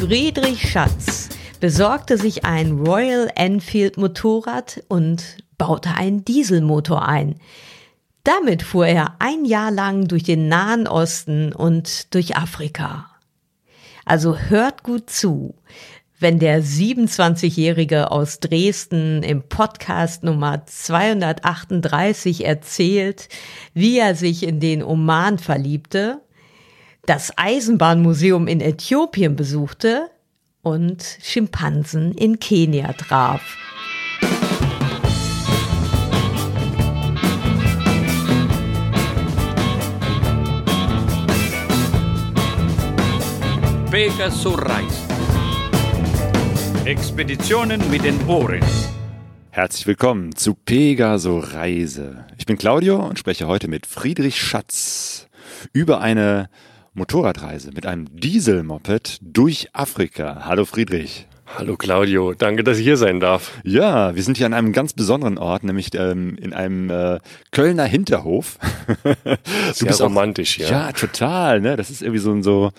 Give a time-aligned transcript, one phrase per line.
[0.00, 7.34] Friedrich Schatz besorgte sich ein Royal Enfield Motorrad und baute einen Dieselmotor ein.
[8.22, 13.10] Damit fuhr er ein Jahr lang durch den Nahen Osten und durch Afrika.
[14.04, 15.56] Also hört gut zu,
[16.20, 23.28] wenn der 27-Jährige aus Dresden im Podcast Nummer 238 erzählt,
[23.74, 26.20] wie er sich in den Oman verliebte,
[27.08, 30.10] das Eisenbahnmuseum in Äthiopien besuchte
[30.60, 33.40] und Schimpansen in Kenia traf.
[43.90, 45.08] Pegaso Reise.
[46.84, 48.60] Expeditionen mit den Ohren.
[49.48, 52.26] Herzlich willkommen zu Pegaso Reise.
[52.36, 55.26] Ich bin Claudio und spreche heute mit Friedrich Schatz
[55.72, 56.50] über eine
[56.98, 60.42] Motorradreise mit einem Dieselmoped durch Afrika.
[60.44, 61.28] Hallo Friedrich.
[61.46, 63.52] Hallo Claudio, danke, dass ich hier sein darf.
[63.62, 67.20] Ja, wir sind hier an einem ganz besonderen Ort, nämlich ähm, in einem äh,
[67.52, 68.58] Kölner Hinterhof.
[69.04, 70.70] du bist romantisch, auch, ja.
[70.70, 71.60] Ja, total.
[71.60, 71.76] Ne?
[71.76, 72.72] Das ist irgendwie so ein so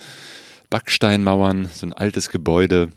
[0.68, 2.90] Backsteinmauern, so ein altes Gebäude.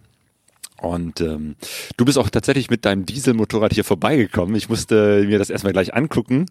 [0.82, 1.56] Und ähm,
[1.96, 4.56] du bist auch tatsächlich mit deinem Dieselmotorrad hier vorbeigekommen.
[4.56, 6.48] Ich musste mir das erstmal gleich angucken.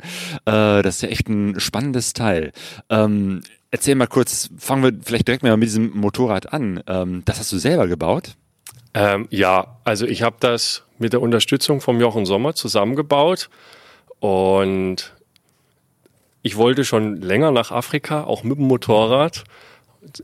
[0.47, 2.53] Äh, das ist ja echt ein spannendes Teil.
[2.89, 3.43] Ähm,
[3.73, 6.83] erzähl mal kurz, fangen wir vielleicht direkt mal mit diesem Motorrad an.
[6.87, 8.37] Ähm, das hast du selber gebaut?
[8.95, 13.49] Ähm, ja, also ich habe das mit der Unterstützung vom Jochen Sommer zusammengebaut
[14.21, 15.13] und
[16.43, 19.45] ich wollte schon länger nach Afrika, auch mit dem Motorrad.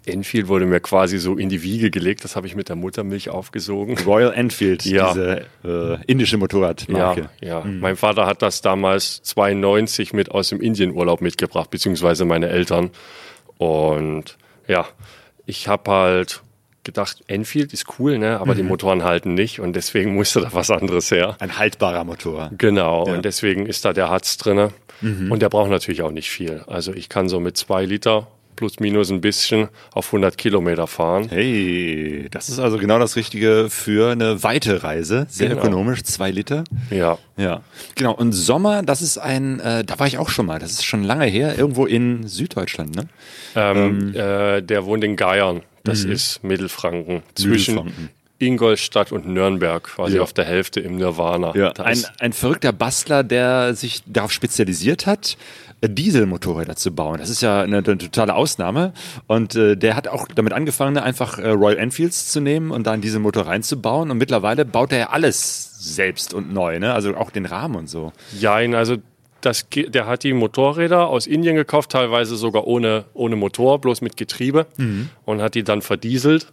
[0.07, 2.25] Enfield wurde mir quasi so in die Wiege gelegt.
[2.25, 3.97] Das habe ich mit der Muttermilch aufgesogen.
[4.05, 5.13] Royal Enfield, ja.
[5.13, 7.31] diese äh, indische Motorradmarke.
[7.41, 7.65] Ja, ja.
[7.65, 7.79] Mhm.
[7.79, 12.91] mein Vater hat das damals 92 mit aus dem Indienurlaub mitgebracht, beziehungsweise meine Eltern.
[13.59, 14.87] Und ja,
[15.47, 16.42] ich habe halt
[16.84, 18.41] gedacht, Enfield ist cool, ne?
[18.41, 18.56] aber mhm.
[18.56, 21.36] die Motoren halten nicht und deswegen musste da was anderes her.
[21.39, 22.51] Ein haltbarer Motor.
[22.57, 23.14] Genau, ja.
[23.14, 24.73] und deswegen ist da der Hatz drinne.
[25.01, 25.30] Mhm.
[25.30, 26.64] Und der braucht natürlich auch nicht viel.
[26.67, 28.27] Also ich kann so mit zwei Liter
[28.58, 31.29] plus minus ein bisschen auf 100 Kilometer fahren.
[31.30, 35.29] Hey, das ist also genau das Richtige für eine weite Reise.
[35.30, 35.61] Sehr genau.
[35.61, 36.64] ökonomisch, zwei Liter.
[36.91, 37.19] Ja.
[37.36, 37.63] Ja.
[37.95, 38.13] Genau.
[38.14, 40.58] Und Sommer, das ist ein, äh, da war ich auch schon mal.
[40.58, 43.08] Das ist schon lange her, irgendwo in Süddeutschland, ne?
[43.55, 45.63] Ähm, ähm, äh, der wohnt in Geiern.
[45.85, 46.11] Das mhm.
[46.11, 47.23] ist Mittelfranken.
[47.36, 48.11] Zwischen Mittelfranken.
[48.40, 50.23] Ingolstadt und Nürnberg, quasi ja.
[50.23, 51.55] auf der Hälfte im Nirvana.
[51.57, 51.73] Ja.
[51.73, 55.36] Ein, ein verrückter Bastler, der sich darauf spezialisiert hat,
[55.83, 57.18] Dieselmotorräder zu bauen.
[57.18, 58.92] Das ist ja eine, eine totale Ausnahme.
[59.27, 62.92] Und äh, der hat auch damit angefangen, einfach äh, Royal Enfields zu nehmen und da
[62.92, 64.11] einen Dieselmotor reinzubauen.
[64.11, 66.92] Und mittlerweile baut er ja alles selbst und neu, ne?
[66.92, 68.12] Also auch den Rahmen und so.
[68.39, 68.96] Ja, also
[69.40, 74.16] das, der hat die Motorräder aus Indien gekauft, teilweise sogar ohne, ohne Motor, bloß mit
[74.16, 75.10] Getriebe mhm.
[75.24, 76.52] und hat die dann verdieselt.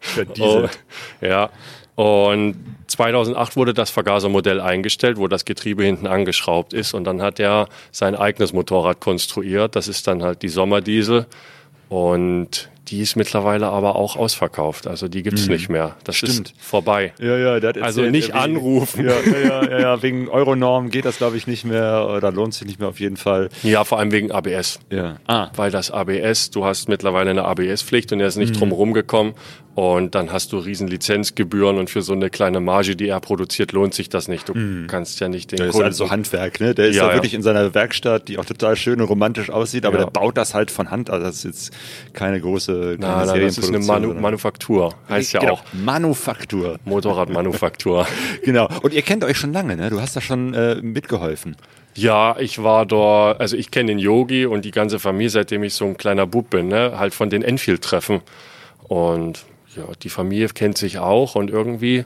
[0.00, 0.78] Verdieselt.
[1.20, 1.50] Oh, ja.
[1.94, 2.56] Und
[2.90, 6.92] 2008 wurde das Vergasermodell eingestellt, wo das Getriebe hinten angeschraubt ist.
[6.94, 9.76] Und dann hat er sein eigenes Motorrad konstruiert.
[9.76, 11.26] Das ist dann halt die Sommerdiesel.
[11.88, 14.88] Und die ist mittlerweile aber auch ausverkauft.
[14.88, 15.52] Also die gibt's mhm.
[15.52, 15.96] nicht mehr.
[16.04, 16.50] Das Stimmt.
[16.50, 17.12] ist vorbei.
[17.20, 19.06] Ja, ja, der hat also nicht wegen, anrufen.
[19.06, 22.66] Ja, ja, ja, ja, wegen Euronorm geht das, glaube ich, nicht mehr oder lohnt sich
[22.66, 23.48] nicht mehr auf jeden Fall.
[23.62, 24.80] Ja, vor allem wegen ABS.
[24.90, 25.16] Ja.
[25.26, 25.50] Ah.
[25.54, 28.58] Weil das ABS, du hast mittlerweile eine ABS-Pflicht und er ist nicht mhm.
[28.58, 29.34] drum rumgekommen.
[29.76, 33.70] Und dann hast du riesen Lizenzgebühren und für so eine kleine Marge, die er produziert,
[33.70, 34.48] lohnt sich das nicht.
[34.48, 34.88] Du mhm.
[34.88, 36.74] kannst ja nicht den Der Kunden ist also Handwerk, ne?
[36.74, 39.86] Der ist ja, ja wirklich in seiner Werkstatt, die auch total schön und romantisch aussieht,
[39.86, 40.04] aber ja.
[40.04, 41.08] der baut das halt von Hand.
[41.08, 41.72] Also das ist jetzt
[42.12, 45.52] keine große keine Na, das ist eine Manu Manufaktur, heißt ja genau.
[45.54, 45.64] auch.
[45.72, 46.78] Manufaktur.
[46.84, 48.06] Motorradmanufaktur.
[48.44, 48.68] genau.
[48.82, 49.90] Und ihr kennt euch schon lange, ne?
[49.90, 51.56] Du hast da schon äh, mitgeholfen.
[51.94, 55.74] Ja, ich war dort, also ich kenne den Yogi und die ganze Familie, seitdem ich
[55.74, 56.94] so ein kleiner Bub bin, ne?
[56.96, 58.20] halt von den Enfield-Treffen.
[58.84, 59.44] Und
[59.76, 62.04] ja, die Familie kennt sich auch und irgendwie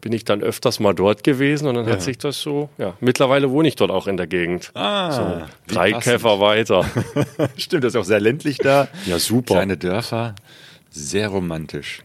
[0.00, 1.92] bin ich dann öfters mal dort gewesen und dann ja.
[1.92, 4.70] hat sich das so, ja, mittlerweile wohne ich dort auch in der Gegend.
[4.74, 6.84] Ah, so drei Käfer weiter.
[7.56, 8.88] Stimmt, das ist auch sehr ländlich da.
[9.06, 9.54] Ja, super.
[9.54, 10.34] Kleine Dörfer,
[10.90, 12.02] sehr romantisch.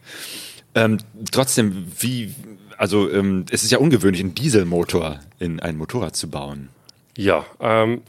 [0.73, 0.97] Ähm,
[1.31, 2.33] trotzdem, wie,
[2.77, 6.69] also ähm, es ist ja ungewöhnlich, einen Dieselmotor in ein Motorrad zu bauen.
[7.17, 8.01] Ja, ähm,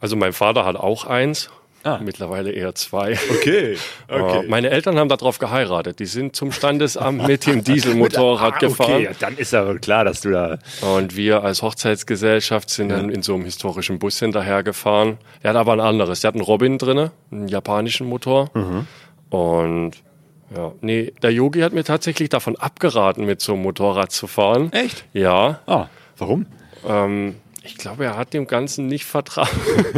[0.00, 1.50] also mein Vater hat auch eins
[1.82, 1.98] Ah.
[2.02, 3.18] Mittlerweile eher zwei.
[3.30, 3.76] Okay.
[4.08, 4.46] okay.
[4.48, 5.98] meine Eltern haben darauf geheiratet.
[5.98, 8.92] Die sind zum Standesamt mit dem Dieselmotorrad ah, gefahren.
[8.92, 10.58] Okay, ja, dann ist aber klar, dass du da.
[10.82, 12.96] Und wir als Hochzeitsgesellschaft sind ja.
[12.96, 15.18] dann in so einem historischen Bus hinterhergefahren.
[15.42, 16.20] Er hat aber ein anderes.
[16.20, 18.50] Der hat einen Robin drinne, einen japanischen Motor.
[18.54, 18.86] Mhm.
[19.30, 19.92] Und
[20.54, 24.72] ja, nee, der Yogi hat mir tatsächlich davon abgeraten, mit so einem Motorrad zu fahren.
[24.72, 25.04] Echt?
[25.12, 25.60] Ja.
[25.66, 25.86] Ah,
[26.18, 26.46] warum?
[26.86, 29.48] Ähm, Ich glaube, er hat dem Ganzen nicht vertraut.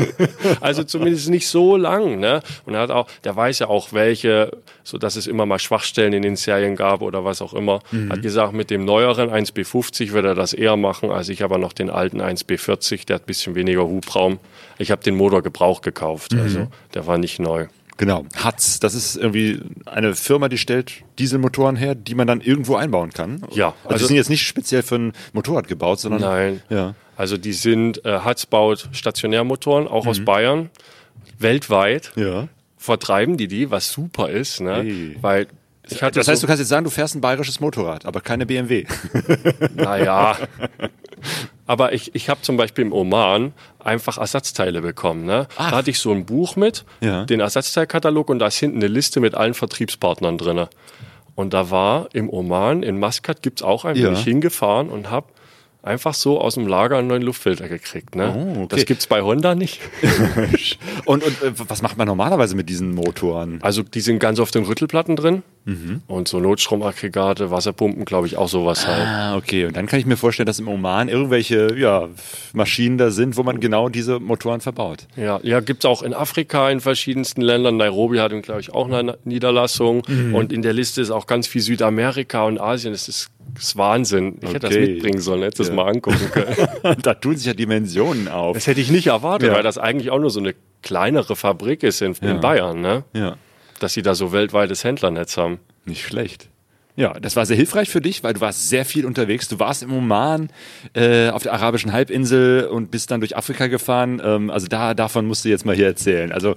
[0.60, 2.18] also zumindest nicht so lang.
[2.18, 2.42] Ne?
[2.66, 4.50] Und er hat auch, der weiß ja auch, welche,
[4.82, 7.80] so dass es immer mal Schwachstellen in den Serien gab oder was auch immer.
[7.92, 8.10] Mhm.
[8.12, 11.72] Hat gesagt, mit dem neueren 1B50 wird er das eher machen, als ich aber noch
[11.72, 14.38] den alten 1B40, der hat ein bisschen weniger Hubraum.
[14.78, 16.40] Ich habe den Motor Gebrauch gekauft, Mhm.
[16.40, 17.66] also der war nicht neu.
[17.98, 18.24] Genau.
[18.34, 23.10] Hatz, das ist irgendwie eine Firma, die stellt Dieselmotoren her, die man dann irgendwo einbauen
[23.12, 23.42] kann.
[23.52, 26.22] Ja, Also, die also- sind jetzt nicht speziell für ein Motorrad gebaut, sondern.
[26.22, 26.62] Nein.
[26.70, 26.94] Ja.
[27.22, 30.10] Also die sind, äh, Hatz baut Stationärmotoren, auch Mhm.
[30.10, 30.70] aus Bayern,
[31.38, 32.10] weltweit.
[32.16, 32.48] Ja.
[32.78, 34.82] vertreiben die die, was super ist, ne?
[34.82, 35.16] Hey.
[35.20, 35.46] Weil
[35.88, 38.86] Das heißt, so, du kannst jetzt sagen, du fährst ein bayerisches Motorrad, aber keine BMW.
[39.76, 40.36] naja.
[41.68, 45.24] Aber ich, ich habe zum Beispiel im Oman einfach Ersatzteile bekommen.
[45.26, 45.46] Ne?
[45.56, 47.24] Da hatte ich so ein Buch mit, Ja.
[47.24, 50.66] den Ersatzteilkatalog und da ist hinten eine Liste mit allen Vertriebspartnern drin.
[51.36, 54.08] Und da war im Oman, in Maskat gibt's auch einen, Ja.
[54.08, 55.28] bin ich hingefahren und habe
[55.82, 58.14] einfach so aus dem Lager einen neuen Luftfilter gekriegt.
[58.14, 58.34] Ne?
[58.34, 58.66] Oh, okay.
[58.68, 59.80] Das gibt's bei Honda nicht.
[61.04, 63.58] und und äh, was macht man normalerweise mit diesen Motoren?
[63.62, 65.42] Also die sind ganz oft in Rüttelplatten drin.
[65.64, 66.02] Mhm.
[66.08, 69.06] Und so Notstromaggregate, Wasserpumpen, glaube ich, auch sowas halt.
[69.06, 69.66] Ah, okay.
[69.66, 72.08] Und dann kann ich mir vorstellen, dass im Oman irgendwelche ja,
[72.52, 75.06] Maschinen da sind, wo man genau diese Motoren verbaut.
[75.16, 77.76] Ja, ja gibt's auch in Afrika in verschiedensten Ländern.
[77.76, 80.02] Nairobi hat, glaube ich, auch eine Niederlassung.
[80.08, 80.34] Mhm.
[80.34, 82.92] Und in der Liste ist auch ganz viel Südamerika und Asien.
[82.92, 84.38] Das ist, das ist Wahnsinn.
[84.40, 84.86] Ich hätte das Okay.
[84.94, 85.74] mitbringen sollen, hätte das Ja.
[85.74, 86.96] mal angucken können.
[87.02, 88.54] da tun sich ja Dimensionen auf.
[88.54, 89.54] Das hätte ich nicht erwartet, Ja.
[89.54, 92.30] weil das eigentlich auch nur so eine kleinere Fabrik ist in, Ja.
[92.32, 93.04] in Bayern, ne?
[93.14, 93.36] Ja.
[93.82, 95.58] Dass sie da so weltweites Händlernetz haben.
[95.84, 96.48] Nicht schlecht.
[96.94, 99.48] Ja, das war sehr hilfreich für dich, weil du warst sehr viel unterwegs.
[99.48, 100.50] Du warst im Oman,
[100.94, 104.20] äh, auf der arabischen Halbinsel und bist dann durch Afrika gefahren.
[104.22, 106.30] Ähm, also da, davon musst du jetzt mal hier erzählen.
[106.30, 106.54] Also,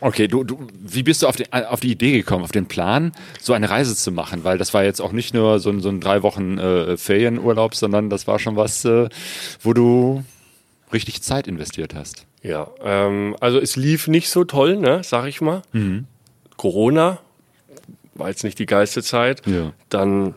[0.00, 3.12] okay, du, du, wie bist du auf die, auf die Idee gekommen, auf den Plan,
[3.40, 4.44] so eine Reise zu machen?
[4.44, 7.74] Weil das war jetzt auch nicht nur so ein, so ein drei Wochen äh, Ferienurlaub,
[7.74, 9.08] sondern das war schon was, äh,
[9.62, 10.24] wo du
[10.92, 12.26] richtig Zeit investiert hast.
[12.42, 15.62] Ja, ähm, also es lief nicht so toll, ne, sag ich mal.
[16.56, 17.18] Corona
[18.14, 19.46] war jetzt nicht die geilste Zeit.
[19.46, 19.72] Ja.
[19.88, 20.34] Dann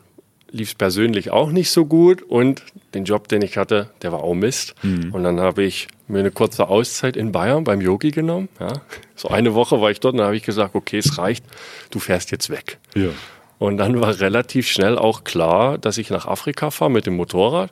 [0.52, 2.64] lief es persönlich auch nicht so gut und
[2.94, 4.74] den Job, den ich hatte, der war auch Mist.
[4.84, 8.50] Und dann habe ich mir eine kurze Auszeit in Bayern beim Yogi genommen.
[8.60, 8.74] Ja.
[9.16, 11.46] So eine Woche war ich dort und dann habe ich gesagt, okay, es reicht,
[11.92, 12.80] du fährst jetzt weg.
[12.96, 13.10] Ja.
[13.60, 17.72] Und dann war relativ schnell auch klar, dass ich nach Afrika fahre mit dem Motorrad.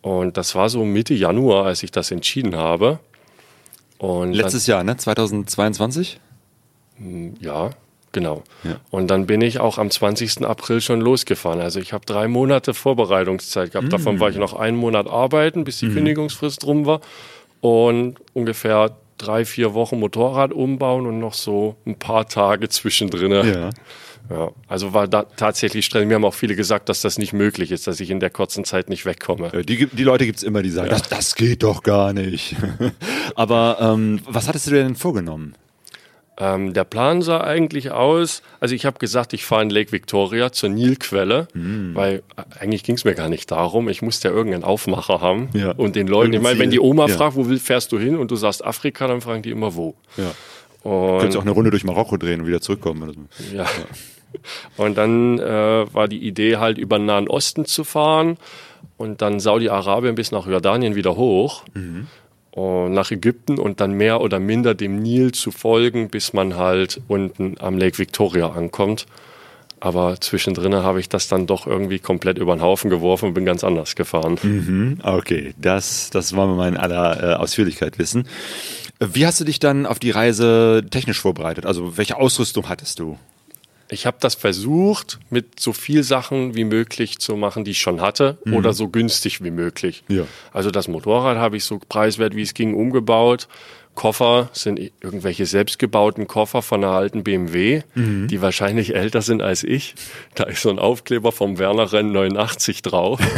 [0.00, 3.00] Und das war so Mitte Januar, als ich das entschieden habe.
[3.98, 4.96] Und Letztes Jahr, ne?
[4.96, 6.20] 2022?
[6.98, 7.70] Dann, ja,
[8.12, 8.42] genau.
[8.64, 8.76] Ja.
[8.90, 10.44] Und dann bin ich auch am 20.
[10.46, 11.60] April schon losgefahren.
[11.60, 13.92] Also ich habe drei Monate Vorbereitungszeit gehabt.
[13.92, 17.00] Davon war ich noch einen Monat arbeiten, bis die Kündigungsfrist rum war.
[17.60, 23.32] Und ungefähr drei, vier Wochen Motorrad umbauen und noch so ein paar Tage zwischendrin.
[23.32, 23.70] Ja.
[24.28, 26.08] Ja, also war da tatsächlich streng.
[26.08, 28.64] Mir haben auch viele gesagt, dass das nicht möglich ist, dass ich in der kurzen
[28.64, 29.52] Zeit nicht wegkomme.
[29.54, 32.56] Äh, Die, gibt- die Leute gibt's immer, die sagen, das, das geht doch gar nicht.
[33.36, 35.54] Aber ähm, was hattest du dir denn vorgenommen?
[36.38, 40.52] Ähm, der Plan sah eigentlich aus, also ich habe gesagt, ich fahre in Lake Victoria
[40.52, 41.92] zur Nilquelle, Hm.
[41.94, 43.88] weil äh, eigentlich ging es mir gar nicht darum.
[43.88, 45.70] Ich musste ja irgendeinen Aufmacher haben Ja.
[45.72, 47.14] und den Leuten, ich Irgendein meine, wenn die Oma Ja.
[47.16, 49.94] fragt, wo will- fährst du hin und du sagst Afrika, dann fragen die immer wo.
[50.18, 50.32] Ja.
[50.82, 53.28] Und, Könntest auch eine Runde durch Marokko drehen und wieder zurückkommen.
[53.38, 53.56] So.
[53.56, 53.66] Ja.
[54.76, 58.36] Und dann äh, war die Idee halt über den Nahen Osten zu fahren
[58.98, 62.06] und dann Saudi-Arabien bis nach Jordanien wieder hoch und
[62.56, 67.56] nach Ägypten und dann mehr oder minder dem Nil zu folgen, bis man halt unten
[67.60, 69.06] am Lake Victoria ankommt.
[69.78, 73.44] Aber zwischendrin habe ich das dann doch irgendwie komplett über den Haufen geworfen und bin
[73.44, 74.38] ganz anders gefahren.
[74.42, 78.26] Mhm, okay, das, das wollen wir mal in aller äh, Ausführlichkeit wissen.
[78.98, 81.66] Wie hast du dich dann auf die Reise technisch vorbereitet?
[81.66, 83.18] Also welche Ausrüstung hattest du?
[83.88, 88.00] Ich habe das versucht, mit so viel Sachen wie möglich zu machen, die ich schon
[88.00, 90.02] hatte, oder so günstig wie möglich.
[90.08, 90.26] Ja.
[90.52, 93.48] Also das Motorrad habe ich so preiswert, wie es ging, umgebaut.
[93.94, 99.94] Koffer sind irgendwelche selbstgebauten Koffer von einer alten BMW, die wahrscheinlich älter sind als ich.
[100.34, 103.20] Da ist so ein Aufkleber vom Werner Renn 89 drauf.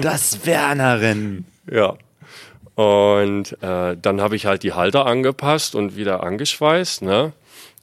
[0.00, 1.44] Das Wernerin.
[1.70, 1.94] Ja.
[2.74, 7.02] Und äh, dann habe ich halt die Halter angepasst und wieder angeschweißt.
[7.02, 7.32] Ne?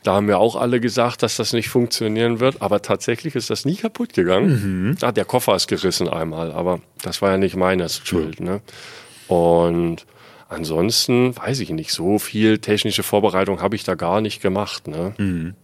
[0.06, 2.62] Da haben mir auch alle gesagt, dass das nicht funktionieren wird.
[2.62, 4.96] Aber tatsächlich ist das nie kaputt gegangen.
[5.02, 8.40] Ah, der Koffer ist gerissen einmal, aber das war ja nicht meine Schuld.
[8.40, 8.62] Ne?
[9.28, 10.06] Und
[10.48, 14.88] ansonsten weiß ich nicht, so viel technische Vorbereitung habe ich da gar nicht gemacht.
[14.88, 15.56] Ne?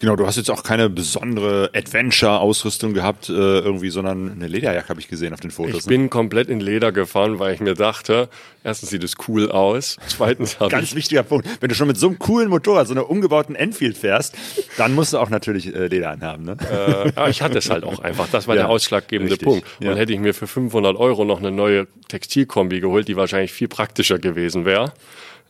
[0.00, 5.00] Genau, du hast jetzt auch keine besondere Adventure-Ausrüstung gehabt, äh, irgendwie, sondern eine Lederjacke habe
[5.00, 5.80] ich gesehen auf den Fotos.
[5.82, 8.28] Ich bin komplett in Leder gefahren, weil ich mir dachte,
[8.64, 11.48] erstens sieht es cool aus, zweitens habe Ganz ich wichtiger Punkt.
[11.60, 14.34] Wenn du schon mit so einem coolen Motorrad, so einer umgebauten Enfield fährst,
[14.76, 16.44] dann musst du auch natürlich äh, Leder anhaben.
[16.44, 16.56] Ne?
[16.70, 18.28] Äh, aber ich hatte es halt auch einfach.
[18.30, 19.66] Das war Ja, der ausschlaggebende richtig, Punkt.
[19.80, 19.90] ja.
[19.90, 23.68] Und hätte ich mir für 500 Euro noch eine neue Textilkombi geholt, die wahrscheinlich viel
[23.68, 24.92] praktischer gewesen wäre.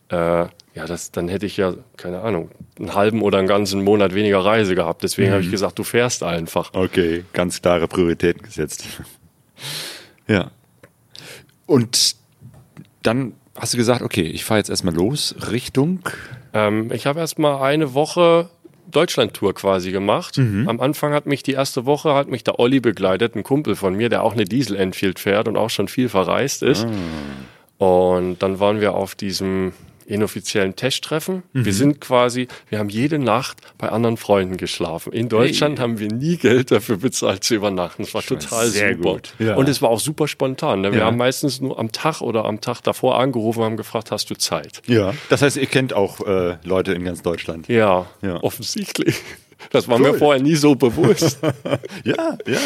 [0.09, 0.45] Äh,
[0.75, 4.39] ja, das, dann hätte ich ja, keine Ahnung, einen halben oder einen ganzen Monat weniger
[4.45, 5.03] Reise gehabt.
[5.03, 5.33] Deswegen Mhm.
[5.33, 6.73] habe ich gesagt, du fährst einfach.
[6.73, 8.85] Okay, ganz klare Prioritäten gesetzt.
[10.27, 10.51] ja.
[11.65, 12.15] Und
[13.03, 15.99] dann hast du gesagt, okay, ich fahre jetzt erstmal los Richtung.
[16.53, 18.49] Ähm, ich habe erst mal eine Woche
[18.89, 20.37] Deutschland-Tour quasi gemacht.
[20.37, 20.67] Mhm.
[20.67, 23.93] Am Anfang hat mich die erste Woche hat mich der Olli begleitet, ein Kumpel von
[23.95, 26.85] mir, der auch eine Diesel-Enfield fährt und auch schon viel verreist ist.
[27.79, 27.85] Ah.
[27.85, 29.73] Und dann waren wir auf diesem
[30.09, 31.43] inoffiziellen Testtreffen.
[31.53, 31.65] Mhm.
[31.65, 35.13] Wir sind quasi, wir haben jede Nacht bei anderen Freunden geschlafen.
[35.13, 38.03] In Deutschland haben wir nie Geld dafür bezahlt zu übernachten.
[38.03, 39.13] Es war total sehr super.
[39.13, 39.33] gut.
[39.39, 39.55] Ja.
[39.55, 40.81] Und es war auch super spontan.
[40.81, 40.91] Ne?
[40.91, 41.05] Wir Ja.
[41.05, 44.35] haben meistens nur am Tag oder am Tag davor angerufen und haben gefragt, hast du
[44.35, 44.81] Zeit?
[44.87, 45.13] Ja.
[45.29, 47.67] Das heißt, ihr kennt auch äh, Leute in ganz Deutschland.
[47.67, 48.41] Ja, Ja.
[48.43, 49.15] offensichtlich.
[49.71, 50.11] Das war Cool.
[50.11, 51.39] mir vorher nie so bewusst.
[52.03, 52.59] Ja, ja.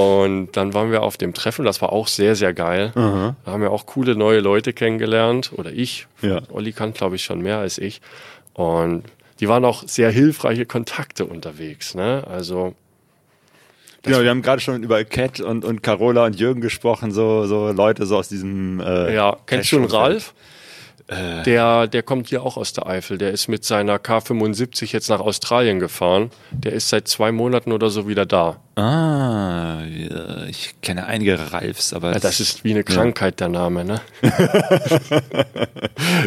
[0.00, 2.90] Und dann waren wir auf dem Treffen, das war auch sehr, sehr geil.
[2.94, 5.52] Da haben wir auch coole neue Leute kennengelernt.
[5.56, 6.06] Oder ich.
[6.20, 6.40] Ja.
[6.50, 8.00] Olli kann, glaube ich, schon mehr als ich.
[8.54, 9.04] Und
[9.40, 11.94] die waren auch sehr hilfreiche Kontakte unterwegs.
[11.94, 12.24] Ne?
[12.28, 12.74] Also
[14.02, 17.70] Genau, wir haben gerade schon über Cat und, und Carola und Jürgen gesprochen, so, so
[17.70, 18.80] Leute so aus diesem.
[18.80, 20.32] Äh, Ja, kennst du einen Cash-Umfeld.
[21.12, 21.42] Ralf?
[21.44, 23.18] Der, der kommt hier auch aus der Eifel.
[23.18, 26.30] Der ist mit seiner K75 jetzt nach Australien gefahren.
[26.50, 28.60] Der ist seit zwei Monaten oder so wieder da.
[28.74, 33.84] Ah, ja, ich kenne einige Ralfs, aber Ja, das ist wie eine Krankheit, der Name,
[33.84, 34.00] ne?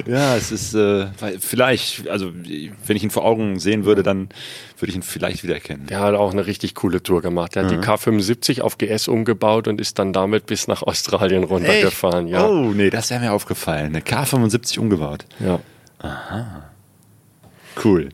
[0.05, 1.07] ja, es ist äh,
[1.39, 4.29] vielleicht, also wenn ich ihn vor Augen sehen würde, dann
[4.77, 5.87] würde ich ihn vielleicht wiedererkennen.
[5.87, 7.55] Der hat auch eine richtig coole Tour gemacht.
[7.55, 12.27] Der hat die K75 auf GS umgebaut und ist dann damit bis nach Australien runtergefahren.
[12.27, 12.45] Ja.
[12.47, 13.87] Oh, nee, das wäre mir aufgefallen.
[13.87, 15.25] Eine K75 umgebaut.
[15.39, 15.59] ja.
[17.83, 18.09] Cool.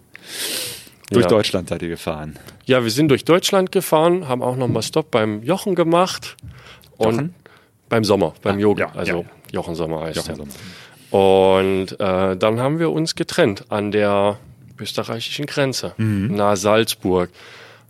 [1.12, 1.30] Durch Ja.
[1.30, 2.38] Deutschland seid ihr gefahren.
[2.66, 6.38] Ja, wir sind durch Deutschland gefahren, haben auch nochmal Stopp beim Jochen gemacht.
[6.98, 7.36] Und Jochen?
[7.90, 8.86] beim Sommer, beim Yoga.
[8.86, 9.26] ja, also ja.
[9.52, 10.36] Jochen Sommer heißt Jochen er.
[10.38, 10.52] Sommer.
[11.12, 14.38] Und äh, dann haben wir uns getrennt an der
[14.80, 16.36] österreichischen Grenze, Mhm.
[16.36, 17.30] nahe Salzburg.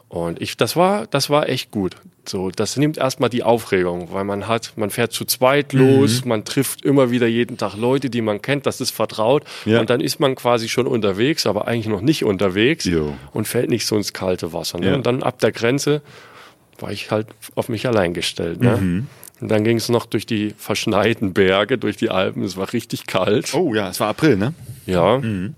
[0.09, 1.95] Und ich, das war, das war echt gut.
[2.31, 5.79] So, das nimmt erstmal die Aufregung, weil man hat, man fährt zu zweit Mhm.
[5.81, 9.43] los, man trifft immer wieder jeden Tag Leute, die man kennt, das ist vertraut.
[9.65, 9.81] Ja.
[9.81, 13.15] Und dann ist man quasi schon unterwegs, aber eigentlich noch nicht unterwegs Jo.
[13.33, 14.79] und fällt nicht so ins kalte Wasser.
[14.79, 14.87] Ne?
[14.87, 14.95] Ja.
[14.95, 16.01] Und dann ab der Grenze
[16.79, 18.61] war ich halt auf mich allein gestellt.
[18.61, 18.77] Ne?
[18.77, 19.07] Mhm.
[19.41, 22.43] Und dann ging es noch durch die verschneiten Berge, durch die Alpen.
[22.43, 23.53] Es war richtig kalt.
[23.53, 24.53] Oh ja, es war April, ne?
[24.85, 25.17] Ja.
[25.17, 25.53] Mhm.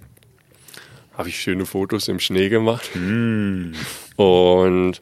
[1.16, 2.90] Habe ich schöne Fotos im Schnee gemacht.
[2.96, 3.74] Mhm.
[4.16, 5.02] Und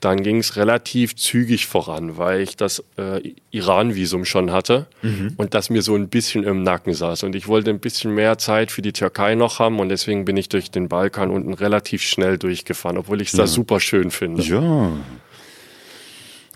[0.00, 5.34] dann ging es relativ zügig voran, weil ich das äh, Iran-Visum schon hatte Mhm.
[5.36, 7.24] und das mir so ein bisschen im Nacken saß.
[7.24, 10.36] Und ich wollte ein bisschen mehr Zeit für die Türkei noch haben und deswegen bin
[10.36, 14.42] ich durch den Balkan unten relativ schnell durchgefahren, obwohl ich es da super schön finde.
[14.42, 14.92] Ja.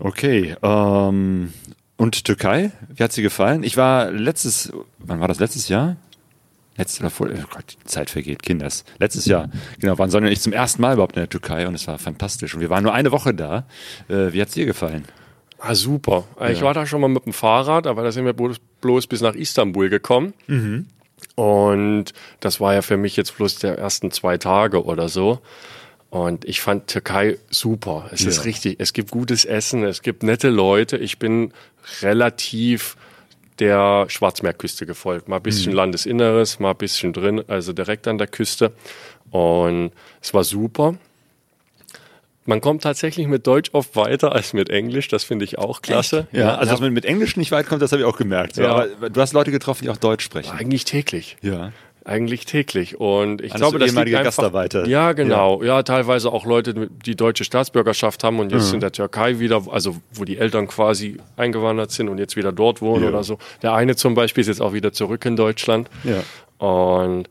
[0.00, 0.54] Okay.
[0.62, 1.52] Ähm,
[1.96, 2.72] und Türkei?
[2.94, 3.62] Wie hat sie gefallen?
[3.62, 5.38] Ich war letztes, wann war das?
[5.40, 5.96] Letztes Jahr?
[6.76, 8.84] Letztes oder vor, oh Gott, die Zeit vergeht, Kinders.
[8.98, 11.74] Letztes Jahr, genau, waren Sonja und ich zum ersten Mal überhaupt in der Türkei und
[11.74, 12.54] es war fantastisch.
[12.54, 13.66] Und wir waren nur eine Woche da.
[14.08, 15.04] Äh, wie hat's dir gefallen?
[15.58, 16.24] Ah, super.
[16.50, 19.20] Ich war da schon mal mit dem Fahrrad, aber da sind wir bloß, bloß bis
[19.20, 20.32] nach Istanbul gekommen.
[21.36, 22.06] Und
[22.40, 25.40] das war ja für mich jetzt bloß der ersten zwei Tage oder so.
[26.10, 28.08] Und ich fand Türkei super.
[28.12, 28.42] Es ist Ja.
[28.42, 28.76] richtig.
[28.80, 30.96] Es gibt gutes Essen, es gibt nette Leute.
[30.98, 31.52] Ich bin
[32.02, 32.96] relativ
[33.58, 35.28] der Schwarzmeerküste gefolgt.
[35.28, 38.72] Mal ein bisschen Landesinneres, mal ein bisschen drin, also direkt an der Küste.
[39.30, 40.94] Und es war super.
[42.44, 45.06] Man kommt tatsächlich mit Deutsch oft weiter als mit Englisch.
[45.08, 46.26] Das finde ich auch klasse.
[46.32, 48.56] Ja, also dass man mit Englisch nicht weit kommt, das habe ich auch gemerkt.
[48.56, 48.70] So, Ja.
[48.72, 50.50] Aber du hast Leute getroffen, die auch Deutsch sprechen.
[50.50, 51.36] eigentlich täglich.
[51.40, 51.72] Ja.
[52.04, 52.98] Eigentlich täglich.
[52.98, 54.86] Und ich Alles glaube, so das liegt einfach, Gastarbeiter.
[54.86, 55.62] Ja, genau.
[55.62, 55.82] Ja.
[55.84, 58.74] teilweise auch Leute, die deutsche Staatsbürgerschaft haben und jetzt Mhm.
[58.74, 62.82] in der Türkei wieder, also wo die Eltern quasi eingewandert sind und jetzt wieder dort
[62.82, 63.08] wohnen Ja.
[63.10, 63.38] oder so.
[63.62, 65.88] Der eine zum Beispiel ist jetzt auch wieder zurück in Deutschland.
[66.04, 66.22] Ja.
[66.66, 67.28] Und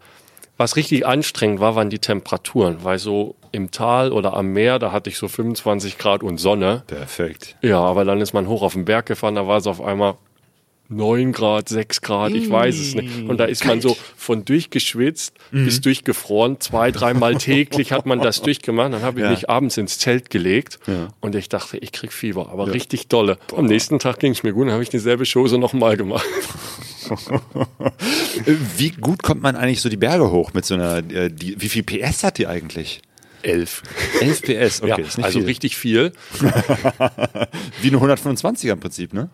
[0.58, 4.92] was richtig anstrengend war, waren die Temperaturen, weil so im Tal oder am Meer, da
[4.92, 6.84] hatte ich so 25 Grad und Sonne.
[6.88, 7.58] Perfekt.
[7.62, 10.16] Ja, aber dann ist man hoch auf den Berg gefahren, da war es auf einmal
[10.92, 13.28] 9 Grad, 6 Grad, ich weiß es nicht.
[13.28, 15.66] Und da ist man so von durchgeschwitzt Mhm.
[15.66, 16.60] bis durchgefroren.
[16.60, 18.94] Zwei, dreimal täglich hat man das durchgemacht.
[18.94, 19.32] Dann habe ich Ja.
[19.32, 21.08] mich abends ins Zelt gelegt Ja.
[21.22, 23.38] und ich dachte, ich krieg Fieber, aber richtig dolle.
[23.56, 26.26] Am nächsten Tag ging es mir gut, dann habe ich dieselbe Chose nochmal gemacht.
[28.78, 31.70] Wie gut kommt man eigentlich so die Berge hoch mit so einer, äh, die, wie
[31.70, 33.02] viel PS hat die eigentlich?
[33.44, 33.82] 11.
[34.22, 35.48] 11 PS, okay, ja, ist nicht also viel.
[35.48, 36.12] richtig viel.
[37.82, 39.30] Wie eine 125er im Prinzip, ne?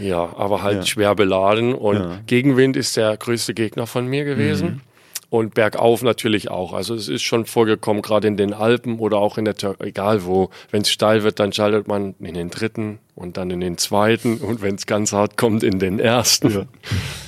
[0.00, 0.86] Ja, aber halt Ja.
[0.86, 1.74] schwer beladen.
[1.74, 2.06] Und Ja.
[2.06, 2.26] Mhm.
[2.26, 4.82] Gegenwind ist der größte Gegner von mir gewesen.
[5.30, 6.72] Und bergauf natürlich auch.
[6.72, 10.24] Also es ist schon vorgekommen, gerade in den Alpen oder auch in der Türkei, egal
[10.24, 10.48] wo.
[10.70, 14.38] Wenn es steil wird, dann schaltet man in den dritten und dann in den zweiten
[14.38, 16.66] und wenn es ganz hart kommt, in den ersten.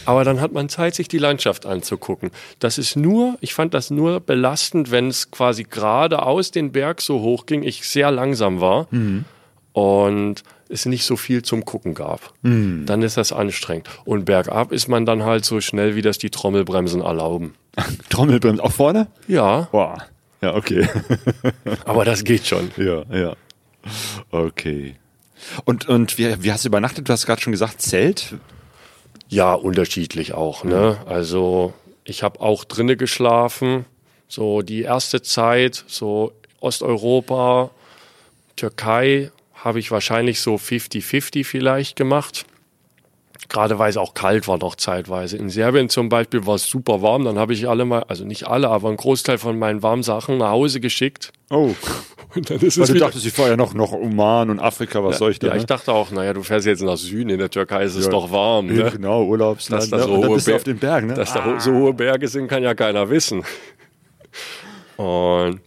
[0.06, 2.30] Aber dann hat man Zeit, sich die Landschaft anzugucken.
[2.58, 7.20] Das ist nur, ich fand das nur belastend, wenn es quasi geradeaus den Berg so
[7.20, 8.88] hoch ging, ich sehr langsam war
[9.74, 10.36] und
[10.70, 12.32] es nicht so viel zum Gucken gab.
[12.42, 13.88] Dann ist das anstrengend.
[14.04, 17.54] Und bergab ist man dann halt so schnell, wie das die Trommelbremsen erlauben.
[18.08, 19.08] Trommelbremse auch vorne?
[19.26, 20.06] Ja, Boah.
[20.42, 20.88] Ja, okay.
[21.84, 22.70] aber das geht schon.
[22.76, 23.36] ja, ja.
[24.30, 24.96] Okay.
[25.64, 27.08] Und, und wie, wie hast du übernachtet?
[27.08, 28.34] Du hast gerade schon gesagt, Zelt?
[29.28, 30.64] Ja, unterschiedlich auch.
[30.64, 30.98] Ne?
[31.06, 31.72] Also
[32.04, 33.84] ich habe auch drinne geschlafen.
[34.28, 37.70] So die erste Zeit, so Osteuropa,
[38.56, 39.30] Türkei,
[39.64, 42.44] habe ich wahrscheinlich so 50-50 vielleicht gemacht.
[43.48, 45.36] Gerade weil es auch kalt war noch zeitweise.
[45.36, 47.24] In Serbien zum Beispiel war es super warm.
[47.24, 50.38] Dann habe ich alle mal, also nicht alle, aber einen Großteil von meinen warmen Sachen
[50.38, 51.32] nach Hause geschickt.
[51.50, 51.70] Oh.
[52.36, 54.60] Und dann ist Weil es du wieder, dachtest, ich fahre ja noch, noch Oman und
[54.60, 55.48] Afrika, was soll ich da?
[55.48, 55.58] ja, ne?
[55.58, 58.10] ich dachte auch, naja, du fährst jetzt nach Süden, in der Türkei ist es Ja.
[58.12, 58.68] doch warm.
[58.68, 58.90] Ja, Ne?
[58.92, 59.82] genau, Urlaubsland.
[59.82, 60.02] Dass da ne?
[60.04, 61.14] so hohe bist du Ber- auf den Bergen, ne?
[61.14, 63.42] Dass da ho- so hohe Berge sind, kann ja keiner wissen.
[64.96, 65.60] Und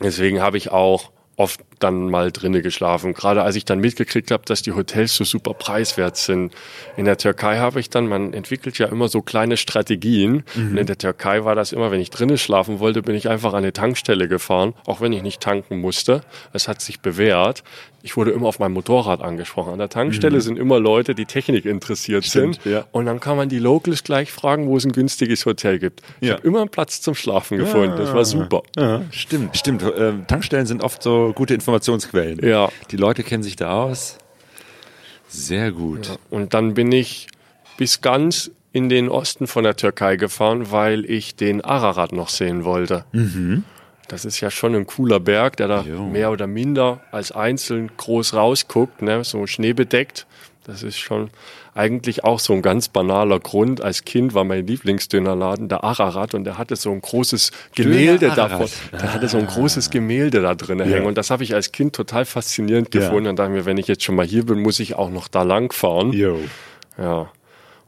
[0.00, 1.10] deswegen habe ich auch
[1.40, 3.14] oft dann mal drinnen geschlafen.
[3.14, 6.52] Gerade als ich dann mitgekriegt habe, dass die Hotels so super preiswert sind.
[6.98, 10.44] In der Türkei habe ich dann, man entwickelt ja immer so kleine Strategien.
[10.70, 13.54] Und in der Türkei war das immer, wenn ich drinnen schlafen wollte, bin ich einfach
[13.54, 16.20] an eine Tankstelle gefahren, auch wenn ich nicht tanken musste.
[16.52, 17.64] Es hat sich bewährt.
[18.02, 19.72] Ich wurde immer auf mein Motorrad angesprochen.
[19.74, 22.72] An der Tankstelle sind immer Leute, die Technik interessiert Stimmt, sind.
[22.72, 22.86] ja.
[22.92, 26.00] Und dann kann man die Locals gleich fragen, wo es ein günstiges Hotel gibt.
[26.20, 26.34] Ich Ja.
[26.36, 27.96] habe immer einen Platz zum Schlafen gefunden.
[27.98, 28.62] Das war super.
[28.76, 29.84] Ja, stimmt, stimmt.
[29.98, 32.40] Ähm, Tankstellen sind oft so gute Informationsquellen.
[32.46, 32.70] Ja.
[32.90, 34.16] Die Leute kennen sich da aus.
[35.28, 36.18] Sehr gut.
[36.30, 37.26] Und dann bin ich
[37.76, 42.64] bis ganz in den Osten von der Türkei gefahren, weil ich den Ararat noch sehen
[42.64, 43.04] wollte.
[44.10, 46.02] Das ist ja schon ein cooler Berg, der da Jo.
[46.04, 49.22] mehr oder minder als einzeln groß rausguckt, ne?
[49.22, 50.26] so schneebedeckt.
[50.64, 51.30] Das ist schon
[51.74, 53.80] eigentlich auch so ein ganz banaler Grund.
[53.80, 58.66] Als Kind war mein Lieblingsdönerladen der Ararat und der hatte so ein großes Gemälde davon.
[58.92, 61.94] Der hatte so ein großes Gemälde da drin hängen und das habe ich als Kind
[61.94, 63.00] total faszinierend Ja.
[63.02, 63.28] gefunden.
[63.28, 65.42] Und dachte mir, wenn ich jetzt schon mal hier bin, muss ich auch noch da
[65.44, 66.12] lang fahren.
[66.12, 66.38] Jo.
[66.98, 67.30] Ja.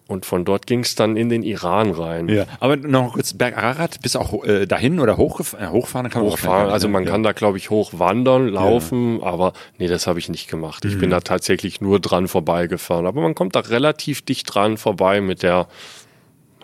[0.09, 2.29] Und von dort ging es dann in den Iran rein.
[2.29, 6.11] Ja, aber noch kurz, Berg Ararat, bist du auch äh, dahin oder hochgef äh, hochfahren?
[6.11, 7.11] Kann man Hochfahren, also man ja.
[7.11, 10.85] kann da glaube ich hoch wandern, laufen, aber nee, das habe ich nicht gemacht.
[10.85, 11.13] Ich bin Mhm.
[11.13, 13.07] da tatsächlich nur dran vorbeigefahren.
[13.07, 15.69] Aber man kommt da relativ dicht dran vorbei mit der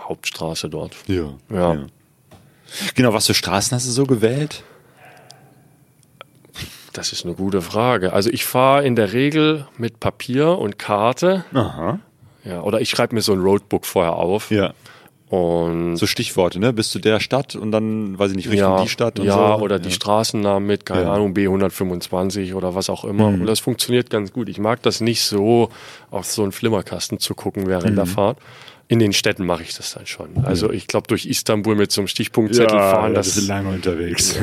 [0.01, 0.95] Hauptstraße dort.
[1.07, 1.33] Ja.
[1.51, 1.87] Ja.
[2.97, 4.63] Genau, was für Straßen hast du so gewählt?
[6.93, 8.13] Das ist eine gute Frage.
[8.13, 11.45] Also ich fahre in der Regel mit Papier und Karte.
[11.55, 12.01] Aha.
[12.49, 14.51] Ja, oder ich schreibe mir so ein Roadbook vorher auf.
[14.51, 14.73] Ja.
[15.29, 16.73] Und So Stichworte, ne?
[16.73, 19.59] Bist du der Stadt und dann, weiß ich nicht, Richtung ja, die Stadt und ja,
[19.59, 19.63] so?
[19.63, 21.09] oder die Straßennamen mit, keine Ja.
[21.09, 21.13] Mhm.
[21.15, 23.27] Ahnung, B125 oder was auch immer.
[23.27, 24.49] Und das funktioniert ganz gut.
[24.49, 25.69] Ich mag das nicht so,
[26.11, 27.97] auf so einen Flimmerkasten zu gucken während Mhm.
[27.97, 28.39] der Fahrt.
[28.91, 30.31] In den Städten mache ich das dann schon.
[30.45, 33.69] Also ich glaube, durch Istanbul mit so einem Stichpunktzettel ja, fahren, ja, das, sind lange
[33.69, 34.35] unterwegs.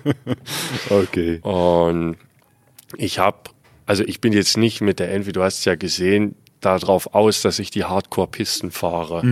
[0.88, 1.40] okay.
[1.42, 2.16] Und
[2.96, 3.36] ich habe,
[3.86, 7.42] also ich bin jetzt nicht mit der Envy, du hast es ja gesehen, darauf aus,
[7.42, 9.22] dass ich die Hardcore-Pisten fahre,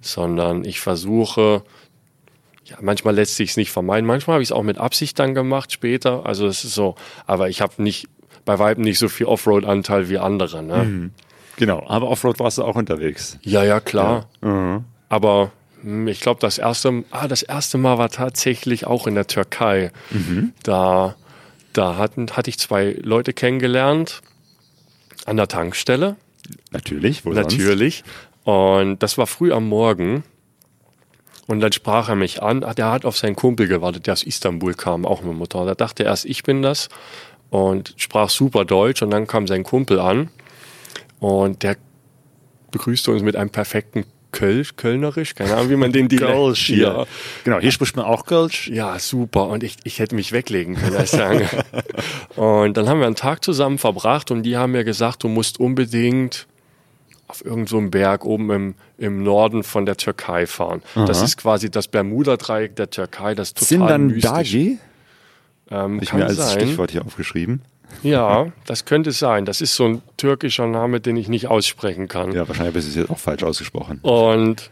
[0.00, 1.62] sondern ich versuche,
[2.64, 5.34] ja, manchmal lässt sich es nicht vermeiden, manchmal habe ich es auch mit Absicht dann
[5.34, 6.94] gemacht später, also es ist so,
[7.26, 8.08] aber ich habe nicht,
[8.44, 11.10] bei Weitem nicht so viel Offroad-Anteil wie andere, ne?
[11.56, 13.38] Genau, aber Offroad warst du auch unterwegs.
[13.42, 14.28] Ja, ja, klar.
[15.08, 15.50] Aber
[15.82, 19.90] hm, ich glaube, das erste, ah, das erste Mal war tatsächlich auch in der Türkei.
[20.62, 21.16] Da,
[21.72, 24.20] da hatten, hatte ich zwei Leute kennengelernt
[25.24, 26.16] an der Tankstelle,
[26.76, 27.52] Natürlich, wo sonst?
[27.52, 28.04] natürlich.
[28.44, 30.22] Und das war früh am Morgen.
[31.46, 32.64] Und dann sprach er mich an.
[32.64, 35.68] Ah, der hat auf seinen Kumpel gewartet, der aus Istanbul kam, auch mit dem Motorrad.
[35.68, 36.88] Da dachte er erst, ich bin das.
[37.50, 39.02] Und sprach super Deutsch.
[39.02, 40.28] Und dann kam sein Kumpel an.
[41.20, 41.76] Und der
[42.72, 45.34] begrüßte uns mit einem perfekten Kölsch, Kölnerisch.
[45.34, 46.76] Keine Ahnung, wie man den die Kölsch ja.
[46.76, 47.06] hier.
[47.44, 48.68] Genau, hier spricht man auch Kölsch.
[48.68, 49.48] Ja, super.
[49.48, 51.48] Und ich, ich hätte mich weglegen können als Lange.
[52.36, 55.58] und dann haben wir einen Tag zusammen verbracht und die haben mir gesagt, du musst
[55.58, 56.46] unbedingt
[57.28, 60.82] auf irgendeinem so Berg oben im, im Norden von der Türkei fahren.
[60.94, 64.30] Das ist quasi das Bermuda-Dreieck der Türkei, das total Sind dann mystisch.
[64.30, 64.78] Dagi?
[65.70, 66.60] Ähm, Hab ich mir als sein.
[66.60, 67.62] Stichwort hier aufgeschrieben.
[68.02, 69.44] Ja, das könnte sein.
[69.44, 72.32] Das ist so ein türkischer Name, den ich nicht aussprechen kann.
[72.32, 73.98] Ja, wahrscheinlich ist es jetzt auch falsch ausgesprochen.
[74.02, 74.70] Und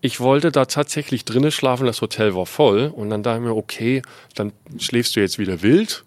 [0.00, 2.92] ich wollte da tatsächlich drinnen schlafen, das Hotel war voll.
[2.94, 4.02] Und dann dachte ich mir, okay,
[4.34, 6.04] dann schläfst du jetzt wieder wild.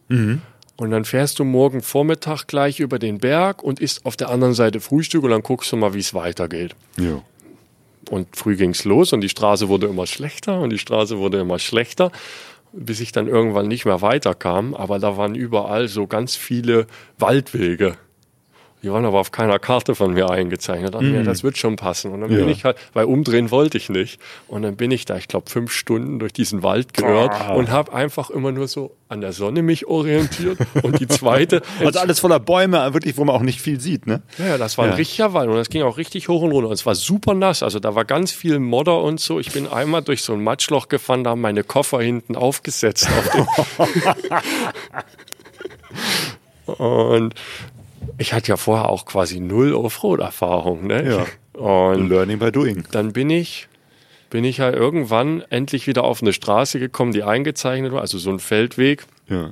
[0.80, 4.54] Und dann fährst du morgen Vormittag gleich über den Berg und isst auf der anderen
[4.54, 6.74] Seite Frühstück und dann guckst du mal, wie es weitergeht.
[6.98, 7.22] Ja.
[8.10, 11.60] Und früh ging's los und die Straße wurde immer schlechter und die Straße wurde immer
[11.60, 12.14] schlechter,
[12.72, 14.74] bis ich dann irgendwann nicht mehr weiterkam.
[14.74, 16.88] Aber da waren überall so ganz viele
[17.18, 17.98] Waldwege.
[18.82, 20.96] Die waren aber auf keiner Karte von mir eingezeichnet.
[20.96, 22.12] Ich mir, das wird schon passen.
[22.14, 22.48] Und dann bin Ja.
[22.48, 24.22] ich halt, weil umdrehen wollte ich nicht.
[24.48, 27.56] Und dann bin ich da, ich glaube, fünf Stunden durch diesen Wald geirrt Ah.
[27.56, 30.60] und habe einfach immer nur so an der Sonne mich orientiert.
[30.82, 34.22] und die zweite, Also alles voller Bäume, wirklich, wo man auch nicht viel sieht, ne?
[34.38, 34.96] ja, ja, das war ein Ja.
[34.96, 36.68] richtiger Wald und das ging auch richtig hoch und runter.
[36.70, 37.64] Und es war super nass.
[37.64, 39.40] Also da war ganz viel Modder und so.
[39.42, 43.10] Ich bin einmal durch so ein Matschloch gefahren, da haben meine Koffer hinten aufgesetzt.
[43.10, 43.80] Auf
[46.80, 47.34] und
[48.18, 50.88] ich hatte ja vorher auch quasi null Offroad-Erfahrung.
[50.88, 51.26] Ne?
[51.54, 52.84] Und Learning by doing.
[52.92, 53.68] dann bin ich,
[54.30, 58.30] bin ich halt irgendwann endlich wieder auf eine Straße gekommen, die eingezeichnet war, also so
[58.30, 59.52] ein Feldweg Ja.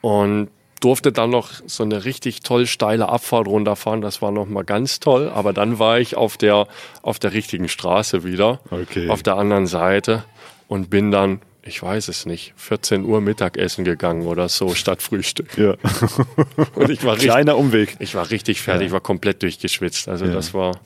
[0.00, 0.48] und
[0.80, 4.02] durfte dann noch so eine richtig toll steile Abfahrt runterfahren.
[4.02, 5.30] Das war noch mal ganz toll.
[5.34, 6.66] Aber dann war ich auf der,
[7.02, 9.08] auf der richtigen Straße wieder, Okay.
[9.08, 10.24] auf der anderen Seite
[10.68, 15.56] und bin dann, ich weiß es nicht, 14 Uhr Mittagessen gegangen oder so statt Frühstück.
[15.58, 15.74] ja.
[16.74, 17.96] Und ich war richtig, Kleiner Umweg.
[17.98, 20.08] ich war richtig fertig, ich war komplett durchgeschwitzt.
[20.08, 20.78] Also das war,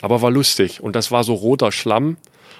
[0.00, 0.80] aber war lustig.
[0.82, 2.16] Und das war so roter Schlamm.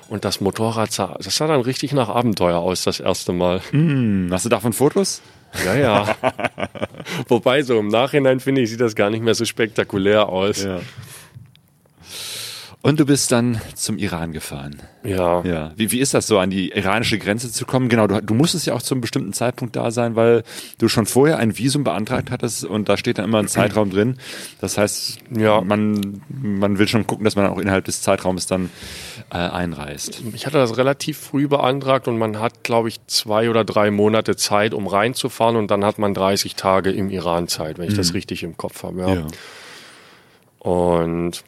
[0.09, 3.61] Und das Motorrad sah, das sah dann richtig nach Abenteuer aus, das erste Mal.
[3.71, 5.23] Hm, hast du davon Fotos?
[5.65, 6.17] Ja, ja.
[7.29, 10.65] Wobei, so im Nachhinein finde ich, sieht das gar nicht mehr so spektakulär aus.
[10.65, 10.81] Ja.
[12.83, 14.81] Und du bist dann zum Iran gefahren.
[15.05, 15.43] Ja.
[15.45, 15.73] Ja.
[15.77, 17.91] Wie, wie ist das so, an die iranische Grenze zu kommen?
[17.91, 20.45] Genau, du, du musstest ja auch zu einem bestimmten Zeitpunkt da sein, weil
[20.79, 24.17] du schon vorher ein Visum beantragt hattest und da steht dann immer ein Zeitraum drin.
[24.63, 25.61] Das heißt, Ja.
[25.61, 28.71] man, man will schon gucken, dass man auch innerhalb des Zeitraums dann
[29.31, 30.23] äh, einreist.
[30.35, 34.37] Ich hatte das relativ früh beantragt und man hat, glaube ich, zwei oder drei Monate
[34.37, 38.15] Zeit, um reinzufahren und dann hat man 30 Tage im Iran Zeit, wenn ich das
[38.15, 39.01] richtig im Kopf habe.
[39.03, 39.27] Ja.
[40.59, 41.45] Und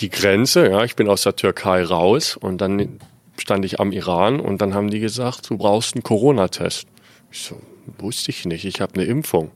[0.00, 2.98] die Grenze, ja, ich bin aus der Türkei raus und dann
[3.38, 6.86] stand ich am Iran und dann haben die gesagt, du brauchst einen Corona-Test.
[7.30, 7.60] Ich so,
[7.98, 9.50] wusste ich nicht, ich habe eine Impfung.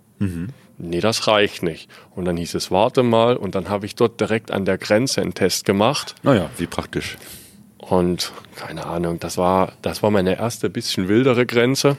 [0.78, 1.90] Nee, das reicht nicht.
[2.14, 5.20] Und dann hieß es, warte mal, und dann habe ich dort direkt an der Grenze
[5.20, 6.14] einen Test gemacht.
[6.22, 7.18] Naja, wie praktisch.
[7.76, 11.98] Und keine Ahnung, das war, das war meine erste bisschen wildere Grenze.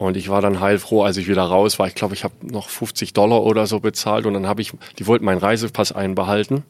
[0.00, 1.86] Und ich war dann heilfroh, als ich wieder raus war.
[1.86, 5.06] Ich glaube, ich habe noch 50 Dollar oder so bezahlt und dann habe ich, die
[5.06, 6.62] wollten meinen Reisepass einbehalten.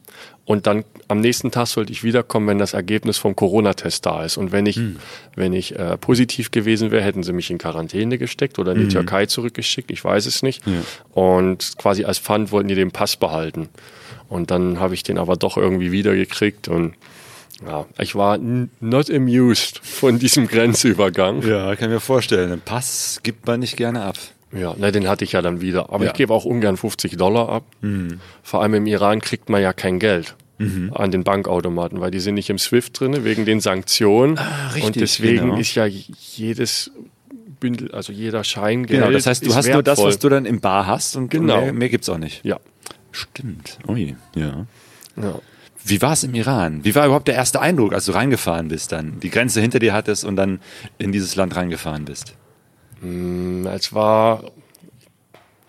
[0.45, 4.37] Und dann am nächsten Tag sollte ich wiederkommen, wenn das Ergebnis vom Corona-Test da ist.
[4.37, 4.81] Und wenn ich,
[5.37, 8.89] wenn ich äh, positiv gewesen wäre, hätten sie mich in Quarantäne gesteckt oder in die
[8.89, 9.93] Türkei zurückgeschickt.
[9.93, 10.65] Ich weiß es nicht.
[11.13, 13.69] Und quasi als Pfand wollten die den Pass behalten.
[14.29, 16.95] Und dann habe ich den aber doch irgendwie wiedergekriegt und
[17.67, 21.43] ja, ich war not amused von diesem Grenzübergang.
[21.47, 22.53] Ja, kann mir vorstellen.
[22.53, 24.17] Einen Pass gibt man nicht gerne ab.
[24.53, 25.93] Ja, na, den hatte ich ja dann wieder.
[25.93, 26.11] Aber Ja.
[26.11, 27.65] ich gebe auch ungern 50 Dollar ab.
[28.43, 30.35] Vor allem im Iran kriegt man ja kein Geld
[30.93, 34.37] an den Bankautomaten, weil die sind nicht im SWIFT drin, wegen den Sanktionen.
[34.75, 35.57] richtig, Und deswegen genau.
[35.57, 36.91] ist ja jedes
[37.61, 39.01] Bündel, also jeder Scheingeld.
[39.01, 40.09] Genau, das heißt, du hast nur das, wertvoll.
[40.09, 41.63] was du dann im Bar hast und Genau.
[41.63, 42.45] mehr, mehr gibt's auch nicht.
[42.45, 42.59] Ja.
[43.13, 43.79] Stimmt.
[43.89, 44.67] Ui, ja.
[45.17, 45.35] ja.
[45.85, 46.85] Wie war es im Iran?
[46.85, 49.19] Wie war überhaupt der erste Eindruck, als du reingefahren bist dann?
[49.21, 50.61] Die Grenze hinter dir hattest und dann
[50.99, 52.35] in dieses Land reingefahren bist?
[53.03, 54.45] Es war,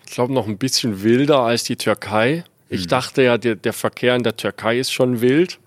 [0.06, 2.44] ich glaube, noch ein bisschen wilder als die Türkei.
[2.68, 5.58] Ich dachte ja, der, der Verkehr in der Türkei ist schon wild.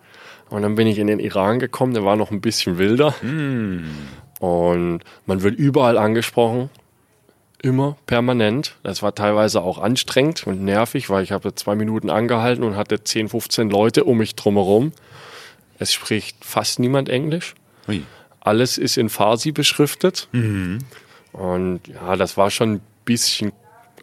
[0.50, 3.16] Und dann bin ich in den Iran gekommen, der war noch ein bisschen wilder.
[4.40, 6.70] Und man wird überall angesprochen.
[7.66, 8.76] Immer permanent.
[8.84, 13.04] Das war teilweise auch anstrengend und nervig, weil ich habe zwei Minuten angehalten und hatte
[13.04, 14.92] 10, 15 Leute um mich drumherum.
[15.80, 17.56] Es spricht fast niemand Englisch.
[17.88, 18.04] Ui.
[18.40, 20.28] Alles ist in Farsi beschriftet.
[21.32, 23.52] Und ja, das war schon ein bisschen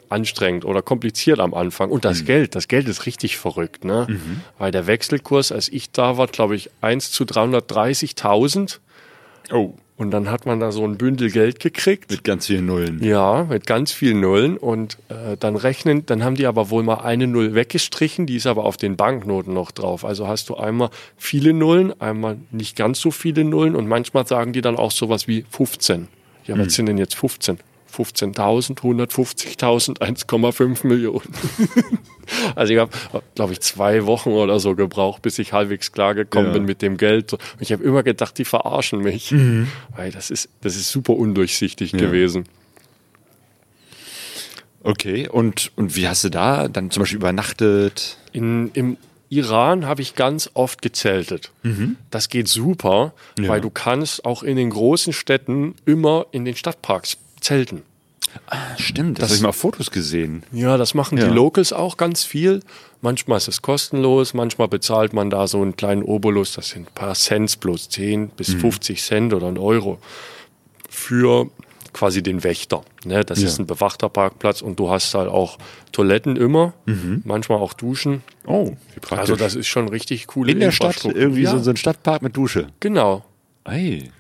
[0.09, 1.89] anstrengend oder kompliziert am Anfang.
[1.91, 4.09] Und das Geld, das Geld ist richtig verrückt, ne?
[4.59, 8.81] Weil der Wechselkurs, als ich da war, glaube ich, 1 zu 330.000.
[9.53, 9.75] Oh.
[10.03, 12.11] Und dann hat man da so ein Bündel Geld gekriegt.
[12.11, 13.03] Mit ganz vielen Nullen.
[13.03, 16.97] Ja, mit ganz vielen Nullen und äh, dann rechnen, dann haben die aber wohl mal
[16.97, 20.05] eine Null weggestrichen, die ist aber auf den Banknoten noch drauf.
[20.05, 24.53] Also hast du einmal viele Nullen, einmal nicht ganz so viele Nullen und manchmal sagen
[24.53, 26.09] die dann auch sowas wie 15.
[26.47, 27.59] Ja, was sind denn jetzt 15?
[27.93, 31.23] 15.000, 150.000, 1,5 Millionen.
[32.57, 32.91] also ich habe,
[33.35, 36.53] glaube ich, zwei Wochen oder so gebraucht, bis ich halbwegs klar gekommen Ja.
[36.55, 37.33] bin mit dem Geld.
[37.35, 39.35] Und ich habe immer gedacht, die verarschen mich,
[39.97, 42.47] weil das ist, das ist super undurchsichtig gewesen.
[44.85, 48.17] Okay, und, und wie hast du da dann zum Beispiel übernachtet?
[48.33, 48.97] In, Im
[49.29, 51.53] Iran habe ich ganz oft gezeltet.
[52.11, 53.49] Das geht super, Ja.
[53.49, 57.83] weil du kannst auch in den großen Städten immer in den Stadtparks zelten.
[58.79, 60.43] Stimmt, das, habe ich mal auf Fotos gesehen.
[60.53, 61.29] Ja, das machen Ja.
[61.29, 62.61] die Locals auch ganz viel.
[63.03, 66.95] Manchmal ist es kostenlos, manchmal bezahlt man da so einen kleinen Obolus, das sind ein
[66.95, 69.99] paar Cents bloß 10 bis 50 Cent oder ein Euro
[70.89, 71.51] für
[71.93, 72.83] quasi den Wächter.
[73.05, 73.23] Ne?
[73.25, 73.49] Das Ja.
[73.49, 75.59] ist ein bewachter Parkplatz und du hast halt auch
[75.93, 76.73] Toiletten immer,
[77.25, 78.23] manchmal auch Duschen.
[78.47, 79.19] Oh, wie praktisch.
[79.19, 82.23] Also das ist schon richtig coole in der Stadt irgendwie ja, so, so ein Stadtpark
[82.23, 82.69] mit Dusche.
[82.81, 83.25] Genau.
[83.65, 84.11] Ei.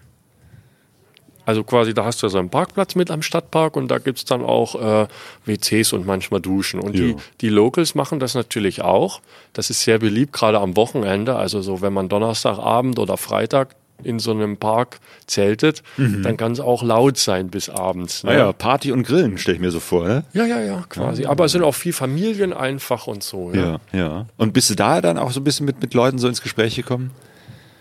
[1.52, 4.42] Also quasi, da hast du so einen Parkplatz mit am Stadtpark und da gibt's dann
[4.42, 5.06] auch äh,
[5.44, 6.80] WCs und manchmal Duschen.
[6.80, 7.16] Und die, Ja.
[7.42, 9.20] die Locals machen das natürlich auch.
[9.52, 11.36] Das ist sehr beliebt, gerade am Wochenende.
[11.36, 16.60] Also so, wenn man Donnerstagabend oder Freitag in so einem Park zeltet, dann kann es
[16.60, 18.24] auch laut sein bis abends.
[18.24, 18.30] Ne?
[18.32, 20.24] Naja, Ah Party und Grillen stelle ich mir so vor, ne?
[20.32, 21.26] ja, ja, ja, quasi.
[21.26, 23.52] Aber es sind auch viel Familien einfach und so.
[23.52, 23.78] Ja.
[23.92, 24.26] Ja, ja.
[24.38, 26.74] Und bist du da dann auch so ein bisschen mit, mit Leuten so ins Gespräch
[26.76, 27.10] gekommen?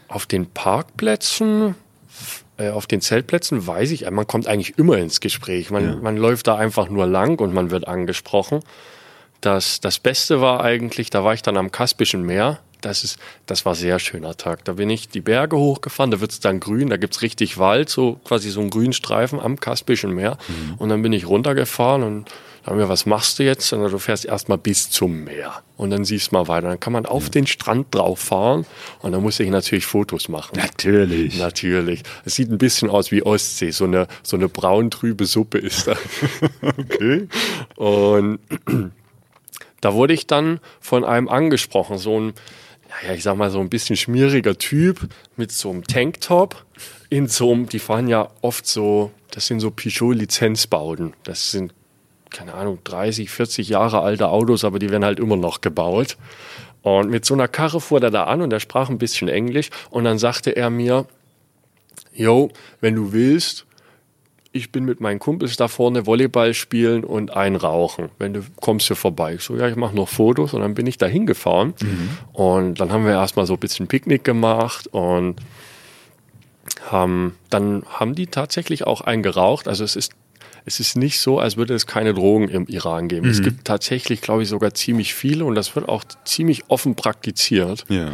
[0.09, 1.75] Auf den Parkplätzen,
[2.57, 5.71] auf den Zeltplätzen weiß ich, äh, man kommt eigentlich immer ins Gespräch.
[5.71, 8.61] Man, man läuft da einfach nur lang und man wird angesprochen.
[9.39, 12.59] Das, das Beste war eigentlich, da war ich dann am Kaspischen Meer.
[12.81, 14.65] Das, ist, das war ein sehr schöner Tag.
[14.65, 17.89] Da bin ich die Berge hochgefahren, da wird es dann grün, da gibt's richtig Wald,
[17.89, 20.37] so quasi so einen grünen Streifen am Kaspischen Meer.
[20.77, 22.29] Und dann bin ich runtergefahren und
[22.63, 23.73] dann haben wir, was machst du jetzt?
[23.73, 26.69] Und du fährst erstmal bis zum Meer und dann siehst du mal weiter.
[26.69, 28.65] Dann kann man auf den Strand drauf fahren
[29.01, 30.57] und dann muss ich natürlich Fotos machen.
[30.57, 31.39] Natürlich.
[31.39, 32.03] Natürlich.
[32.23, 33.71] Es sieht ein bisschen aus wie Ostsee.
[33.71, 35.95] So eine, so eine braun-trübe Suppe ist da.
[36.61, 37.27] Okay.
[37.75, 38.39] Und
[39.81, 41.97] da wurde ich dann von einem angesprochen.
[41.97, 42.33] So ein,
[42.89, 46.63] ja, ja, ich sag mal, so ein bisschen schmieriger Typ mit so einem Tanktop.
[47.09, 51.13] In so einem, die fahren ja oft so, das sind so Peugeot-Lizenzbauten.
[51.23, 51.73] Das sind,
[52.31, 56.17] keine Ahnung, 30, 40 Jahre alte Autos, aber die werden halt immer noch gebaut.
[56.81, 59.69] Und mit so einer Karre fuhr er da an und er sprach ein bisschen Englisch.
[59.91, 61.05] Und dann sagte er mir,
[62.13, 63.65] yo, wenn du willst,
[64.51, 68.09] ich bin mit meinen Kumpels da vorne Volleyball spielen und einrauchen.
[68.17, 69.35] Wenn du kommst hier vorbei.
[69.35, 71.73] Ich so, ja, ich mache noch Fotos und dann bin ich da hingefahren.
[72.33, 75.35] Und dann haben wir erstmal so ein bisschen Picknick gemacht und
[76.89, 79.67] haben, dann haben die tatsächlich auch einen geraucht.
[79.67, 80.13] Also es ist,
[80.65, 83.27] es ist nicht so, als würde es keine Drogen im Iran geben.
[83.29, 87.85] Es gibt tatsächlich, glaube ich, sogar ziemlich viele und das wird auch ziemlich offen praktiziert.
[87.89, 88.09] Ja.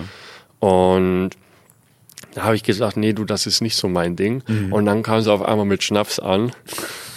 [0.60, 1.31] Und
[2.33, 4.43] da habe ich gesagt, nee, du, das ist nicht so mein Ding.
[4.71, 6.51] Und dann kam sie auf einmal mit Schnaps an.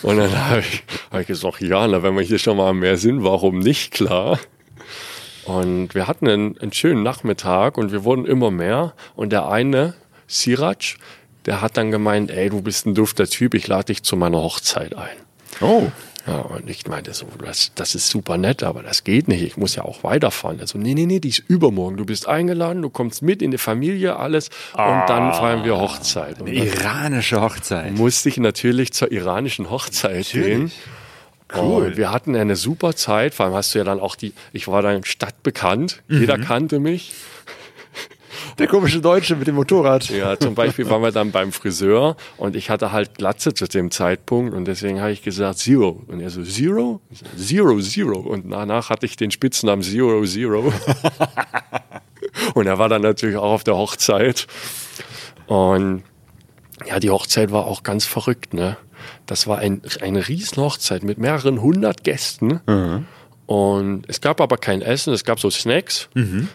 [0.02, 2.78] Und dann habe ich, hab ich gesagt, ja, na, wenn wir hier schon mal am
[2.78, 4.38] Meer sind, warum nicht, klar.
[5.44, 8.94] Und wir hatten einen, einen schönen Nachmittag und wir wurden immer mehr.
[9.14, 9.94] Und der eine,
[10.26, 10.96] Siraj,
[11.46, 14.38] der hat dann gemeint, ey, du bist ein dufter Typ, ich lade dich zu meiner
[14.38, 15.16] Hochzeit ein.
[15.60, 15.90] Oh.
[16.26, 19.42] Ja, und ich meinte so, das, das ist super nett, aber das geht nicht.
[19.42, 20.60] Ich muss ja auch weiterfahren.
[20.60, 21.96] Also, nee, nee, nee, die ist übermorgen.
[21.96, 24.50] Du bist eingeladen, du kommst mit in die Familie, alles.
[24.74, 26.40] Und dann feiern wir Hochzeit.
[26.40, 27.92] Eine iranische Hochzeit.
[27.94, 30.70] musste ich natürlich zur iranischen Hochzeit gehen.
[31.56, 31.86] Cool.
[31.86, 33.34] Und wir hatten eine super Zeit.
[33.34, 36.02] Vor allem hast du ja dann auch die, ich war dann stadtbekannt.
[36.08, 37.12] Jeder kannte mich.
[38.60, 40.10] Der komische Deutsche mit dem Motorrad.
[40.10, 43.90] Ja, zum Beispiel waren wir dann beim Friseur und ich hatte halt Glatze zu dem
[43.90, 46.02] Zeitpunkt und deswegen habe ich gesagt Zero.
[46.08, 47.00] Und er so, Zero?
[47.38, 48.18] Zero, Zero.
[48.18, 50.74] Und danach hatte ich den Spitznamen Zero, Zero.
[52.54, 54.46] und er war dann natürlich auch auf der Hochzeit.
[55.46, 56.02] Und
[56.86, 58.76] ja, die Hochzeit war auch ganz verrückt, ne?
[59.24, 62.60] Das war ein, eine Riesenhochzeit mit mehreren hundert Gästen.
[63.50, 66.08] Und es gab aber kein Essen, es gab so Snacks,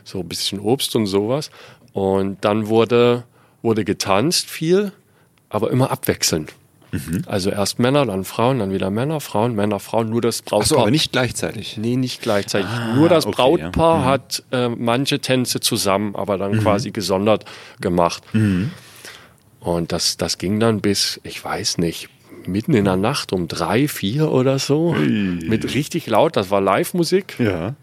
[0.05, 1.51] so ein bisschen Obst und sowas.
[1.95, 3.23] Und dann wurde,
[3.61, 4.91] wurde getanzt viel,
[5.47, 6.51] aber immer abwechselnd.
[7.25, 10.61] Also erst Männer, dann Frauen, dann wieder Männer, Frauen, Männer, Frauen, nur das Brautpaar.
[10.61, 11.77] Achso, aber nicht gleichzeitig.
[11.77, 12.69] Nee, nicht gleichzeitig.
[12.95, 14.01] Nur das okay, Brautpaar ja.
[14.01, 14.05] Mhm.
[14.05, 17.45] hat äh, manche Tänze zusammen, aber dann quasi gesondert
[17.79, 18.23] gemacht.
[18.33, 18.71] Mhm.
[19.61, 22.09] Und das, das ging dann bis, ich weiß nicht,
[22.45, 24.93] mitten in der Nacht um drei, vier oder so.
[24.93, 27.39] Mit richtig laut, das war Live-Musik.
[27.39, 27.75] Ja.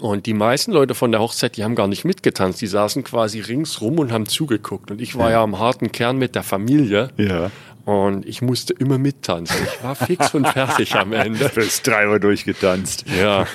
[0.00, 2.60] Und die meisten Leute von der Hochzeit, die haben gar nicht mitgetanzt.
[2.60, 4.90] Die saßen quasi ringsrum und haben zugeguckt.
[4.90, 7.10] Und ich war ja am harten Kern mit der Familie.
[7.16, 7.50] Ja.
[7.84, 9.56] Und ich musste immer mittanzen.
[9.76, 11.48] Ich war fix und fertig am Ende.
[11.54, 13.04] Bis drei Uhr durchgetanzt.
[13.20, 13.46] Ja,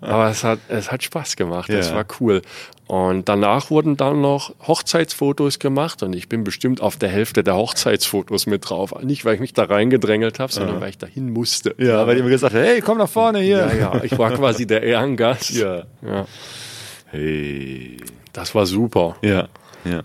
[0.00, 1.94] aber es hat, es hat Spaß gemacht, Ja.
[1.94, 2.42] war cool.
[2.90, 7.54] Und danach wurden dann noch Hochzeitsfotos gemacht und ich bin bestimmt auf der Hälfte der
[7.54, 8.92] Hochzeitsfotos mit drauf.
[9.00, 11.72] Nicht, weil ich mich da reingedrängelt habe, sondern weil ich dahin musste.
[11.78, 13.58] Ja, weil die immer gesagt haben, hey, komm nach vorne hier.
[13.58, 15.50] ja, ja, ich war quasi der Ehrengast.
[15.50, 15.84] Ja.
[16.04, 16.26] ja.
[17.12, 17.98] Hey.
[18.32, 19.14] Das war super.
[19.22, 19.46] Ja.
[19.84, 20.02] Ja.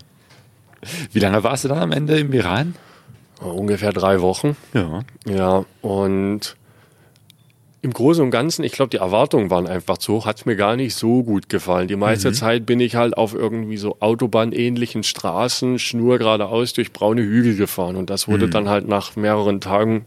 [1.10, 2.76] Wie lange warst du dann am Ende im Iran?
[3.40, 4.56] Ungefähr drei Wochen.
[4.74, 5.00] Ja.
[5.26, 6.56] Ja, und
[7.86, 10.56] im Großen und Ganzen, ich glaube, die Erwartungen waren einfach zu hoch, hat es mir
[10.56, 11.86] gar nicht so gut gefallen.
[11.86, 17.22] Die meiste Zeit bin ich halt auf irgendwie so Autobahnähnlichen Straßen, schnur geradeaus durch braune
[17.22, 17.94] Hügel gefahren.
[17.94, 20.04] Und das wurde dann halt nach mehreren Tagen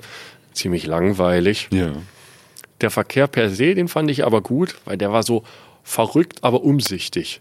[0.52, 1.70] ziemlich langweilig.
[1.72, 1.94] Ja.
[2.82, 5.44] Der Verkehr per se, den fand ich aber gut, weil der war so
[5.82, 7.40] verrückt, aber umsichtig.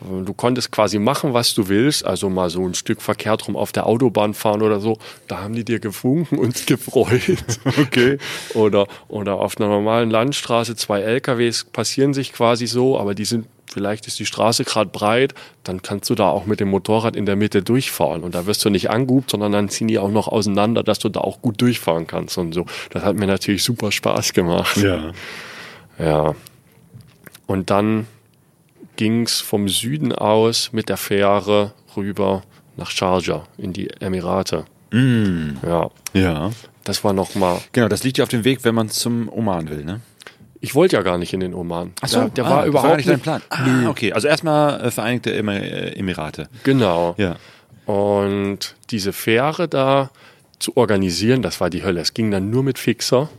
[0.00, 3.70] Du konntest quasi machen, was du willst, also mal so ein Stück verkehrt rum auf
[3.70, 4.98] der Autobahn fahren oder so.
[5.28, 7.38] Da haben die dir gewunken und gefreut.
[7.78, 8.16] Okay.
[8.54, 13.46] Oder, oder auf einer normalen Landstraße, zwei LKWs passieren sich quasi so, aber die sind,
[13.70, 15.34] vielleicht ist die Straße gerade breit,
[15.64, 18.22] dann kannst du da auch mit dem Motorrad in der Mitte durchfahren.
[18.22, 21.10] Und da wirst du nicht angehubt, sondern dann ziehen die auch noch auseinander, dass du
[21.10, 22.64] da auch gut durchfahren kannst und so.
[22.88, 24.78] Das hat mir natürlich super Spaß gemacht.
[24.78, 25.12] Ja.
[25.98, 26.34] Ja.
[27.46, 28.06] Und dann
[29.00, 32.42] ging's vom Süden aus mit der Fähre rüber
[32.76, 34.66] nach Sharjah in die Emirate.
[34.92, 36.50] Ja, Ja.
[36.84, 37.60] das war nochmal.
[37.72, 40.00] Genau, das liegt ja auf dem Weg, wenn man zum Oman will, ne?
[40.60, 41.92] Ich wollte ja gar nicht in den Oman.
[42.12, 43.40] der, der ah, war überhaupt gar nicht dein Plan.
[43.48, 44.12] Ah, okay.
[44.12, 46.50] Also erstmal äh, Vereinigte Emir Emirate.
[46.64, 47.14] Genau.
[47.16, 47.36] Ja.
[47.86, 50.10] Und diese Fähre da
[50.60, 52.00] zu organisieren, das war die Hölle.
[52.00, 53.30] Es ging dann nur mit Fixer.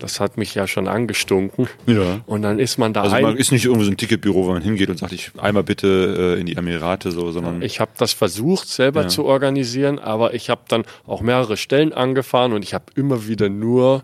[0.00, 1.68] Das hat mich ja schon angestunken.
[1.86, 1.96] Mhm.
[1.96, 2.20] Ja.
[2.26, 4.60] Und dann ist man da Also man ist nicht irgendwie so ein Ticketbüro, wo man
[4.60, 8.12] hingeht und sagt, ich einmal bitte äh, in die Emirate, so, sondern Ich habe das
[8.12, 9.08] versucht, selber Ja.
[9.08, 13.48] zu organisieren, aber ich habe dann auch mehrere Stellen angefahren und ich habe immer wieder
[13.48, 14.02] nur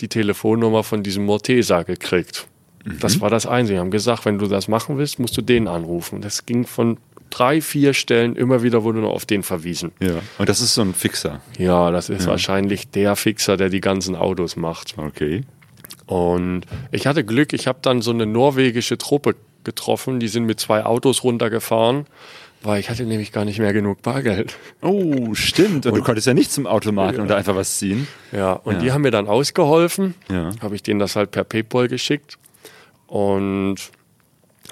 [0.00, 2.46] die Telefonnummer von diesem Mortesa gekriegt.
[2.84, 2.98] Mhm.
[3.00, 3.76] Das war das Einzige.
[3.76, 6.20] Die haben gesagt, wenn du das machen willst, musst du den anrufen.
[6.20, 6.98] Das ging von
[7.32, 9.92] drei, vier Stellen immer wieder wurde nur auf den verwiesen.
[10.00, 10.14] ja.
[10.38, 11.40] Und das ist so ein Fixer.
[11.58, 14.94] Ja, das ist wahrscheinlich der Fixer, der die ganzen Autos macht.
[14.96, 15.42] Okay.
[16.06, 20.60] Und ich hatte Glück, ich habe dann so eine norwegische Truppe getroffen, die sind mit
[20.60, 22.06] zwei Autos runtergefahren,
[22.62, 24.56] weil ich hatte nämlich gar nicht mehr genug Bargeld.
[24.82, 25.86] Oh, stimmt.
[25.86, 28.06] Und, du konntest ja nicht zum Automaten und da einfach was ziehen.
[28.32, 28.80] Ja, und Ja.
[28.80, 30.14] die haben mir dann ausgeholfen.
[30.30, 30.50] Ja.
[30.60, 32.38] Habe ich denen das halt per PayPal geschickt.
[33.06, 33.76] Und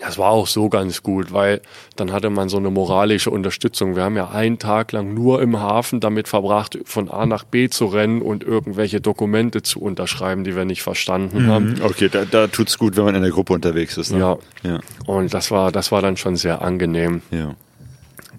[0.01, 1.61] das war auch so ganz gut, weil
[1.97, 3.97] dann hatte man so eine moralische Unterstützung.
[3.97, 7.69] Wir haben ja einen Tag lang nur im Hafen damit verbracht, von A nach B
[7.69, 11.81] zu rennen und irgendwelche Dokumente zu unterschreiben, die wir nicht verstanden haben.
[11.83, 14.13] Okay, da, da tut's gut, wenn man in der Gruppe unterwegs ist.
[14.13, 14.21] Ne?
[14.21, 14.39] Ja.
[14.63, 14.81] Ja.
[15.07, 17.23] Und das war, das war dann schon sehr angenehm.
[17.31, 17.55] Ja.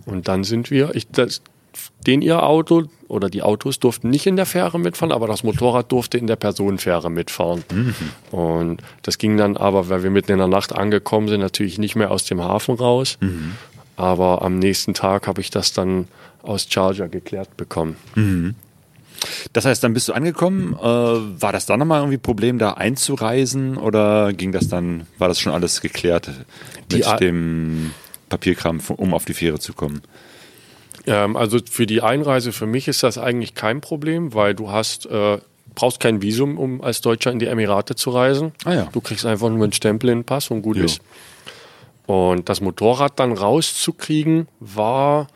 [0.06, 1.42] Und dann sind wir, ich, das,
[2.08, 5.92] den ihr Auto oder die Autos durften nicht in der Fähre mitfahren, aber das Motorrad
[5.92, 7.64] durfte in der Personenfähre mitfahren.
[8.32, 11.96] Und das ging dann aber, weil wir mitten in der Nacht angekommen sind, natürlich nicht
[11.96, 13.18] mehr aus dem Hafen raus.
[13.98, 16.08] Aber am nächsten Tag habe ich das dann
[16.42, 17.96] aus Charger geklärt bekommen.
[19.54, 20.74] Das heißt, dann bist du angekommen.
[20.82, 25.28] Äh, war das dann nochmal irgendwie ein Problem, da einzureisen oder ging das dann, war
[25.28, 26.32] das schon alles geklärt
[26.92, 27.92] mit dem
[28.30, 30.02] Papierkram, um auf die Fähre zu kommen?
[31.06, 35.06] Ähm, also für die Einreise für mich ist das eigentlich kein Problem, weil du hast
[35.08, 35.40] äh,
[35.74, 38.52] brauchst kein Visum, um als Deutscher in die Emirate zu reisen.
[38.66, 38.90] Ah ja.
[38.92, 40.86] Du kriegst einfach nur einen Stempel in den Pass und gut Jo.
[40.86, 41.02] ist.
[42.08, 45.28] Und das Motorrad dann rauszukriegen war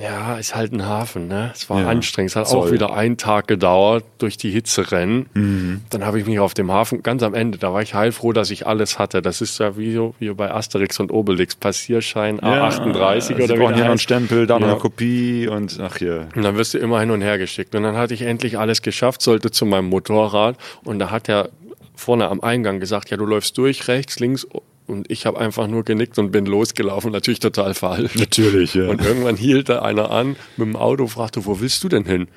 [0.00, 1.50] ja, ist halt ein Hafen, ne?
[1.54, 1.88] Es war Ja.
[1.88, 2.30] anstrengend.
[2.32, 2.68] Es hat Zoll.
[2.68, 5.26] auch wieder einen Tag gedauert durch die Hitze rennen.
[5.34, 5.82] Mhm.
[5.90, 8.50] Dann habe ich mich auf dem Hafen, ganz am Ende, da war ich heilfroh, dass
[8.50, 9.22] ich alles hatte.
[9.22, 13.58] Das ist ja wie, so, wie bei Asterix und Obelix, Passierschein A38 Sie oder wie
[13.58, 13.98] brauchen hier noch einen.
[13.98, 14.72] Stempel, da noch Ja.
[14.74, 16.28] eine Kopie und ach hier.
[16.36, 17.74] Und dann wirst du immer hin und her geschickt.
[17.74, 20.56] Und dann hatte ich endlich alles geschafft, sollte zu meinem Motorrad.
[20.84, 21.48] Und da hat er
[21.94, 24.46] vorne am Eingang gesagt, ja, du läufst durch, rechts, links.
[24.86, 27.10] Und ich habe einfach nur genickt und bin losgelaufen.
[27.10, 28.14] Natürlich total falsch.
[28.14, 28.88] Natürlich, ja.
[28.88, 32.28] Und irgendwann hielt da einer an mit dem Auto, fragte, wo willst du denn hin?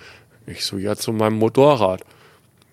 [0.47, 2.01] Ich so, ja, zu meinem Motorrad.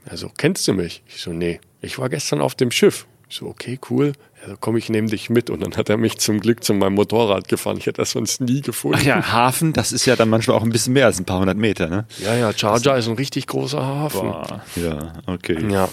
[0.07, 1.03] Er so, kennst du mich?
[1.09, 1.61] Ich so, nee.
[1.83, 3.07] Ich war gestern auf dem Schiff.
[3.29, 4.13] Ich so, okay, cool.
[4.43, 5.51] Er so, komm, ich nehme dich mit.
[5.51, 7.77] Und dann hat er mich zum Glück zu meinem Motorrad gefahren.
[7.77, 8.99] Ich hätte das sonst nie gefunden.
[9.01, 11.41] Ach ja, Hafen, das ist ja dann manchmal auch ein bisschen mehr als ein paar
[11.41, 12.07] hundert Meter, ne?
[12.25, 14.29] Ja, ja, Charger ist ein richtig großer Hafen.
[14.29, 15.59] Boah, ja, okay.
[15.71, 15.89] Ja,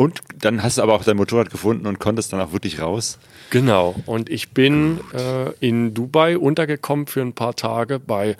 [0.00, 3.18] Und dann hast du aber auch dein Motorrad gefunden und konntest dann auch wirklich raus.
[3.50, 3.94] genau.
[4.06, 8.34] Und ich bin äh, in Dubai untergekommen für ein paar Tage bei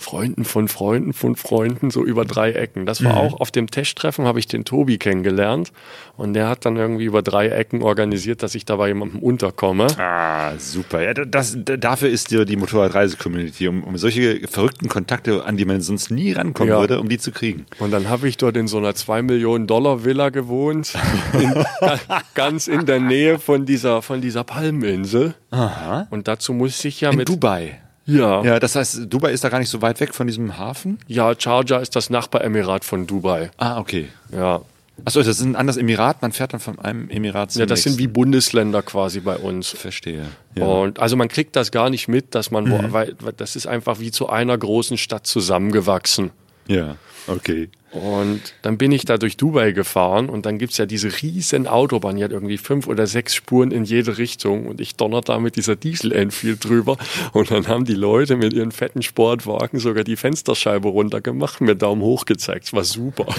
[0.00, 2.86] Freunden von Freunden von Freunden, so über drei Ecken.
[2.86, 5.72] Das war auch auf dem Testtreffen, habe ich den Tobi kennengelernt.
[6.16, 9.86] Und der hat dann irgendwie über drei Ecken organisiert, dass ich da bei jemandem unterkomme.
[9.98, 11.02] Ah, super.
[11.02, 15.80] Ja, das, dafür ist dir die Motorradreise-Community, um, um solche verrückten Kontakte, an die man
[15.80, 16.80] sonst nie rankommen Ja.
[16.80, 17.66] würde, um die zu kriegen.
[17.78, 20.94] Und dann habe ich dort in so einer 2 Millionen Dollar Villa gewohnt,
[21.34, 21.54] in,
[22.34, 25.34] ganz in der Nähe von dieser, von dieser Palmeninsel.
[25.50, 26.06] Aha.
[26.10, 27.80] Und dazu musste ich ja In mit Dubai.
[28.18, 30.98] Ja, Ja, das heißt, Dubai ist da gar nicht so weit weg von diesem Hafen?
[31.06, 33.50] ja, Charger ist das Nachbaremirat von Dubai.
[33.56, 34.08] Ah, okay.
[34.32, 34.60] Ja.
[35.04, 37.82] Achso, das ist ein anderes Emirat, man fährt dann von einem Emirat zum Ja, das
[37.84, 38.12] sind wie nächsten.
[38.12, 39.68] Bundesländer quasi bei uns.
[39.70, 40.26] Verstehe.
[40.56, 40.64] Ja.
[40.66, 42.92] Und also man kriegt das gar nicht mit, dass man, wo, Mhm.
[42.92, 46.32] weil, weil das ist einfach wie zu einer großen Stadt zusammengewachsen.
[46.70, 46.96] Ja,
[47.26, 47.68] okay.
[47.92, 52.16] Und dann bin ich da durch Dubai gefahren und dann gibt's ja diese riesen Autobahn,
[52.16, 55.56] die hat irgendwie fünf oder sechs Spuren in jede Richtung und ich donner da mit
[55.56, 56.96] dieser Diesel-Enfield drüber
[57.32, 62.02] und dann haben die Leute mit ihren fetten Sportwagen sogar die Fensterscheibe runtergemacht, mir Daumen
[62.02, 62.66] hoch gezeigt.
[62.66, 63.26] Es war super.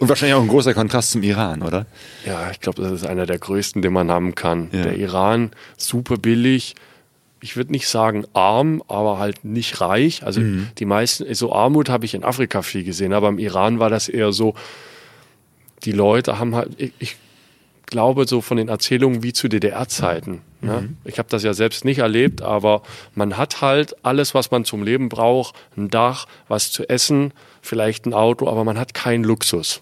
[0.00, 1.86] Und wahrscheinlich auch ein großer Kontrast zum Iran, oder?
[2.26, 4.68] Ja, ich glaube, das ist einer der größten, den man haben kann.
[4.72, 4.82] Ja.
[4.82, 6.74] Der Iran, super billig.
[7.42, 10.22] Ich würde nicht sagen arm, aber halt nicht reich.
[10.24, 10.40] Also
[10.78, 14.08] die meisten, so Armut habe ich in Afrika viel gesehen, aber im Iran war das
[14.08, 14.54] eher so,
[15.84, 17.16] die Leute haben halt, ich, ich
[17.86, 20.40] glaube so von den Erzählungen wie zu DDR-Zeiten.
[20.60, 20.90] Ne?
[21.04, 22.82] Ich habe das ja selbst nicht erlebt, aber
[23.14, 28.06] man hat halt alles, was man zum Leben braucht, ein Dach, was zu essen, vielleicht
[28.06, 29.80] ein Auto, aber man hat keinen Luxus.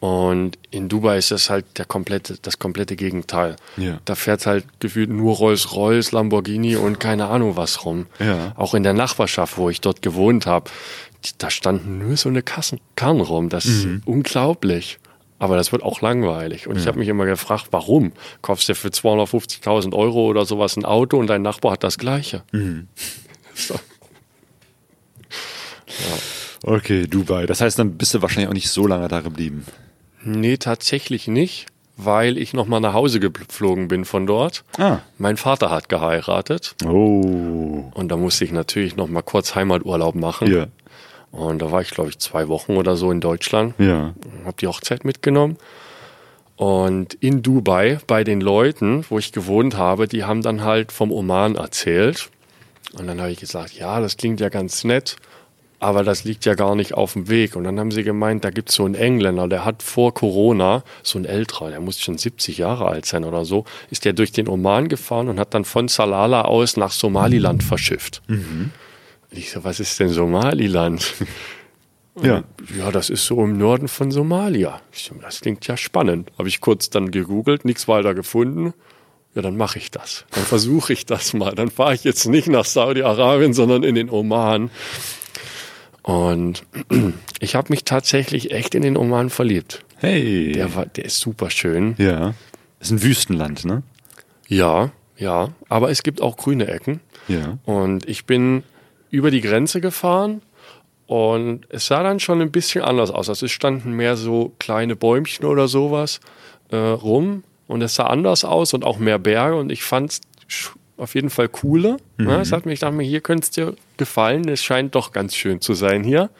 [0.00, 3.56] Und in Dubai ist das halt der komplette, das komplette Gegenteil.
[3.76, 4.00] Ja.
[4.06, 8.06] Da fährt halt gefühlt nur Rolls-Royce, Lamborghini und keine Ahnung was rum.
[8.18, 8.54] Ja.
[8.56, 10.70] Auch in der Nachbarschaft, wo ich dort gewohnt habe,
[11.36, 13.50] da standen nur so eine Kassen, Karren rum.
[13.50, 14.98] Das ist unglaublich.
[15.38, 16.66] Aber das wird auch langweilig.
[16.66, 18.12] Und ich habe mich immer gefragt, warum?
[18.40, 22.42] Kaufst du für 250.000 Euro oder sowas ein Auto und dein Nachbar hat das gleiche?
[23.52, 23.78] So.
[26.62, 27.44] Okay, Dubai.
[27.44, 29.66] Das heißt, dann bist du wahrscheinlich auch nicht so lange da geblieben.
[30.22, 31.66] Nee, tatsächlich nicht,
[31.96, 34.64] weil ich nochmal nach Hause geflogen bin von dort.
[34.78, 34.98] Ah.
[35.18, 37.90] Mein Vater hat geheiratet Oh.
[37.94, 40.50] und da musste ich natürlich nochmal kurz Heimaturlaub machen.
[40.52, 40.66] Ja.
[41.32, 43.74] Und da war ich, glaube ich, zwei Wochen oder so in Deutschland.
[43.78, 44.14] Ja.
[44.44, 45.56] habe die Hochzeit mitgenommen.
[46.56, 51.10] Und in Dubai bei den Leuten, wo ich gewohnt habe, die haben dann halt vom
[51.10, 52.28] Oman erzählt.
[52.98, 55.16] Und dann habe ich gesagt, ja, das klingt ja ganz nett,
[55.80, 57.56] aber das liegt ja gar nicht auf dem Weg.
[57.56, 61.18] Und dann haben sie gemeint, da gibt's so einen Engländer, der hat vor Corona, so
[61.18, 64.46] ein älterer, der muss schon 70 Jahre alt sein oder so, ist der durch den
[64.46, 68.22] Oman gefahren und hat dann von Salala aus nach Somaliland verschifft.
[69.30, 71.14] Und ich so, was ist denn Somaliland?
[72.22, 72.42] Ja.
[72.76, 74.80] Ja, das ist so im Norden von Somalia.
[74.92, 76.30] So, das klingt ja spannend.
[76.38, 78.74] Habe ich kurz dann gegoogelt, nichts weiter gefunden.
[79.34, 80.24] Ja, dann mache ich das.
[80.32, 81.54] Dann versuche ich das mal.
[81.54, 84.70] Dann fahre ich jetzt nicht nach Saudi-Arabien, sondern in den Oman.
[86.02, 86.64] Und
[87.40, 89.84] ich habe mich tatsächlich echt in den Oman verliebt.
[89.96, 90.52] Hey.
[90.52, 91.94] Der, war, der ist super schön.
[91.98, 92.34] ja.
[92.80, 93.82] Ist ein Wüstenland, ne?
[94.48, 95.50] Ja, ja.
[95.68, 97.00] Aber es gibt auch grüne Ecken.
[97.28, 97.58] Ja.
[97.66, 98.62] Und ich bin
[99.10, 100.40] über die Grenze gefahren
[101.06, 103.28] und es sah dann schon ein bisschen anders aus.
[103.28, 106.20] Also es standen mehr so kleine Bäumchen oder sowas
[106.70, 110.72] äh, rum und es sah anders aus und auch mehr Berge und ich fand es
[110.96, 111.98] auf jeden Fall cooler.
[112.16, 112.40] Ne?
[112.40, 114.48] Es hat mich, ich dachte mir, hier könnte es dir gefallen.
[114.48, 116.30] Es scheint doch ganz schön zu sein hier.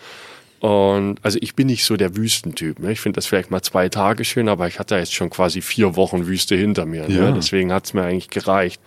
[0.59, 2.81] Und also ich bin nicht so der Wüstentyp.
[2.81, 2.91] Ne?
[2.91, 5.95] Ich finde das vielleicht mal zwei Tage schön, aber ich hatte jetzt schon quasi vier
[5.95, 7.09] Wochen Wüste hinter mir.
[7.09, 7.31] Ja.
[7.31, 7.35] Ne?
[7.35, 8.81] Deswegen hat es mir eigentlich gereicht.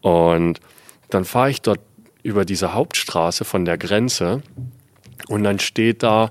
[0.00, 0.60] Und
[1.10, 1.80] dann fahre ich dort
[2.22, 4.42] über diese Hauptstraße von der Grenze
[5.28, 6.30] und dann steht da,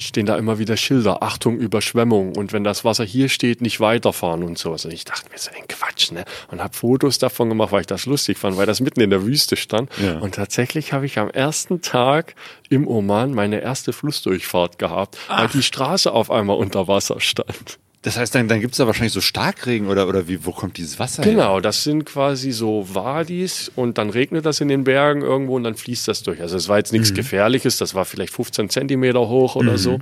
[0.00, 4.42] stehen da immer wieder Schilder, Achtung, Überschwemmung und wenn das Wasser hier steht, nicht weiterfahren
[4.42, 4.72] und so.
[4.72, 6.24] Also ich dachte mir so ein Quatsch, ne?
[6.48, 9.24] Und habe Fotos davon gemacht, weil ich das lustig fand, weil das mitten in der
[9.24, 9.90] Wüste stand.
[10.02, 10.18] Ja.
[10.18, 12.34] Und tatsächlich habe ich am ersten Tag
[12.68, 17.78] im Oman meine erste Flussdurchfahrt gehabt, weil die Straße auf einmal unter Wasser stand.
[18.02, 20.78] Das heißt, dann, dann gibt es da wahrscheinlich so Starkregen oder, oder wie, wo kommt
[20.78, 21.32] dieses Wasser her?
[21.32, 25.64] Genau, das sind quasi so Wadis und dann regnet das in den Bergen irgendwo und
[25.64, 26.40] dann fließt das durch.
[26.40, 29.98] Also es war jetzt nichts Gefährliches, das war vielleicht 15 Zentimeter hoch oder so.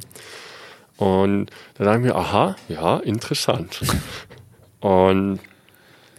[0.97, 3.81] Und da dachte ich mir, aha, ja, interessant.
[4.81, 5.41] und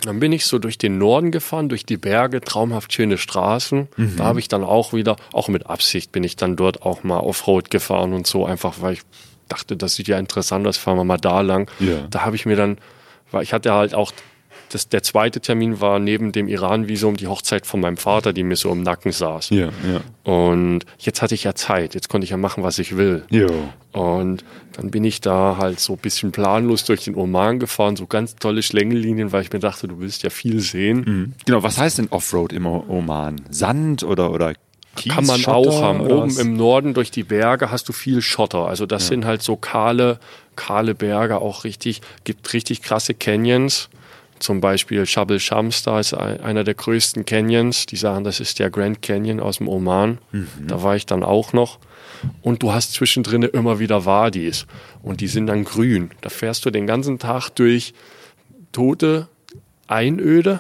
[0.04, 3.88] dann bin ich so durch den Norden gefahren, durch die Berge, traumhaft schöne Straßen.
[4.18, 7.20] Da habe ich dann auch wieder, auch mit Absicht bin ich dann dort auch mal
[7.20, 9.02] Offroad gefahren und so, einfach weil ich
[9.50, 11.70] dachte, das sieht ja interessant aus, fahren wir mal da lang.
[11.80, 12.08] Ja.
[12.10, 12.78] Da habe ich mir dann,
[13.32, 14.12] weil ich hatte halt auch,
[14.72, 18.56] das, der zweite Termin war neben dem Iran-Visum die Hochzeit von meinem Vater, die mir
[18.56, 19.50] so im Nacken saß.
[19.50, 20.02] Ja, ja.
[20.32, 23.24] Und jetzt hatte ich ja Zeit, jetzt konnte ich ja machen, was ich will.
[23.92, 24.44] Und
[24.74, 28.36] dann bin ich da halt so ein bisschen planlos durch den Oman gefahren, so ganz
[28.36, 31.34] tolle Schlängellinien, weil ich mir dachte, du willst ja viel sehen.
[31.46, 33.42] Genau, was heißt denn Offroad im Oman?
[33.50, 34.54] Sand oder, oder
[35.00, 36.02] Kies, Kann man Schotter auch haben.
[36.02, 38.68] Oben im Norden durch die Berge hast du viel Schotter.
[38.68, 40.20] Also das sind halt so kahle,
[40.56, 43.90] kahle Berge, auch richtig, gibt richtig krasse Canyons.
[44.40, 47.86] Zum Beispiel Shabal Shams, da ist ein- einer der größten Canyons.
[47.88, 50.18] Die sagen, das ist der Grand Canyon aus dem Oman.
[50.66, 51.78] Da war ich dann auch noch.
[52.42, 54.66] Und du hast zwischendrin immer wieder Wadis.
[55.04, 56.12] Und die sind dann grün.
[56.22, 57.94] Da fährst du den ganzen Tag durch
[58.72, 59.28] tote
[59.88, 60.60] Einöde.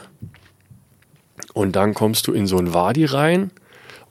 [1.53, 3.51] Und dann kommst du in so ein Wadi rein.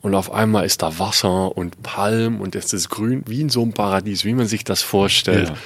[0.00, 3.62] Und auf einmal ist da Wasser und Palm und es ist grün, wie in so
[3.62, 5.48] einem Paradies, wie man sich das vorstellt.
[5.48, 5.56] Ja.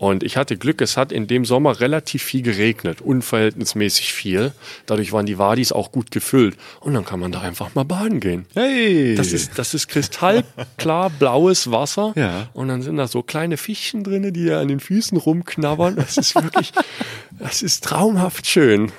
[0.00, 4.52] Und ich hatte Glück, es hat in dem Sommer relativ viel geregnet, unverhältnismäßig viel.
[4.86, 6.56] Dadurch waren die Wadis auch gut gefüllt.
[6.80, 8.46] Und dann kann man da einfach mal baden gehen.
[8.54, 9.14] Hey!
[9.14, 12.14] Das ist, das ist kristallklar blaues Wasser.
[12.16, 12.48] Ja.
[12.54, 15.96] Und dann sind da so kleine Fischchen drin, die an den Füßen rumknabbern.
[15.96, 16.72] Das ist wirklich,
[17.38, 18.92] das ist traumhaft schön.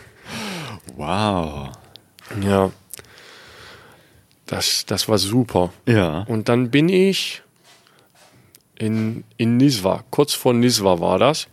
[0.98, 1.70] wow.
[2.46, 2.72] Ja.
[4.52, 5.72] Das, das war super.
[5.88, 6.26] Ja.
[6.28, 7.42] Und dann bin ich
[8.78, 11.48] in, in Niswa, kurz vor Niswa war das,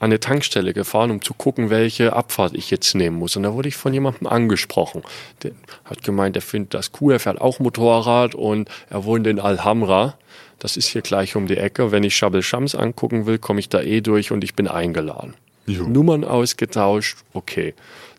[0.00, 3.36] an eine Tankstelle gefahren, um zu gucken, welche Abfahrt ich jetzt nehmen muss.
[3.36, 5.02] Und da wurde ich von jemandem angesprochen.
[5.44, 5.52] Der
[5.84, 10.18] hat gemeint, er findet das cool, er fährt auch Motorrad und er wohnt in Alhamra.
[10.58, 11.92] Das ist hier gleich um die Ecke.
[11.92, 15.34] Wenn ich Shabel Shams angucken will, komme ich da eh durch und ich bin eingeladen.
[15.66, 15.84] Jo.
[15.84, 17.74] Nummern ausgetauscht, okay.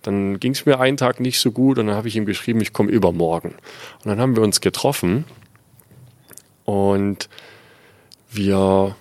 [0.06, 2.62] Dann ging es mir einen Tag nicht so gut und dann habe ich ihm geschrieben,
[2.62, 3.56] ich komme übermorgen.
[4.04, 5.26] Und dann haben wir uns getroffen
[6.64, 7.28] und
[8.30, 8.96] wir,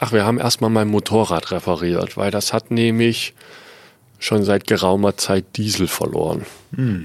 [0.00, 3.34] ach, wir haben erstmal mein Motorrad repariert, weil das hat nämlich
[4.18, 6.44] schon seit geraumer Zeit Diesel verloren.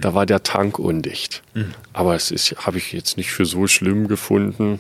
[0.02, 1.44] Da war der Tank undicht.
[1.94, 4.80] Aber es ist, habe ich jetzt nicht für so schlimm gefunden.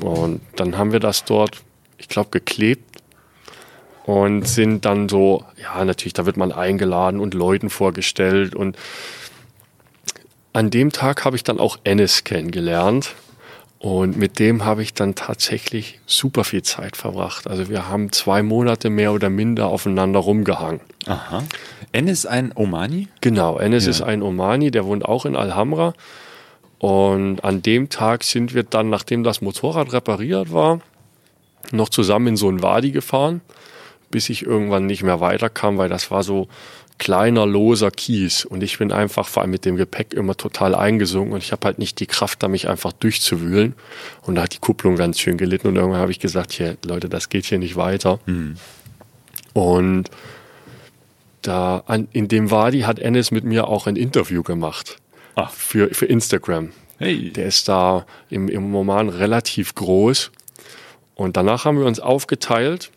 [0.00, 1.62] Und dann haben wir das dort,
[1.98, 2.93] ich glaube, geklebt
[4.04, 8.54] und sind dann so, ja, natürlich, da wird man eingeladen und Leuten vorgestellt.
[8.54, 8.76] Und
[10.52, 13.14] an dem Tag habe ich dann auch Ennis kennengelernt.
[13.78, 17.46] Und mit dem habe ich dann tatsächlich super viel Zeit verbracht.
[17.46, 20.80] Also wir haben zwei Monate mehr oder minder aufeinander rumgehangen.
[21.06, 21.42] Aha.
[21.92, 23.08] Ist ein Omani?
[23.20, 23.90] Genau, Enes Ja.
[23.90, 25.92] ist ein Omani, der wohnt auch in Alhamra.
[26.78, 30.80] Und an dem Tag sind wir dann, nachdem das Motorrad repariert war,
[31.72, 33.42] noch zusammen in so ein Wadi gefahren,
[34.14, 36.46] bis ich irgendwann nicht mehr weiterkam, weil das war so
[36.98, 38.44] kleiner, loser Kies.
[38.44, 41.66] Und ich bin einfach vor allem mit dem Gepäck immer total eingesunken und ich habe
[41.66, 43.74] halt nicht die Kraft, da mich einfach durchzuwühlen.
[44.22, 47.08] Und da hat die Kupplung ganz schön gelitten und irgendwann habe ich gesagt, hier, Leute,
[47.08, 48.20] das geht hier nicht weiter.
[49.52, 50.10] Und
[51.42, 54.98] da an, in dem Wadi hat Ennis mit mir auch ein Interview gemacht.
[55.34, 55.50] Ach.
[55.50, 56.70] Für, für Instagram.
[56.98, 57.30] Hey.
[57.32, 60.30] Der ist da im, im Oman relativ groß.
[61.16, 62.92] Und danach haben wir uns aufgeteilt.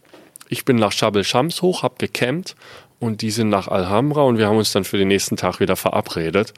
[0.49, 2.55] Ich bin nach Shabel Shams hoch, hab gecampt
[2.99, 5.75] und die sind nach Alhambra und wir haben uns dann für den nächsten Tag wieder
[5.75, 6.53] verabredet.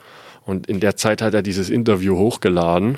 [0.46, 2.98] Und in der Zeit hat er dieses Interview hochgeladen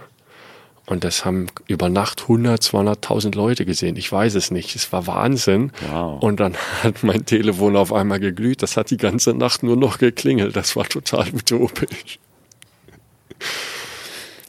[0.85, 3.95] und das haben über Nacht 100, 200.000 Leute gesehen.
[3.95, 4.75] Ich weiß es nicht.
[4.75, 5.71] Es war Wahnsinn.
[5.89, 6.21] Wow.
[6.21, 8.61] Und dann hat mein Telefon auf einmal geglüht.
[8.61, 10.55] Das hat die ganze Nacht nur noch geklingelt.
[10.55, 12.19] Das war total utopisch.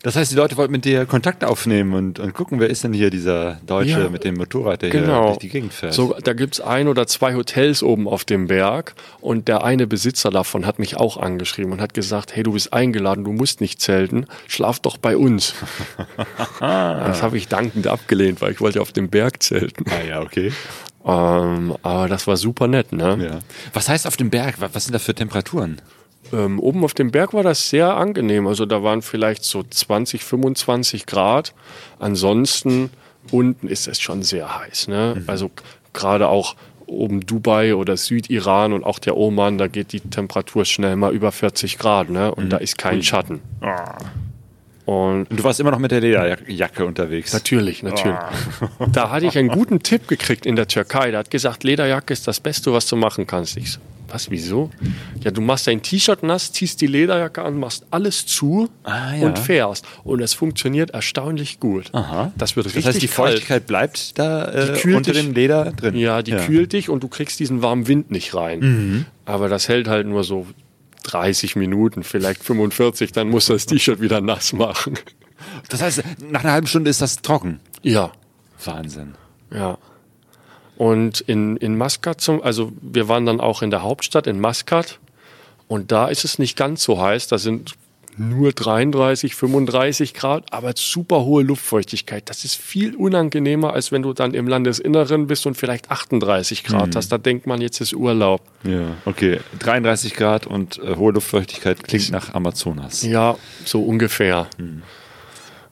[0.05, 2.93] Das heißt, die Leute wollten mit dir Kontakt aufnehmen und, und gucken, wer ist denn
[2.93, 4.09] hier dieser Deutsche Ja.
[4.09, 5.27] mit dem Motorrad, der hier Genau.
[5.29, 5.95] durch die Gegend fährt.
[5.95, 10.31] So, da gibt's ein oder zwei Hotels oben auf dem Berg und der eine Besitzer
[10.31, 13.81] davon hat mich auch angeschrieben und hat gesagt, hey, du bist eingeladen, du musst nicht
[13.81, 15.55] zelten, schlaf doch bei uns.
[16.61, 19.85] das habe ich dankend abgelehnt, weil ich wollte auf dem Berg zelten.
[19.89, 20.53] ah ja, okay.
[21.05, 23.19] Ähm, aber das war super nett, ne?
[23.23, 23.39] Ja.
[23.73, 24.57] Was heißt auf dem Berg?
[24.59, 25.81] Was sind da für Temperaturen?
[26.33, 28.47] Ähm, oben auf dem Berg war das sehr angenehm.
[28.47, 31.55] Also da waren vielleicht so 20, 25 Grad.
[31.99, 32.91] Ansonsten
[33.31, 34.89] unten ist es schon sehr heiß.
[34.89, 35.23] Ne?
[35.27, 35.51] Also
[35.93, 36.57] gerade auch
[36.87, 41.33] oben Dubai oder Südiran und auch der Oman, da geht die Temperatur schnell mal über
[41.33, 42.11] 40 Grad.
[42.11, 42.35] Ne?
[42.35, 43.41] Und da ist kein Schatten.
[44.85, 47.33] Und Und du warst immer noch mit der Lederjacke unterwegs.
[47.33, 48.19] Natürlich, natürlich.
[48.93, 51.11] Da hatte ich einen guten Tipp gekriegt in der Türkei.
[51.11, 53.57] Der hat gesagt, Lederjacke ist das Beste, was du machen kannst.
[53.57, 53.81] Ich so,
[54.13, 54.71] was, wieso?
[55.25, 59.27] Ja, du machst dein T-Shirt nass, ziehst die Lederjacke an, machst alles zu Ah, ja.
[59.27, 59.85] und fährst.
[60.05, 61.89] Und es funktioniert erstaunlich gut.
[61.95, 62.33] Aha.
[62.37, 63.31] Das wird richtig Das heißt, die kalt.
[63.31, 65.97] Feuchtigkeit bleibt da äh, unter dich- dem Leder drin.
[65.97, 68.61] Ja, die kühlt dich und du kriegst diesen warmen Wind nicht rein.
[68.61, 69.07] Mhm.
[69.25, 70.47] Aber das hält halt nur so
[71.05, 74.99] 30 Minuten, vielleicht 45, dann musst du das T-Shirt wieder nass machen.
[75.69, 77.59] Das heißt, nach einer halben Stunde ist das trocken.
[77.83, 78.13] Ja,
[78.65, 79.15] Wahnsinn.
[79.53, 79.79] Ja.
[80.83, 84.99] Und in, in Maskat, zum, also wir waren dann auch in der Hauptstadt in Maskat
[85.69, 87.75] und da ist es nicht ganz so heiß, da sind
[88.17, 92.29] nur 33, 35 Grad, aber super hohe Luftfeuchtigkeit.
[92.29, 96.97] Das ist viel unangenehmer, als wenn du dann im Landesinneren bist und vielleicht 38 Grad
[96.97, 97.13] hast.
[97.13, 98.41] Da denkt man, jetzt ist Urlaub.
[98.65, 99.39] Ja, okay.
[99.61, 103.03] 33 Grad und äh, hohe Luftfeuchtigkeit klingt nach Amazonas.
[103.03, 104.49] Ja, so ungefähr.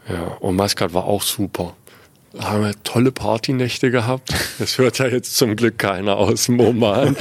[0.08, 1.74] Ja, und Maskat war auch super.
[2.38, 4.32] Haben wir tolle Partynächte gehabt.
[4.58, 7.16] Das hört ja jetzt zum Glück keiner aus dem Oman.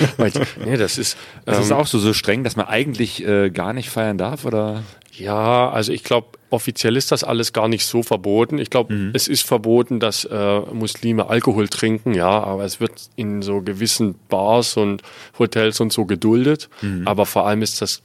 [0.64, 3.74] Nee, das ist, Das ist ähm, auch so, so streng, dass man eigentlich äh, gar
[3.74, 4.84] nicht feiern darf, oder?
[5.20, 8.57] ja, also ich glaube, offiziell ist das alles gar nicht so verboten.
[8.57, 13.41] Ich glaube, es ist verboten, dass äh, Muslime Alkohol trinken, ja, aber es wird in
[13.41, 15.01] so gewissen Bars und
[15.38, 16.70] Hotels und so geduldet.
[17.05, 18.01] Aber vor allem ist das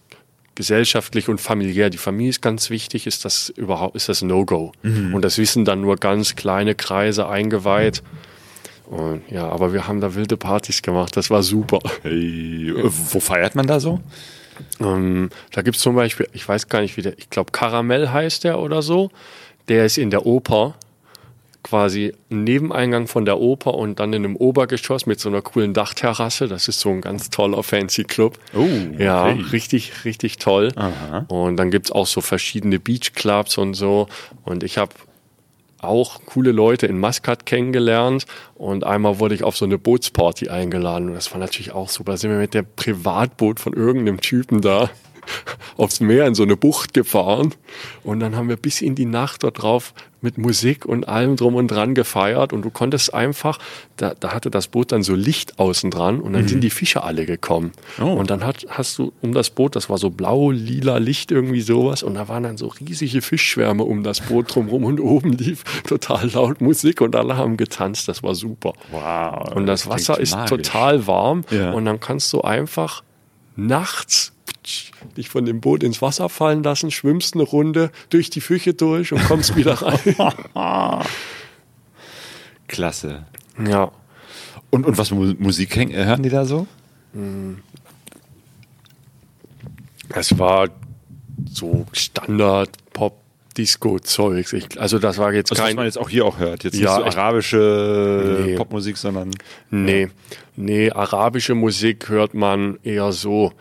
[0.54, 4.72] gesellschaftlich und familiär, die Familie ist ganz wichtig, ist das überhaupt, ist das No-Go.
[5.14, 8.02] Und das wissen dann nur ganz kleine Kreise eingeweiht.
[8.86, 11.78] Und ja, aber wir haben da wilde Partys gemacht, das war super.
[12.02, 14.00] Hey, äh, wo feiert man da so?
[14.80, 18.10] Ähm, da gibt es zum Beispiel, ich weiß gar nicht, wie der, ich glaube Karamell
[18.10, 19.10] heißt der oder so.
[19.68, 20.74] Der ist in der Oper,
[21.64, 25.74] quasi ein Nebeneingang von der Oper und dann in einem Obergeschoss mit so einer coolen
[25.74, 26.46] Dachterrasse.
[26.46, 28.38] Das ist so ein ganz toller fancy Club.
[28.54, 29.44] Oh, Ja, okay.
[29.50, 30.70] richtig, richtig toll.
[30.76, 31.24] Aha.
[31.28, 34.06] Und dann gibt's auch so verschiedene Beachclubs und so.
[34.44, 34.92] Und ich habe
[35.78, 41.08] auch coole Leute in Muscat kennengelernt und einmal wurde ich auf so eine Bootsparty eingeladen
[41.08, 42.12] und das war natürlich auch super.
[42.12, 44.88] Da sind wir mit der Privatboot von irgendeinem Typen da
[45.76, 47.54] aufs Meer in so eine Bucht gefahren
[48.04, 51.54] und dann haben wir bis in die Nacht dort drauf mit Musik und allem drum
[51.54, 53.58] und dran gefeiert und du konntest einfach,
[53.96, 57.02] da, da hatte das Boot dann so Licht außen dran und dann sind die Fische
[57.04, 57.72] alle gekommen.
[58.00, 58.04] Oh.
[58.06, 61.60] Und dann hat, hast du um das Boot, das war so blau, lila Licht irgendwie
[61.60, 65.62] sowas und da waren dann so riesige Fischschwärme um das Boot drumherum und oben lief
[65.86, 68.72] total laut Musik und alle haben getanzt, das war super.
[68.92, 69.54] Wow.
[69.54, 70.48] Und das klingt Wasser ist magisch.
[70.48, 71.72] total warm Ja.
[71.72, 73.02] und dann kannst du einfach
[73.56, 74.32] nachts
[75.16, 79.12] dich von dem Boot ins Wasser fallen lassen, schwimmst eine Runde durch die Fische durch
[79.12, 81.04] und kommst wieder rein.
[82.68, 83.26] Klasse.
[83.66, 83.90] ja.
[84.70, 86.66] Und, und was Mu- Musik äh, hören die da so?
[90.08, 90.68] Es war
[91.46, 93.20] so Standard Pop
[93.56, 94.52] Disco Zeugs.
[94.78, 96.64] Also das war jetzt Das, was kein man jetzt auch hier auch hört.
[96.64, 98.56] Jetzt Ja, nicht so arabische Nee.
[98.56, 99.30] Popmusik, sondern
[99.70, 100.08] Nee,
[100.56, 103.52] nee, arabische Musik hört man eher so.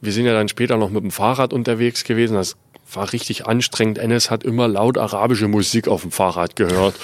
[0.00, 2.34] Wir sind ja dann später noch mit dem Fahrrad unterwegs gewesen.
[2.34, 2.56] Das
[2.92, 3.98] war richtig anstrengend.
[3.98, 6.94] Enes hat immer laut arabische Musik auf dem Fahrrad gehört.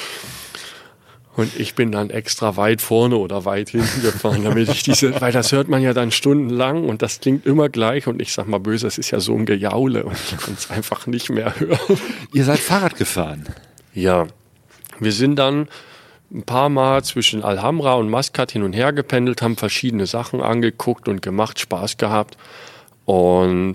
[1.36, 5.32] Und ich bin dann extra weit vorne oder weit hinten gefahren, damit ich diese, weil
[5.32, 8.60] das hört man ja dann stundenlang und das klingt immer gleich und ich sag mal
[8.60, 11.98] böse, es ist ja so ein Gejaule und ich konnte es einfach nicht mehr hören.
[12.32, 13.46] ihr seid Fahrrad gefahren.
[13.94, 14.28] Ja,
[15.00, 15.68] wir sind dann
[16.32, 21.08] ein paar Mal zwischen Alhambra und Maskat hin und her gependelt, haben verschiedene Sachen angeguckt
[21.08, 22.36] und gemacht, Spaß gehabt.
[23.04, 23.74] Und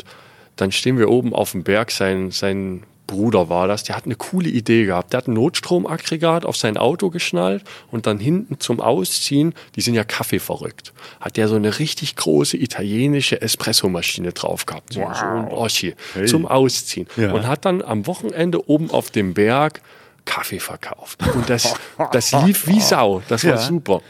[0.56, 4.16] dann stehen wir oben auf dem Berg, sein, sein Bruder war das, der hat eine
[4.16, 5.14] coole Idee gehabt.
[5.14, 9.96] Der hat ein Notstromaggregat auf sein Auto geschnallt und dann hinten zum Ausziehen, die sind
[9.96, 14.94] ja Kaffee verrückt, hat der so eine richtig große italienische Espressomaschine drauf gehabt.
[14.94, 15.96] So, so ein Oschi
[16.28, 17.08] zum Ausziehen.
[17.18, 17.32] Ja.
[17.34, 19.82] Und hat dann am Wochenende oben auf dem Berg
[20.26, 21.20] Kaffee verkauft.
[21.34, 21.74] Und das,
[22.12, 23.24] das lief wie Sau.
[23.28, 23.58] Das war Ja.
[23.58, 24.02] super.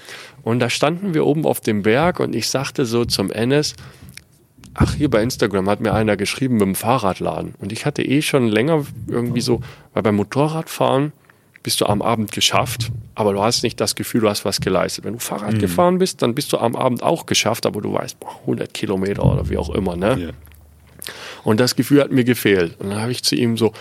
[0.44, 3.76] Und da standen wir oben auf dem Berg und ich sagte so zum Ennis,
[4.74, 7.56] ach, hier bei Instagram hat mir einer geschrieben mit dem Fahrradladen.
[7.60, 9.62] Und ich hatte eh schon länger irgendwie so,
[9.94, 11.12] weil beim Motorradfahren
[11.64, 15.04] bist du am Abend geschafft, aber du hast nicht das Gefühl, du hast was geleistet.
[15.04, 18.20] Wenn du Fahrrad gefahren bist, dann bist du am Abend auch geschafft, aber du weißt,
[18.20, 20.18] boah, 100 Kilometer oder wie auch immer, ne?
[20.20, 20.30] Ja.
[21.44, 22.80] Und das Gefühl hat mir gefehlt.
[22.80, 23.74] Und dann habe ich zu ihm so,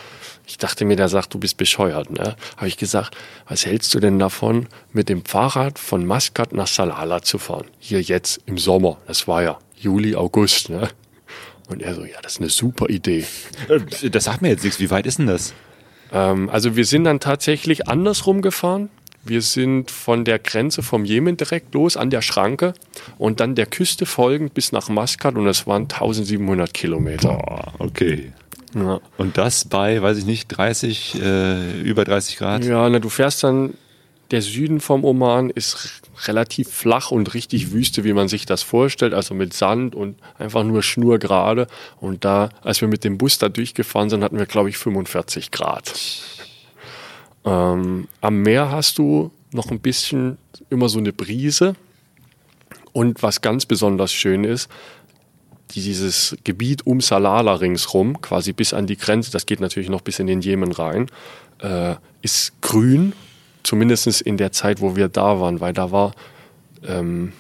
[0.47, 2.11] ich dachte mir, der sagt, du bist bescheuert.
[2.11, 2.37] Ne?
[2.57, 3.17] Habe ich gesagt,
[3.47, 7.67] was hältst du denn davon, mit dem Fahrrad von Maskat nach Salala zu fahren?
[7.79, 8.97] Hier jetzt im Sommer.
[9.07, 10.71] Das war ja Juli, August.
[10.71, 10.89] Ne?
[11.69, 13.25] Und er so, ja, das ist eine super Idee.
[13.69, 14.81] Äh, Das sagt mir jetzt nichts.
[14.81, 15.55] Wie weit ist denn das?
[16.13, 18.89] Ähm, also wir sind dann tatsächlich andersrum gefahren.
[19.25, 22.73] Wir sind von der Grenze vom Jemen direkt los an der Schranke
[23.19, 27.29] und dann der Küste folgend bis nach Maskat und das waren 1700 Kilometer.
[27.35, 28.33] Boah, okay.
[28.75, 29.01] Ja.
[29.19, 32.65] Und das bei, weiß ich nicht, 30, äh, über 30 Grad?
[32.65, 33.75] Ja, na, du fährst dann,
[34.31, 39.15] der Süden vom Oman ist relativ flach und richtig Wüste, wie man sich das vorstellt,
[39.15, 41.67] also mit Sand und einfach nur schnurgerade.
[42.01, 45.51] Und da, als wir mit dem Bus da durchgefahren sind, hatten wir, glaube ich, 45
[45.51, 45.95] Grad.
[47.45, 50.37] Ähm, am Meer hast du noch ein bisschen
[50.69, 51.75] immer so eine Brise.
[52.93, 54.69] Und was ganz besonders schön ist,
[55.71, 60.19] dieses Gebiet um Salala ringsrum, quasi bis an die Grenze, das geht natürlich noch bis
[60.19, 61.07] in den Jemen rein,
[61.61, 63.13] äh, ist grün,
[63.69, 66.13] zumindest in der Zeit, wo wir da waren, weil da war,
[66.87, 67.33] ähm,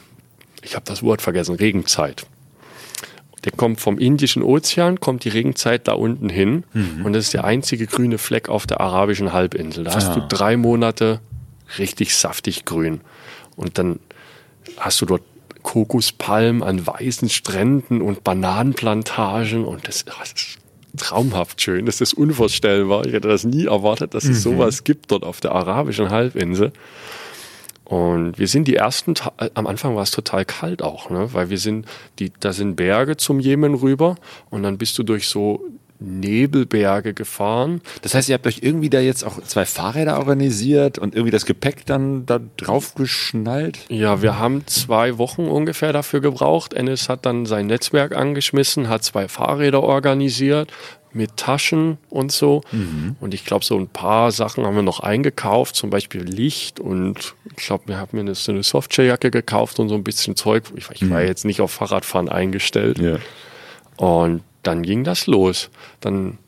[0.62, 2.26] ich habe das Wort vergessen, Regenzeit.
[3.44, 6.64] Der kommt vom Indischen Ozean, kommt die Regenzeit da unten hin
[7.04, 9.84] und das ist der einzige grüne Fleck auf der arabischen Halbinsel.
[9.84, 10.14] Da hast Ah.
[10.16, 11.20] du drei Monate
[11.78, 13.00] richtig saftig grün
[13.56, 14.00] und dann
[14.76, 15.22] hast du dort
[15.62, 20.57] Kokospalmen an weißen Stränden und Bananenplantagen und das, das ist
[20.96, 21.86] traumhaft schön.
[21.86, 23.06] Das ist unvorstellbar.
[23.06, 26.72] Ich hätte das nie erwartet, dass es sowas gibt dort auf der arabischen Halbinsel.
[27.84, 31.32] Und wir sind die ersten, Ta am Anfang war es total kalt auch, ne?
[31.32, 31.86] weil wir sind,
[32.18, 34.16] die, da sind Berge zum Jemen rüber
[34.50, 35.64] und dann bist du durch so
[36.00, 37.80] Nebelberge gefahren.
[38.02, 41.46] Das heißt, ihr habt euch irgendwie da jetzt auch zwei Fahrräder organisiert und irgendwie das
[41.46, 43.80] Gepäck dann da drauf geschnallt?
[43.88, 46.74] Ja, wir haben zwei Wochen ungefähr dafür gebraucht.
[46.74, 50.72] Ennis hat dann sein Netzwerk angeschmissen, hat zwei Fahrräder organisiert,
[51.12, 52.62] mit Taschen und so.
[53.20, 57.34] Und ich glaube, so ein paar Sachen haben wir noch eingekauft, zum Beispiel Licht und
[57.56, 60.64] ich glaube, wir haben mir eine, so eine Softshelljacke gekauft und so ein bisschen Zeug.
[60.76, 62.98] Ich, ich war jetzt nicht auf Fahrradfahren eingestellt.
[62.98, 63.16] Ja.
[63.96, 65.70] Und dann ging das los.
[66.00, 66.38] Dann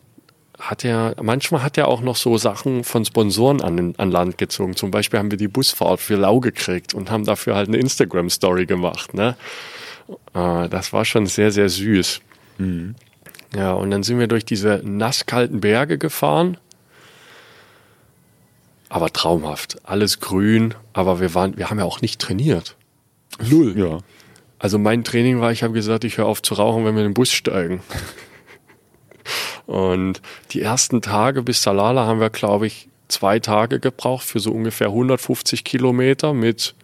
[0.58, 4.76] hat er, manchmal hat er auch noch so Sachen von Sponsoren an, an Land gezogen.
[4.76, 8.66] Zum Beispiel haben wir die Busfahrt für Lau gekriegt und haben dafür halt eine Instagram-Story
[8.66, 9.14] gemacht.
[9.14, 9.36] Ne?
[10.34, 12.20] Äh, das war schon sehr, sehr süß.
[13.54, 16.58] Ja, und dann sind wir durch diese nasskalten Berge gefahren.
[18.88, 19.78] Aber traumhaft.
[19.84, 22.76] Alles grün, aber wir waren, wir haben ja auch nicht trainiert.
[23.48, 23.78] Null.
[23.78, 23.98] Ja.
[24.60, 27.08] Also mein Training war, ich habe gesagt, ich höre auf zu rauchen, wenn wir in
[27.08, 27.80] den Bus steigen.
[29.66, 34.52] Und die ersten Tage bis Salala haben wir, glaube ich, zwei Tage gebraucht für so
[34.52, 36.74] ungefähr 150 Kilometer mit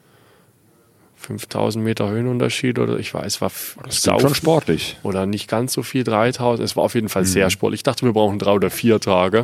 [1.17, 3.51] 5000 Meter Höhenunterschied oder ich weiß, war
[3.85, 4.97] Das klingt schon sportlich.
[5.03, 6.65] oder nicht ganz so viel, 3000.
[6.65, 7.81] Es war auf jeden Fall sehr sportlich.
[7.81, 9.43] Ich dachte, wir brauchen drei oder vier Tage.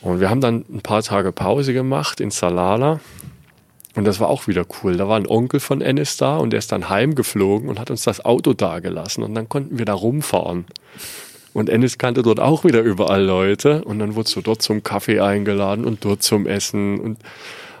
[0.00, 3.00] Und wir haben dann ein paar Tage Pause gemacht in Salala.
[3.96, 4.96] Und das war auch wieder cool.
[4.96, 8.02] Da war ein Onkel von Ennis da und der ist dann heimgeflogen und hat uns
[8.02, 9.24] das Auto dagelassen.
[9.24, 10.66] Und dann konnten wir da rumfahren.
[11.54, 13.82] Und Ennis kannte dort auch wieder überall Leute.
[13.84, 17.00] Und dann wurdest du dort zum Kaffee eingeladen und dort zum Essen.
[17.00, 17.18] Und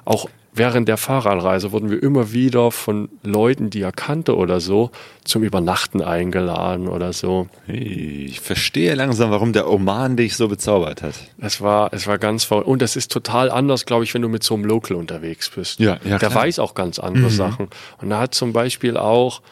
[0.06, 4.90] auch während der Fahrradreise wurden wir immer wieder von Leuten, die er kannte oder so,
[5.24, 7.48] zum Übernachten eingeladen oder so.
[7.66, 11.14] Ich verstehe langsam, warum der Oman dich so bezaubert hat.
[11.38, 12.66] Es war, es war ganz verrückt.
[12.68, 15.78] Und das ist total anders, glaube ich, wenn du mit so einem Local unterwegs bist.
[15.78, 16.34] Ja, ja, Der klar.
[16.34, 17.68] weiß auch ganz andere Sachen.
[18.00, 19.42] Und er hat zum Beispiel auch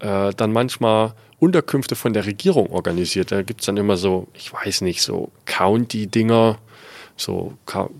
[0.00, 3.30] äh, dann manchmal Unterkünfte von der Regierung organisiert.
[3.32, 6.58] Da gibt's dann immer so, ich weiß nicht, so County-Dinger,
[7.16, 7.54] so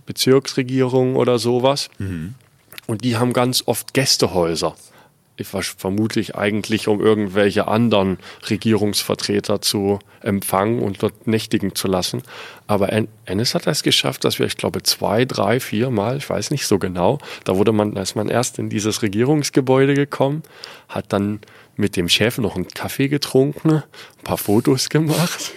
[0.06, 1.88] Bezirksregierung oder sowas.
[2.86, 4.74] Und die haben ganz oft Gästehäuser.
[5.36, 8.18] Ich war vermutlich eigentlich, um irgendwelche anderen
[8.48, 12.22] Regierungsvertreter zu empfangen und dort nächtigen zu lassen.
[12.68, 16.30] Aber En- Ennis hat es geschafft, dass wir, ich glaube, zwei, drei, vier Mal, ich
[16.30, 20.44] weiß nicht so genau, da wurde man, da ist man erst in dieses Regierungsgebäude gekommen,
[20.88, 21.40] hat dann
[21.76, 23.82] mit dem Chef noch einen Kaffee getrunken, ein
[24.22, 25.50] paar Fotos gemacht.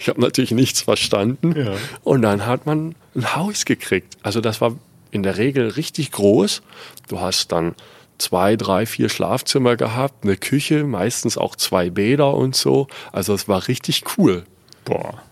[0.00, 1.54] Ich habe natürlich nichts verstanden.
[1.56, 1.74] Ja.
[2.02, 4.16] Und dann hat man ein Haus gekriegt.
[4.22, 4.76] Also das war
[5.10, 6.62] in der Regel richtig groß.
[7.08, 7.74] Du hast dann
[8.18, 12.86] zwei, drei, vier Schlafzimmer gehabt, eine Küche, meistens auch zwei Bäder und so.
[13.12, 14.44] Also es war richtig cool.
[14.84, 15.22] Boah.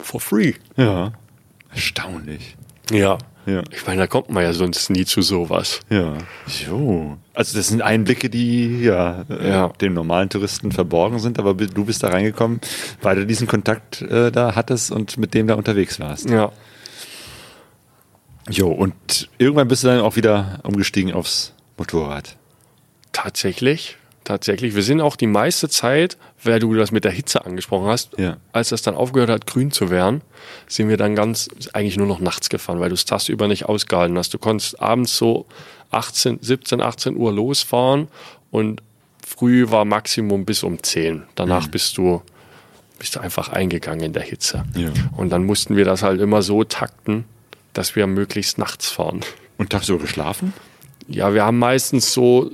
[0.00, 0.54] For free.
[0.76, 1.12] Ja.
[1.72, 2.56] Erstaunlich.
[2.90, 3.18] Ja.
[3.46, 3.62] Ja.
[3.72, 5.80] Ich meine, da kommt man ja sonst nie zu sowas.
[5.88, 6.12] Ja.
[6.66, 7.16] Jo.
[7.32, 9.68] Also das sind Einblicke, die ja, äh, Ja.
[9.80, 12.60] dem normalen Touristen verborgen sind, aber du bist da reingekommen,
[13.00, 16.28] weil du diesen Kontakt äh, da hattest und mit dem da unterwegs warst.
[16.28, 16.52] Ja.
[18.48, 22.36] Jo, und irgendwann bist du dann auch wieder umgestiegen aufs Motorrad.
[23.12, 24.74] Tatsächlich, tatsächlich.
[24.74, 28.36] Wir sind auch die meiste Zeit, weil du das mit der Hitze angesprochen hast, Ja.
[28.52, 30.22] als das dann aufgehört hat, grün zu werden,
[30.68, 34.16] sind wir dann ganz eigentlich nur noch nachts gefahren, weil du es tagsüber nicht ausgehalten
[34.16, 34.32] hast.
[34.32, 35.46] Du konntest abends so
[35.90, 38.08] 18, 17, 18 Uhr losfahren
[38.50, 38.80] und
[39.26, 41.24] früh war Maximum bis um 10.
[41.34, 42.22] Danach bist du
[42.98, 44.64] bist du einfach eingegangen in der Hitze.
[44.76, 44.90] Ja.
[45.16, 47.24] Und dann mussten wir das halt immer so takten,
[47.72, 49.20] dass wir möglichst nachts fahren.
[49.58, 50.52] Und tagsüber geschlafen?
[51.06, 52.50] Ja, wir haben meistens so,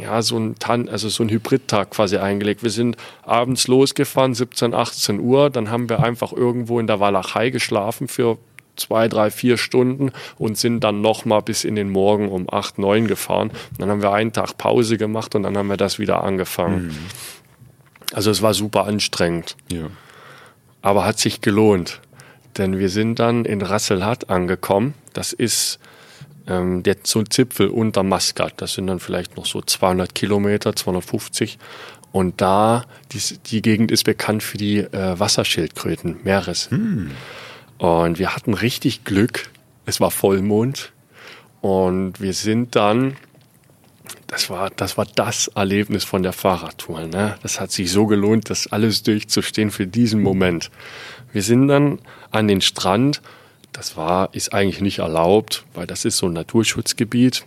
[0.00, 2.62] ja, so ein Tan also so ein Hybridtag quasi eingelegt.
[2.62, 7.50] Wir sind abends losgefahren, 17, 18 Uhr, dann haben wir einfach irgendwo in der Walachei
[7.50, 8.38] geschlafen für
[8.76, 13.06] zwei, drei, vier Stunden und sind dann nochmal bis in den Morgen um 8, 9
[13.08, 13.50] gefahren.
[13.76, 16.96] Dann haben wir einen Tag Pause gemacht und dann haben wir das wieder angefangen.
[18.14, 19.90] Also es war super anstrengend Ja.
[20.80, 22.00] aber hat sich gelohnt.
[22.58, 24.94] Denn wir sind dann in Rasselhat angekommen.
[25.12, 25.78] Das ist
[26.48, 28.54] ähm, der so ein Zipfel unter Maskat.
[28.56, 31.58] Das sind dann vielleicht noch so 200 Kilometer, 250.
[32.10, 36.68] Und da, die, die Gegend ist bekannt für die äh, Wasserschildkröten, Meeres.
[37.78, 39.50] Und wir hatten richtig Glück.
[39.86, 40.92] Es war Vollmond.
[41.60, 43.16] Und wir sind dann
[44.26, 47.06] das war, das war das Erlebnis von der Fahrradtour.
[47.06, 47.36] Ne?
[47.42, 50.70] Das hat sich so gelohnt, das alles durchzustehen für diesen Moment.
[51.32, 51.98] Wir sind dann
[52.30, 53.20] an den Strand.
[53.72, 57.44] Das war, ist eigentlich nicht erlaubt, weil das ist so ein Naturschutzgebiet.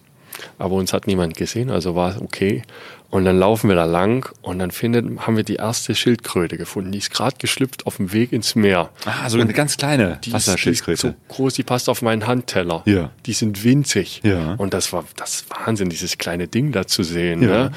[0.58, 2.64] Aber uns hat niemand gesehen, also war es okay.
[3.10, 6.94] Und dann laufen wir da lang und dann findet, haben wir die erste Schildkröte gefunden.
[6.94, 8.90] Die ist gerade geschlüpft auf dem Weg ins Meer.
[9.04, 10.94] Ah, so eine ganz kleine Die ist, die Wasserschildkröte.
[10.94, 12.84] ist so groß, die passt auf meinen Handteller.
[12.86, 13.10] Ja.
[13.26, 14.22] Die sind winzig.
[14.24, 14.54] Ja.
[14.54, 17.42] Und das war das Wahnsinn, dieses kleine Ding da zu sehen.
[17.44, 17.70] Ja.
[17.70, 17.72] Ne?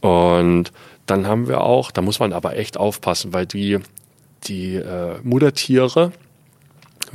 [0.00, 0.72] Und
[1.06, 3.78] dann haben wir auch, da muss man aber echt aufpassen, weil die,
[4.44, 6.10] die äh, Muttertiere,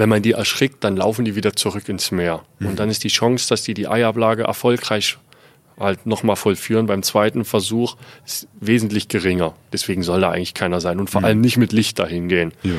[0.01, 2.41] wenn man die erschrickt, dann laufen die wieder zurück ins Meer.
[2.59, 5.19] Und dann ist die Chance, dass die die Eiablage erfolgreich
[5.79, 6.87] halt nochmal vollführen.
[6.87, 7.97] Beim zweiten Versuch
[8.59, 9.53] wesentlich geringer.
[9.71, 12.51] Deswegen soll da eigentlich keiner sein und vor allem nicht mit Licht dahin gehen.
[12.63, 12.71] Ja.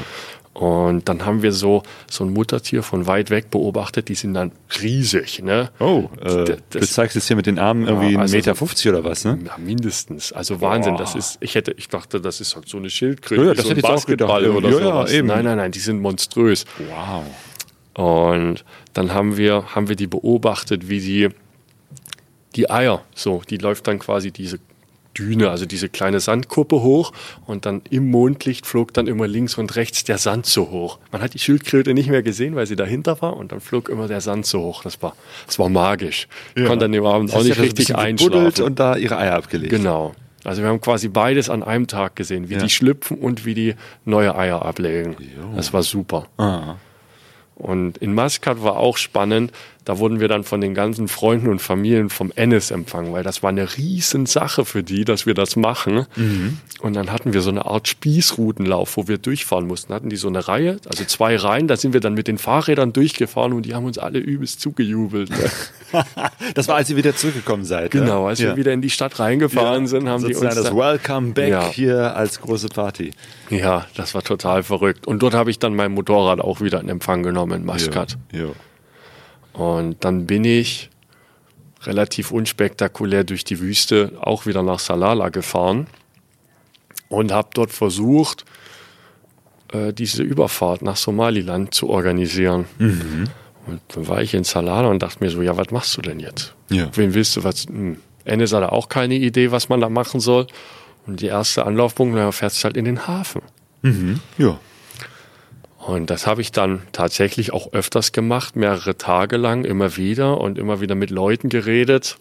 [0.54, 4.52] Und dann haben wir so, so ein Muttertier von weit weg beobachtet, die sind dann
[4.82, 5.70] riesig, ne?
[5.80, 8.38] Oh, äh, D- du das- zeigst es hier mit den Armen irgendwie Ja, also einen
[8.40, 9.38] Meter so- 50 oder was, ne?
[9.46, 10.30] Ja, mindestens.
[10.32, 10.98] Also Wahnsinn.
[10.98, 13.70] Das ist, ich hätte, ich dachte, das ist halt so eine Schildkröte, Ja, das so
[13.70, 14.42] ein hätte ich auch gedacht.
[14.44, 15.28] oder Ja, ja, eben.
[15.28, 16.66] Nein, nein, nein, die sind monströs.
[16.90, 17.24] Wow.
[17.94, 21.28] Und dann haben wir, haben wir die beobachtet, wie die,
[22.56, 24.58] die Eier, so, die läuft dann quasi diese
[25.18, 27.12] Düne, also diese kleine Sandkuppe hoch
[27.46, 30.98] und dann im Mondlicht flog dann immer links und rechts der Sand so hoch.
[31.10, 34.08] Man hat die Schildkröte nicht mehr gesehen, weil sie dahinter war und dann flog immer
[34.08, 34.82] der Sand so hoch.
[34.82, 35.14] Das war,
[35.46, 36.28] das war magisch.
[36.54, 38.64] Ich konnte dann im Abend auch nicht hat richtig ein einschlafen.
[38.64, 39.70] und da ihre Eier abgelegt.
[39.70, 40.14] Genau.
[40.44, 42.60] Also wir haben quasi beides an einem Tag gesehen, wie Ja.
[42.60, 45.14] die schlüpfen und wie die neue Eier ablegen.
[45.54, 46.26] Das war super.
[46.36, 46.76] Ah.
[47.54, 49.52] Und in Maskat war auch spannend,
[49.84, 53.42] da wurden wir dann von den ganzen Freunden und Familien vom Ennis empfangen, weil das
[53.42, 56.06] war eine riesen Sache für die, dass wir das machen.
[56.80, 59.92] Und dann hatten wir so eine Art Spießrutenlauf, wo wir durchfahren mussten.
[59.92, 62.92] Hatten die so eine Reihe, also zwei Reihen, da sind wir dann mit den Fahrrädern
[62.92, 65.30] durchgefahren und die haben uns alle übelst zugejubelt.
[66.54, 67.90] Das war, als ihr wieder zurückgekommen seid.
[67.90, 68.28] genau, ja?
[68.30, 68.48] als ja.
[68.48, 71.50] wir wieder in die Stadt reingefahren sind, haben die Sozusagen uns das da, Welcome Back
[71.50, 71.70] Ja.
[71.70, 73.10] hier als große Party.
[73.50, 75.06] Ja, das war total verrückt.
[75.06, 78.16] Und dort habe ich dann mein Motorrad auch wieder in Empfang genommen in Maskat.
[78.32, 78.46] Ja.
[79.52, 80.90] Und dann bin ich
[81.82, 85.86] relativ unspektakulär durch die Wüste auch wieder nach Salala gefahren
[87.08, 88.44] und habe dort versucht,
[89.72, 92.66] äh, diese Überfahrt nach Somaliland zu organisieren.
[93.66, 96.20] Und dann war ich in Salala und dachte mir so, ja, was machst du denn
[96.20, 96.54] jetzt?
[96.70, 96.88] Ja.
[96.94, 97.66] Wen willst du was?
[97.66, 97.98] Hm.
[98.24, 100.46] Enes hatte auch keine Idee, was man da machen soll.
[101.06, 103.42] Und die erste Anlaufpunkt, na, fährst halt in den Hafen.
[104.38, 104.58] Ja.
[105.84, 110.56] Und das habe ich dann tatsächlich auch öfters gemacht, mehrere Tage lang, immer wieder und
[110.56, 112.18] immer wieder mit Leuten geredet.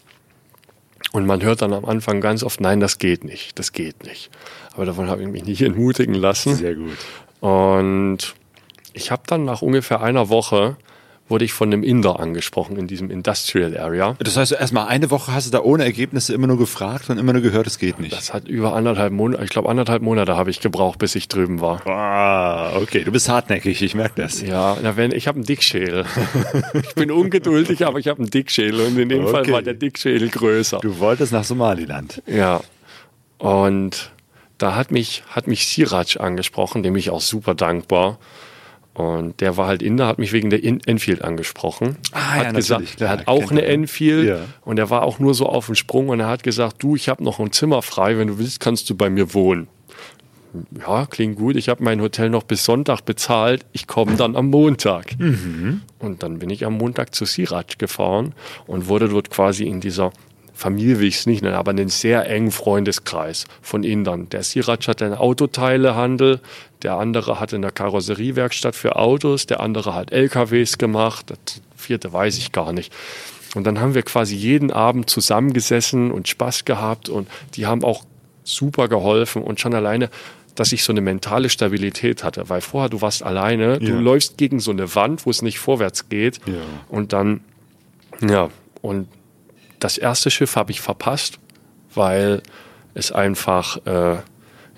[1.12, 4.30] Und man hört dann am Anfang ganz oft, nein, das geht nicht, das geht nicht.
[4.74, 6.56] Aber davon habe ich mich nicht entmutigen lassen.
[6.56, 6.96] Sehr gut.
[7.40, 8.34] Und
[8.94, 10.76] ich habe dann nach ungefähr einer Woche,
[11.28, 14.16] wurde ich von einem Inder angesprochen in diesem Industrial Area.
[14.18, 17.32] Das heißt, erstmal eine Woche hast du da ohne Ergebnisse immer nur gefragt und immer
[17.32, 18.12] nur gehört, es geht nicht.
[18.12, 21.60] Das hat über anderthalb Monate, ich glaube anderthalb Monate habe ich gebraucht, bis ich drüben
[21.60, 21.86] war.
[21.86, 24.42] Ah, okay, du bist hartnäckig, ich merke das.
[24.42, 26.04] Ja, na, wenn, ich habe einen Dickschädel.
[26.74, 29.52] ich bin ungeduldig, aber ich habe einen Dickschädel und in dem Fall Okay.
[29.52, 30.78] war der Dickschädel größer.
[30.80, 32.22] Du wolltest nach Somaliland.
[32.26, 32.60] Ja.
[33.38, 34.12] Und
[34.58, 38.18] da hat mich, hat mich Siraj angesprochen, dem ich auch super dankbar.
[38.94, 41.96] Und der war halt Inder, hat mich wegen der Enfield angesprochen.
[42.12, 43.62] Ah, hat ja, gesagt, klar, er hat auch eine.
[43.64, 44.40] Enfield Ja.
[44.62, 47.08] und er war auch nur so auf dem Sprung und er hat gesagt, du, ich
[47.08, 49.68] habe noch ein Zimmer frei, wenn du willst, kannst du bei mir wohnen.
[50.86, 51.56] Ja, klingt gut.
[51.56, 53.64] Ich habe mein Hotel noch bis Sonntag bezahlt.
[53.72, 55.14] Ich komme dann am Montag.
[55.98, 58.34] Und dann bin ich am Montag zu Siraj gefahren
[58.66, 60.12] und wurde dort quasi in dieser
[60.54, 64.28] Familie will ich es nicht nennen, aber einen sehr engen Freundeskreis von Indern.
[64.28, 66.40] Der Siraj hat einen Autoteilehandel,
[66.82, 72.12] der andere hat in der Karosseriewerkstatt für Autos, der andere hat LKWs gemacht, das vierte
[72.12, 72.92] weiß ich gar nicht.
[73.54, 78.04] Und dann haben wir quasi jeden Abend zusammengesessen und Spaß gehabt und die haben auch
[78.44, 80.10] super geholfen und schon alleine,
[80.54, 84.00] dass ich so eine mentale Stabilität hatte, weil vorher du warst alleine, du Ja.
[84.00, 86.54] läufst gegen so eine Wand, wo es nicht vorwärts geht Ja.
[86.88, 87.40] und dann,
[88.20, 88.48] ja,
[88.82, 89.08] und
[89.84, 91.38] das erste Schiff habe ich verpasst,
[91.94, 92.42] weil
[92.94, 94.16] es einfach äh,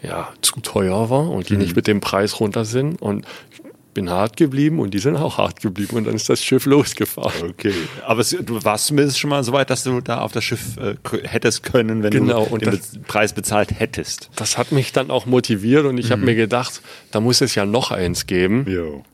[0.02, 3.60] ja, zu teuer war und die nicht mit dem Preis runter sind und ich
[3.94, 7.50] bin hart geblieben und die sind auch hart geblieben und dann ist das Schiff losgefahren.
[7.50, 7.72] Okay.
[8.04, 10.76] Aber es, du warst zumindest schon mal so weit, dass du da auf das Schiff
[10.78, 14.30] äh, hättest können, wenn Genau, du den das- Be Preis bezahlt hättest.
[14.36, 16.82] Das hat mich dann auch motiviert und ich habe mir gedacht,
[17.12, 18.66] da muss es ja noch eins geben.
[18.68, 19.04] Jo.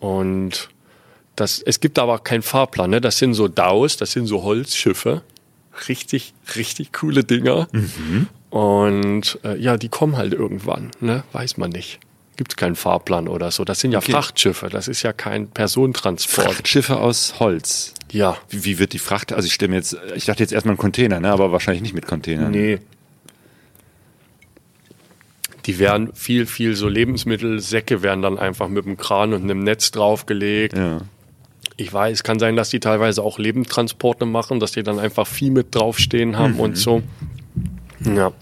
[0.00, 0.68] Und
[1.36, 2.90] das, es gibt aber keinen Fahrplan.
[2.90, 3.00] Ne?
[3.00, 5.22] Das sind so DAOs, das sind so Holzschiffe.
[5.88, 7.68] Richtig, richtig coole Dinger.
[8.50, 10.90] Und äh, ja, die kommen halt irgendwann.
[11.00, 11.24] Ne?
[11.32, 11.98] Weiß man nicht.
[12.36, 13.64] Gibt es keinen Fahrplan oder so.
[13.64, 14.12] Das sind ja Okay.
[14.12, 14.68] Frachtschiffe.
[14.68, 16.48] Das ist ja kein Personentransport.
[16.48, 17.94] Frachtschiffe aus Holz.
[18.10, 18.36] Ja.
[18.50, 19.32] Wie, wie wird die Fracht?
[19.32, 21.30] Also ich stelle mir jetzt, ich dachte jetzt erstmal ein Container, ne?
[21.30, 22.50] aber wahrscheinlich nicht mit Containern.
[22.50, 22.78] Nee.
[25.66, 29.92] Die werden viel, viel so Lebensmittelsäcke werden dann einfach mit einem Kran und einem Netz
[29.92, 30.76] draufgelegt.
[30.76, 31.00] Ja.
[31.82, 35.50] Ich weiß, kann sein, dass die teilweise auch Lebendtransporte machen, dass die dann einfach Vieh
[35.50, 37.02] mit draufstehen haben und so.
[38.04, 38.32] Ja.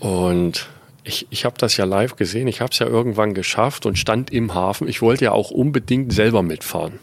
[0.00, 0.68] Und
[1.02, 2.46] ich, ich habe das ja live gesehen.
[2.46, 4.86] Ich habe es ja irgendwann geschafft und stand im Hafen.
[4.86, 6.98] Ich wollte ja auch unbedingt selber mitfahren.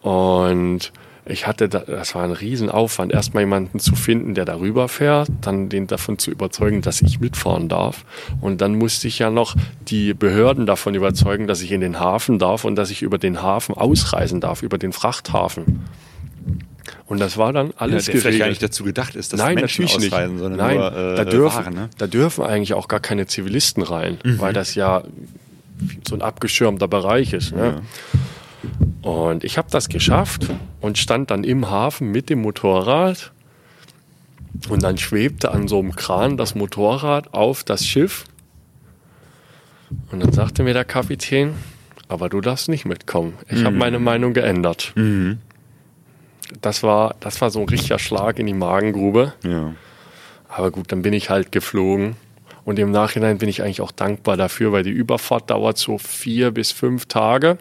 [0.00, 0.92] Und
[1.24, 5.68] ich hatte, da, das war ein Riesenaufwand, erstmal jemanden zu finden, der darüber fährt, dann
[5.68, 8.04] den davon zu überzeugen, dass ich mitfahren darf.
[8.40, 9.54] Und dann musste ich ja noch
[9.88, 13.40] die Behörden davon überzeugen, dass ich in den Hafen darf und dass ich über den
[13.40, 15.84] Hafen ausreisen darf, über den Frachthafen.
[17.06, 18.62] Und das war dann Ja, alles der vielleicht gar nicht geregelt.
[18.72, 20.12] dazu gedacht ist, dass Nein, Menschen natürlich nicht.
[20.12, 21.90] ausreisen, sondern Nein, nur äh, da, dürfen, Waren, ne?
[21.98, 25.02] da dürfen eigentlich auch gar keine Zivilisten rein, weil das ja
[26.08, 27.54] so ein abgeschirmter Bereich ist.
[27.54, 27.82] Ne?
[29.02, 30.48] Und ich habe das geschafft
[30.80, 33.32] und stand dann im Hafen mit dem Motorrad
[34.68, 38.24] und dann schwebte an so einem Kran das Motorrad auf das Schiff.
[40.10, 41.54] Und dann sagte mir der Kapitän,
[42.08, 43.34] aber du darfst nicht mitkommen.
[43.48, 44.92] Ich habe meine Meinung geändert.
[46.60, 49.32] Das, war, das war so ein richtiger Schlag in die Magengrube.
[49.42, 49.74] Ja.
[50.48, 52.16] Aber gut, dann bin ich halt geflogen.
[52.64, 56.50] Und im Nachhinein bin ich eigentlich auch dankbar dafür, weil die Überfahrt dauert so vier
[56.50, 57.58] bis fünf Tage.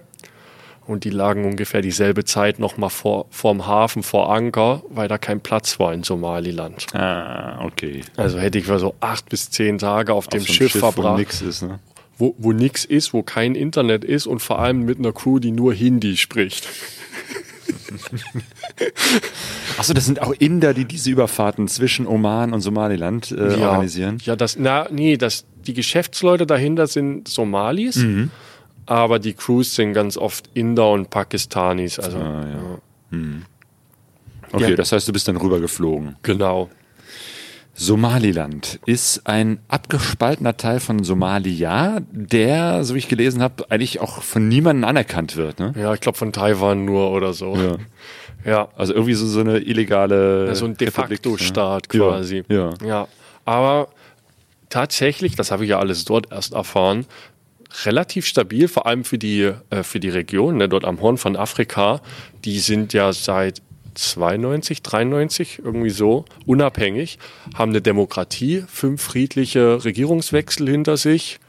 [0.88, 5.40] Und die lagen ungefähr dieselbe Zeit nochmal vor, vorm Hafen, vor Anker, weil da kein
[5.40, 6.88] Platz war in Somaliland.
[6.94, 8.02] Ah, okay.
[8.18, 11.42] Also hätte ich so acht bis zehn Tage auf, dem so Schiff, Wo verbracht, nix
[11.42, 11.80] ist, ne?
[12.18, 15.52] wo, wo nichts ist, wo kein Internet ist und vor allem mit einer Crew, die
[15.52, 16.68] nur Hindi spricht.
[19.78, 24.18] Achso, das sind auch Inder, die diese Überfahrten zwischen Oman und Somaliland äh, organisieren.
[24.24, 28.32] Ja, das, na, nee, das, die Geschäftsleute dahinter sind Somalis, Mhm.
[28.86, 32.00] Aber die Crews sind ganz oft Inder und Pakistanis.
[32.00, 32.46] Also, Ah,
[33.12, 33.18] ja.
[33.18, 33.20] ja.
[34.54, 34.76] Okay, Ja.
[34.76, 36.16] das heißt, du bist dann rübergeflogen.
[36.24, 36.70] genau.
[37.74, 44.22] Somaliland ist ein abgespaltener Teil von Somalia, der, so wie ich gelesen habe, eigentlich auch
[44.22, 45.60] von niemandem anerkannt wird.
[45.60, 45.74] Ne?
[45.78, 47.56] Ja, ich glaube von Taiwan nur oder so.
[47.56, 47.78] Ja.
[48.44, 50.56] Ja, Also irgendwie so, so eine illegale.
[50.56, 51.38] so ein de facto?
[51.38, 52.44] Staat Ja, quasi.
[52.50, 52.72] Ja.
[52.84, 53.08] ja.
[53.46, 53.90] Aber
[54.70, 57.06] tatsächlich, das habe ich ja alles dort erst erfahren,
[57.86, 61.36] relativ stabil, vor allem für die, äh, für die Region, ne, dort am Horn von
[61.36, 62.02] Afrika.
[62.44, 63.62] Die sind ja seit
[63.96, 67.20] 92, 93, irgendwie so, unabhängig,
[67.56, 71.40] haben eine Demokratie, fünf friedliche Regierungswechsel hinter sich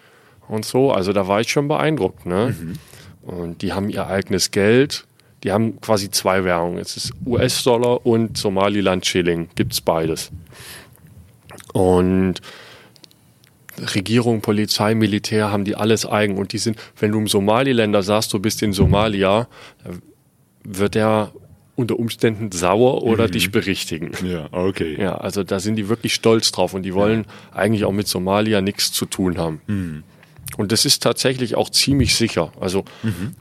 [0.49, 0.93] und so.
[0.93, 2.27] Also da war ich schon beeindruckt.
[2.27, 2.57] Ne?
[3.23, 5.07] Und die haben ihr eigenes Geld.
[5.45, 6.79] Die haben quasi zwei Währungen.
[6.79, 9.49] Es ist US-Dollar und Somaliland-Schilling.
[9.55, 10.31] Gibt es beides.
[11.73, 12.41] Und
[13.95, 16.39] Regierung, Polizei, Militär haben die alles eigen.
[16.39, 19.49] Und die sind, wenn du im Somaliländer sagst, du bist in Somalia,
[20.65, 21.33] wird er
[21.75, 24.13] unter Umständen sauer oder dich berichtigen.
[24.25, 25.01] Ja, okay.
[25.01, 28.61] Ja, also da sind die wirklich stolz drauf und die wollen eigentlich auch mit Somalia
[28.61, 30.05] nichts zu tun haben.
[30.59, 32.53] Und das ist tatsächlich auch ziemlich sicher.
[32.61, 32.85] Also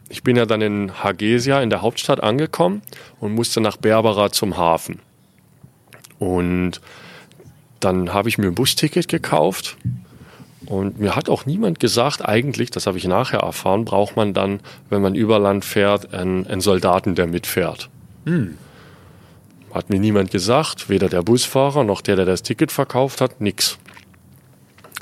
[0.09, 2.81] ich bin ja dann in Hargeisa in der Hauptstadt angekommen
[3.19, 4.99] und musste nach Berbera zum Hafen.
[6.19, 6.79] Und
[7.81, 9.75] dann habe ich mir ein Busticket gekauft
[10.71, 14.61] und mir hat auch niemand gesagt, eigentlich, das habe ich nachher erfahren, braucht man dann,
[14.89, 17.89] wenn man über Land fährt, einen, einen Soldaten, der mitfährt.
[19.73, 23.79] Hat mir niemand gesagt, weder der Busfahrer noch der, der das Ticket verkauft hat, nix.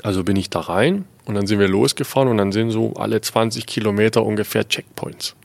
[0.02, 3.20] Also bin ich da rein und dann sind wir losgefahren und dann sind so alle
[3.20, 5.36] 20 Kilometer ungefähr Checkpoints.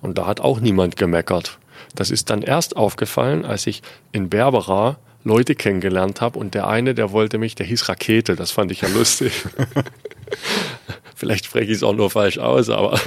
[0.00, 1.58] Und da hat auch niemand gemeckert.
[1.94, 3.82] Das ist dann erst aufgefallen, als ich
[4.12, 8.50] in Berbera Leute kennengelernt habe und der eine, der wollte mich, der hieß Rakete, das
[8.50, 9.32] fand ich ja lustig.
[11.14, 12.98] Vielleicht spreche ich es auch nur falsch aus, aber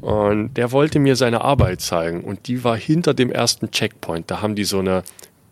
[0.00, 4.30] und der wollte mir seine Arbeit zeigen und die war hinter dem ersten Checkpoint.
[4.30, 5.02] Da haben die so eine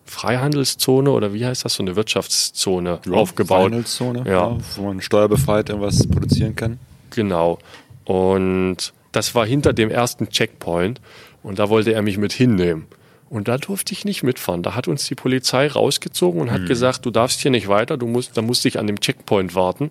[0.05, 3.59] Freihandelszone oder wie heißt das, so eine Wirtschaftszone aufgebaut.
[3.59, 4.51] Freihandelszone, Ja.
[4.51, 4.59] ja.
[4.77, 6.79] wo man steuerbefreit irgendwas produzieren kann.
[7.11, 7.59] Genau.
[8.05, 11.01] Und das war hinter dem ersten Checkpoint
[11.43, 12.87] und da wollte er mich mit hinnehmen.
[13.35, 14.63] Und da durfte ich nicht mitfahren.
[14.63, 18.07] Da hat uns die Polizei rausgezogen und hat gesagt, du darfst hier nicht weiter, du
[18.07, 19.91] musst, da musste ich an dem Checkpoint warten.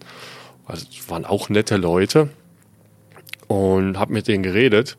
[0.65, 2.29] Also es waren auch nette Leute
[3.47, 4.95] und habe mit denen geredet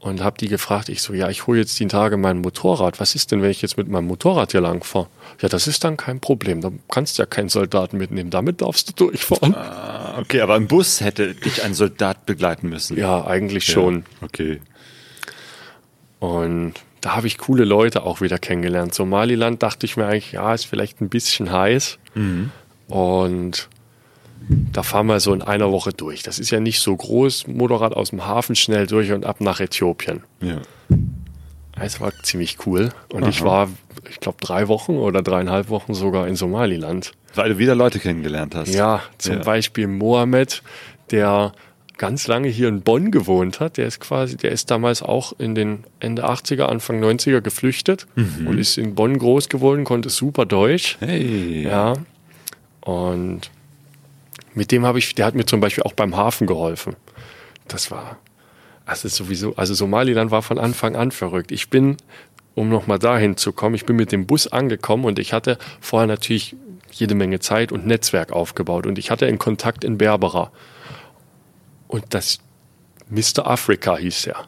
[0.00, 2.98] und habe die gefragt, ich so, ja, ich hole jetzt die Tage mein Motorrad.
[2.98, 5.06] Was ist denn, wenn ich jetzt mit meinem Motorrad hier lang fahre?
[5.40, 6.60] Ja, das ist dann kein Problem.
[6.60, 8.30] Da kannst du ja keinen Soldaten mitnehmen.
[8.30, 9.54] Damit darfst du durchfahren.
[9.54, 12.98] Ah, okay, aber im Bus hätte dich ein Soldat begleiten müssen.
[12.98, 14.06] Ja, eigentlich schon.
[14.22, 14.60] Okay.
[16.18, 16.74] Und
[17.08, 18.92] da habe ich coole Leute auch wieder kennengelernt.
[18.92, 21.98] Somaliland dachte ich mir eigentlich, ja, ist vielleicht ein bisschen heiß.
[22.88, 23.68] Und
[24.72, 26.22] da fahren wir so in einer Woche durch.
[26.22, 27.46] Das ist ja nicht so groß.
[27.46, 30.22] Motorrad aus dem Hafen schnell durch und ab nach Äthiopien.
[30.42, 30.58] Ja.
[31.80, 32.90] Es war ziemlich cool.
[33.10, 33.70] Und ich war,
[34.10, 37.12] ich glaube, drei Wochen oder dreieinhalb Wochen sogar in Somaliland.
[37.34, 38.74] Weil du wieder Leute kennengelernt hast.
[38.74, 39.42] Ja, zum Ja.
[39.44, 40.62] Beispiel Mohammed,
[41.10, 41.52] der
[41.98, 43.76] ganz lange hier in Bonn gewohnt hat.
[43.76, 48.58] Der ist quasi, der ist damals auch in den Ende 80er, Anfang 90er geflüchtet und
[48.58, 50.96] ist in Bonn groß geworden, konnte super Deutsch.
[51.00, 51.64] Hey.
[51.64, 51.94] Ja.
[52.80, 53.50] Und
[54.54, 56.96] mit dem habe ich, der hat mir zum Beispiel auch beim Hafen geholfen.
[57.66, 58.16] Das war,
[58.86, 61.52] also sowieso, also Somaliland war von Anfang an verrückt.
[61.52, 61.96] Ich bin,
[62.54, 66.06] um nochmal dahin zu kommen, ich bin mit dem Bus angekommen und ich hatte vorher
[66.06, 66.56] natürlich
[66.90, 70.50] jede Menge Zeit und Netzwerk aufgebaut und ich hatte einen Kontakt in Berbera.
[71.88, 72.38] Und das
[73.10, 73.46] Mr.
[73.46, 74.44] Africa hieß er.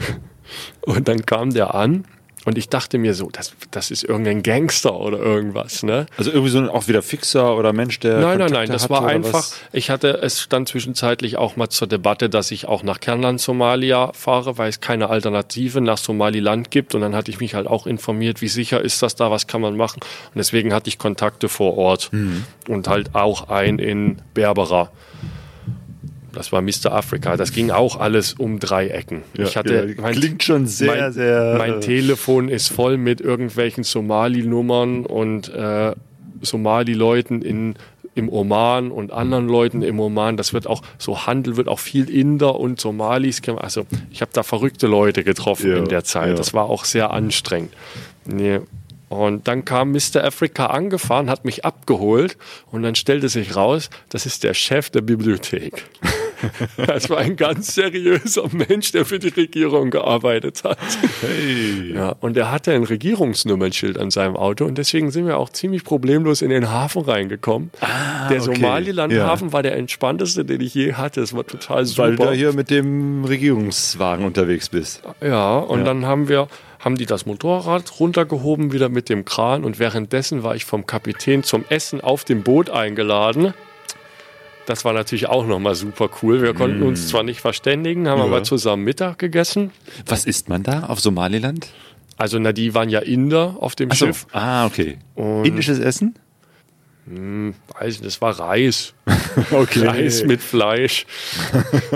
[0.80, 2.04] und dann kam der an
[2.46, 6.06] Und ich dachte mir so, das, das ist irgendein Gangster oder irgendwas, ne?
[6.16, 8.14] Also irgendwie so ein auch wieder Fixer oder Mensch, der.
[8.14, 9.60] Nein, nein, Kontakte nein, das hat war einfach, was?
[9.72, 14.12] ich hatte, es stand zwischenzeitlich auch mal zur Debatte, dass ich auch nach Kernland Somalia
[14.14, 16.94] fahre, weil es keine Alternative nach Somaliland gibt.
[16.94, 19.60] Und dann hatte ich mich halt auch informiert, wie sicher ist das da, was kann
[19.60, 20.00] man machen.
[20.00, 22.44] Und deswegen hatte ich Kontakte vor Ort Mhm.
[22.68, 24.90] und halt auch ein in Berbera.
[26.32, 26.92] Das war Mr.
[26.92, 27.36] Africa.
[27.36, 29.22] Das ging auch alles um drei Ecken.
[29.36, 33.20] Ja, ich hatte ja, klingt schon sehr, mein, sehr, Mein äh, Telefon ist voll mit
[33.20, 35.92] irgendwelchen Somali-Nummern und äh,
[36.42, 37.74] Somali-Leuten in
[38.14, 40.36] im Oman und anderen Leuten im Oman.
[40.36, 43.62] Das wird auch, so Handel wird auch viel Inder und Somalis gemacht.
[43.62, 46.38] Also ich habe da verrückte Leute getroffen Ja, in der Zeit.
[46.38, 47.72] Das war auch sehr anstrengend.
[48.26, 48.60] Nee.
[49.10, 50.24] Und dann kam Mr.
[50.24, 52.38] Africa angefahren, hat mich abgeholt
[52.70, 55.84] und dann stellte sich raus, das ist der Chef der Bibliothek.
[56.86, 60.78] Das war ein ganz seriöser Mensch, der für die Regierung gearbeitet hat.
[61.20, 61.92] Hey.
[61.94, 65.84] Ja, und er hatte ein Regierungsnummernschild an seinem Auto und deswegen sind wir auch ziemlich
[65.84, 67.70] problemlos in den Hafen reingekommen.
[67.82, 68.40] der Ah, okay.
[68.40, 71.20] Somaliland-Hafen war der entspannteste, den ich je hatte.
[71.20, 72.04] Es war total super.
[72.08, 75.02] Weil du da hier mit dem Regierungswagen unterwegs bist.
[75.20, 75.84] Ja, und Ja.
[75.84, 76.48] dann haben wir,
[76.80, 81.42] haben die das Motorrad runtergehoben wieder mit dem Kran und währenddessen war ich vom Kapitän
[81.42, 83.54] zum Essen auf dem Boot eingeladen.
[84.66, 86.42] Das war natürlich auch nochmal super cool.
[86.42, 88.24] Wir konnten uns zwar nicht verständigen, haben Ja.
[88.24, 89.72] aber zusammen Mittag gegessen.
[90.06, 91.68] Was isst man da auf Somaliland?
[92.16, 94.06] Also, na, die waren ja Inder auf dem so.
[94.06, 94.26] Schiff.
[94.32, 94.98] Ah, okay.
[95.14, 96.14] Und- Indisches Essen?
[97.10, 98.94] Weiß nicht, das war Reis.
[99.52, 99.86] Okay.
[99.86, 101.06] Reis mit Fleisch.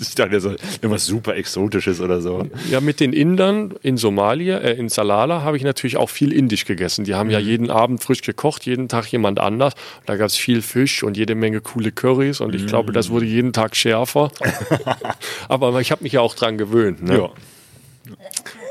[0.00, 2.48] Ich dachte, das ist irgendwas super Exotisches oder so.
[2.70, 6.64] Ja, mit den Indern in Somalia, äh, in Salala, habe ich natürlich auch viel Indisch
[6.64, 7.04] gegessen.
[7.04, 7.32] Die haben Mhm.
[7.32, 9.74] ja jeden Abend frisch gekocht, jeden Tag jemand anders.
[10.06, 12.94] Da gab es viel Fisch und jede Menge coole Currys und ich glaube, Mhm.
[12.94, 14.30] das wurde jeden Tag schärfer.
[15.48, 17.02] Aber ich habe mich ja auch dran gewöhnt.
[17.02, 17.18] Ne?
[17.18, 17.30] Ja.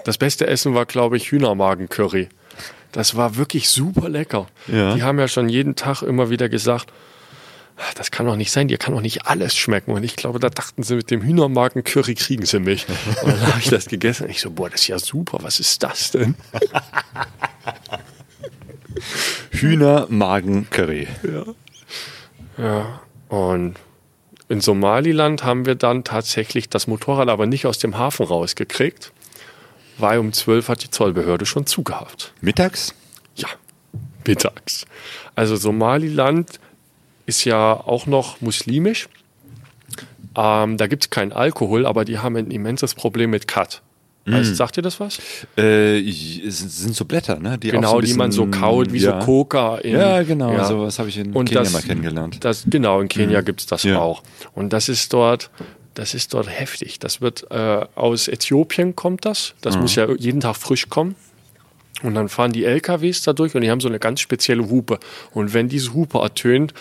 [0.05, 2.30] Das beste Essen war, glaube ich, Hühnermagen-Curry.
[2.92, 4.48] Das war wirklich super lecker.
[4.68, 4.96] Ja.
[4.96, 6.92] Die haben ja schon jeden Tag immer wieder gesagt,
[7.78, 9.92] "Ah, das kann doch nicht sein, dir kann doch nicht alles schmecken.
[9.92, 12.86] Und ich glaube, da dachten sie, mit dem Hühnermagen-Curry kriegen sie mich.
[13.24, 15.60] Und dann habe ich das gegessen und ich so, boah, das ist ja super, was
[15.60, 16.36] ist das denn?
[19.52, 21.08] Hühnermagen-Curry.
[22.58, 23.00] Ja.
[23.30, 23.76] Und
[24.50, 29.12] in Somaliland haben wir dann tatsächlich das Motorrad aber nicht aus dem Hafen rausgekriegt,
[30.00, 32.34] weil um 12 hat die Zollbehörde schon zugehabt.
[32.41, 32.93] Mittags?
[33.36, 33.47] Ja,
[34.28, 34.86] mittags.
[35.36, 36.60] Also Somaliland
[37.26, 39.08] ist ja auch noch muslimisch.
[40.36, 43.82] Ähm, da gibt es keinen Alkohol, aber die haben ein immenses Problem mit Kat.
[44.26, 45.18] Weißt, sagt ihr das was?
[45.58, 47.58] Äh, es sind so Blätter, ne?
[47.58, 49.20] Die Genau, so ein die man so bisschen- kaut, wie ja.
[49.20, 49.78] so Coca.
[49.78, 52.36] In, Ja, genau, sowas habe ich in Kenia das, mal kennengelernt.
[52.36, 52.39] Mhm.
[52.41, 53.97] Das, genau, in Kenia gibt's das Ja.
[53.97, 54.22] auch.
[54.54, 55.50] Und das ist dort,
[55.94, 57.00] das ist dort heftig.
[57.00, 59.54] Das wird äh, aus Äthiopien kommt das.
[59.62, 59.82] Das Mhm.
[59.82, 61.16] muss ja jeden Tag frisch kommen.
[62.02, 65.00] Und dann fahren die LKWs da durch und die haben so eine ganz spezielle Hupe.
[65.32, 66.74] Und wenn diese Hupe ertönt,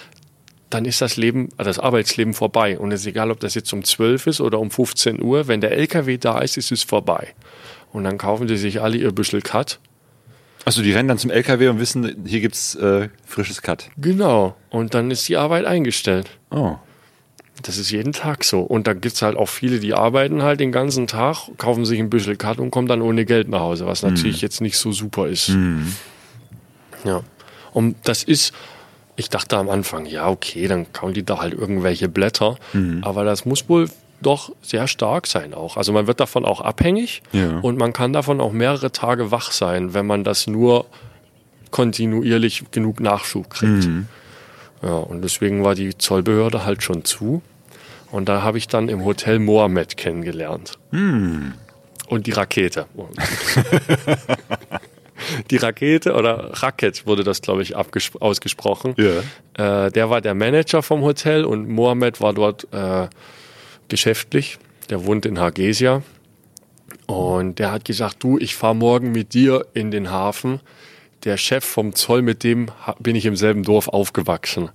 [0.70, 2.78] dann ist das Leben, äh, das Arbeitsleben vorbei.
[2.78, 5.48] Und es ist egal, ob das jetzt um 12 ist oder um 15 Uhr.
[5.48, 7.34] Wenn der LKW da ist, ist es vorbei.
[7.92, 9.80] Und dann kaufen die sich alle ihr Büschel Cut.
[10.64, 13.88] Achso, die rennen dann zum LKW und wissen, hier gibt's äh, frisches Cut.
[13.96, 14.54] Genau.
[14.68, 16.28] Und dann ist die Arbeit eingestellt.
[16.50, 16.76] Oh.
[17.62, 18.60] Das ist jeden Tag so.
[18.60, 22.08] Und da gibt's halt auch viele, die arbeiten halt den ganzen Tag, kaufen sich ein
[22.10, 25.26] bisschen Cut und kommen dann ohne Geld nach Hause, was natürlich jetzt nicht so super
[25.26, 25.48] ist.
[27.04, 27.22] Ja.
[27.72, 28.52] Und das ist,
[29.16, 32.56] ich dachte am Anfang, ja, okay, dann kauen die da halt irgendwelche Blätter.
[33.02, 33.88] Aber das muss wohl
[34.20, 35.76] doch sehr stark sein auch.
[35.76, 37.58] Also man wird davon auch abhängig Ja.
[37.60, 40.86] und man kann davon auch mehrere Tage wach sein, wenn man das nur
[41.70, 43.88] kontinuierlich genug Nachschub kriegt.
[44.82, 47.42] Ja, und deswegen war die Zollbehörde halt schon zu.
[48.10, 50.78] Und da habe ich dann im Hotel Mohammed kennengelernt.
[52.08, 52.86] Und die Rakete.
[55.50, 58.94] die Rakete oder Racket wurde das, glaube ich, ausgesprochen.
[58.96, 59.86] Ja.
[59.86, 63.08] Äh, der war der Manager vom Hotel und Mohammed war dort äh,
[63.88, 64.58] geschäftlich.
[64.88, 66.02] Der wohnt in Hargeisa.
[67.06, 70.60] Und der hat gesagt, du, ich fahre morgen mit dir in den Hafen.
[71.24, 74.70] Der Chef vom Zoll, mit dem bin ich im selben Dorf aufgewachsen.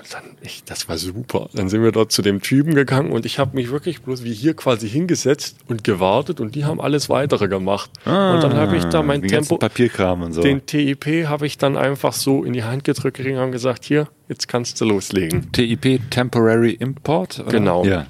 [0.00, 1.50] Und dann, ich, das war super.
[1.52, 4.32] Dann sind wir dort zu dem Typen gegangen und ich habe mich wirklich bloß wie
[4.32, 7.90] hier quasi hingesetzt und gewartet und die haben alles weitere gemacht.
[8.06, 10.40] und dann habe ich da mein den ganzen Tempo, Papierkram und so.
[10.40, 14.48] den TIP habe ich dann einfach so in die Hand gedrückt und gesagt, hier, jetzt
[14.48, 15.52] kannst du loslegen.
[15.52, 17.38] TIP, Temporary Import?
[17.40, 17.50] Oder?
[17.50, 17.84] Genau.
[17.84, 18.06] Ja.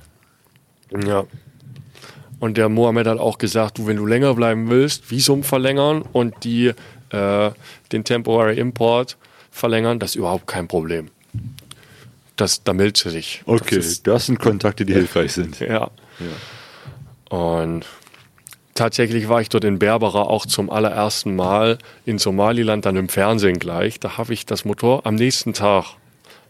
[1.04, 1.24] Ja.
[2.38, 6.44] Und der Mohammed hat auch gesagt, du, wenn du länger bleiben willst, Visum verlängern und
[6.44, 6.72] die,
[7.10, 7.50] äh,
[7.90, 9.16] den Temporary Import
[9.50, 11.08] verlängern, das ist überhaupt kein Problem.
[12.40, 13.42] Das, da meldest du dich.
[13.44, 15.60] Okay, Das ist, das sind Kontakte, die hilfreich sind.
[15.60, 15.90] ja.
[17.28, 17.84] Und
[18.74, 21.76] tatsächlich war ich dort in Berbera auch zum allerersten Mal
[22.06, 24.00] in Somaliland, dann im Fernsehen gleich.
[24.00, 25.96] Da habe ich das Motor am nächsten Tag,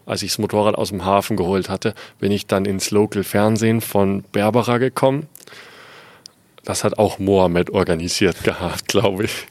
[0.05, 3.81] als ich das Motorrad aus dem Hafen geholt hatte, bin ich dann ins Local Fernsehen
[3.81, 5.27] von Berbera gekommen.
[6.63, 9.47] Das hat auch Mohammed organisiert gehabt, glaube ich.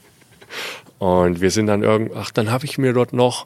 [0.97, 3.45] Und wir sind dann irgend, ach, dann habe ich mir dort noch,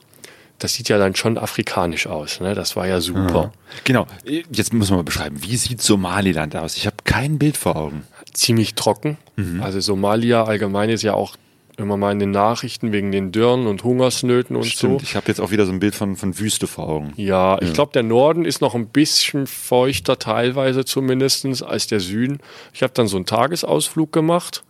[0.60, 2.56] das sieht ja dann schon afrikanisch aus, ne?
[2.56, 3.52] Das war ja super.
[3.84, 4.08] Genau.
[4.24, 6.78] Jetzt müssen wir mal beschreiben, wie sieht Somaliland aus?
[6.78, 8.04] Ich habe kein Bild vor Augen.
[8.34, 9.18] ziemlich trocken.
[9.62, 11.36] Also Somalia allgemein ist ja auch
[11.78, 15.02] immer mal in den Nachrichten wegen den Dürren und Hungersnöten und Stimmt.
[15.02, 15.04] so.
[15.04, 17.12] Ich habe jetzt auch wieder so ein Bild von, von Wüste vor Augen.
[17.18, 22.40] Ja, ich glaube, der Norden ist noch ein bisschen feuchter, teilweise zumindestens als der Süden.
[22.74, 24.64] Ich habe dann so einen Tagesausflug gemacht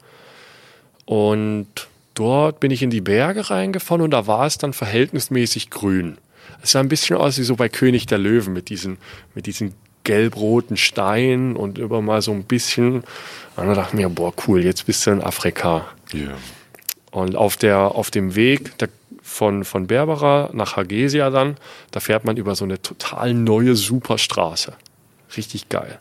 [1.05, 1.67] und
[2.15, 6.17] dort bin ich in die Berge reingefahren und da war es dann verhältnismäßig grün.
[6.61, 8.97] Es sah ein bisschen aus wie so bei König der Löwen mit diesen,
[9.35, 9.73] mit diesen
[10.03, 13.03] gelb-roten Steinen und über mal so ein bisschen.
[13.55, 15.85] Und dann dachte ich mir, boah, cool, jetzt bist du in Afrika.
[16.13, 16.33] Ja.
[17.11, 18.89] Und auf, der, auf dem Weg der,
[19.21, 21.57] von, von Berbera nach Hargeisa dann,
[21.91, 24.73] da fährt man über so eine total neue Superstraße.
[25.35, 25.97] Richtig geil.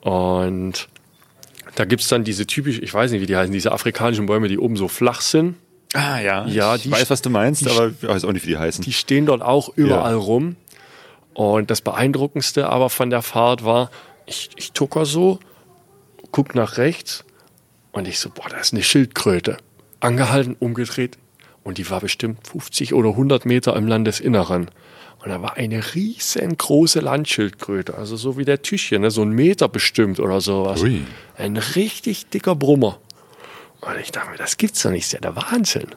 [0.00, 0.88] Und
[1.76, 4.58] da gibt's dann diese typisch, ich weiß nicht, wie die heißen, diese afrikanischen Bäume, die
[4.58, 5.54] oben so flach sind.
[5.94, 6.46] Ah ja.
[6.46, 8.82] Ja, ich die- weiß, was du meinst, aber ich weiß auch nicht, wie die heißen.
[8.84, 10.18] Die stehen dort auch überall Ja.
[10.18, 10.56] rum.
[11.34, 13.90] Und das Beeindruckendste aber von der Fahrt war,
[14.26, 15.38] ich, ich tucker so,
[16.32, 17.24] guck nach rechts
[17.92, 19.58] und ich so, boah, da ist eine Schildkröte.
[20.00, 21.18] Angehalten, umgedreht
[21.62, 24.70] und die war bestimmt 50 oder 100 Meter im Landesinneren.
[25.26, 29.10] Und da war eine riesengroße Landschildkröte, also so wie der Tisch hier, ne?
[29.10, 30.80] so ein Meter bestimmt oder sowas.
[30.82, 31.02] Ui.
[31.36, 33.00] Ein richtig dicker Brummer.
[33.80, 35.88] Und ich dachte mir, das gibt's doch nicht, das ist ja der Wahnsinn.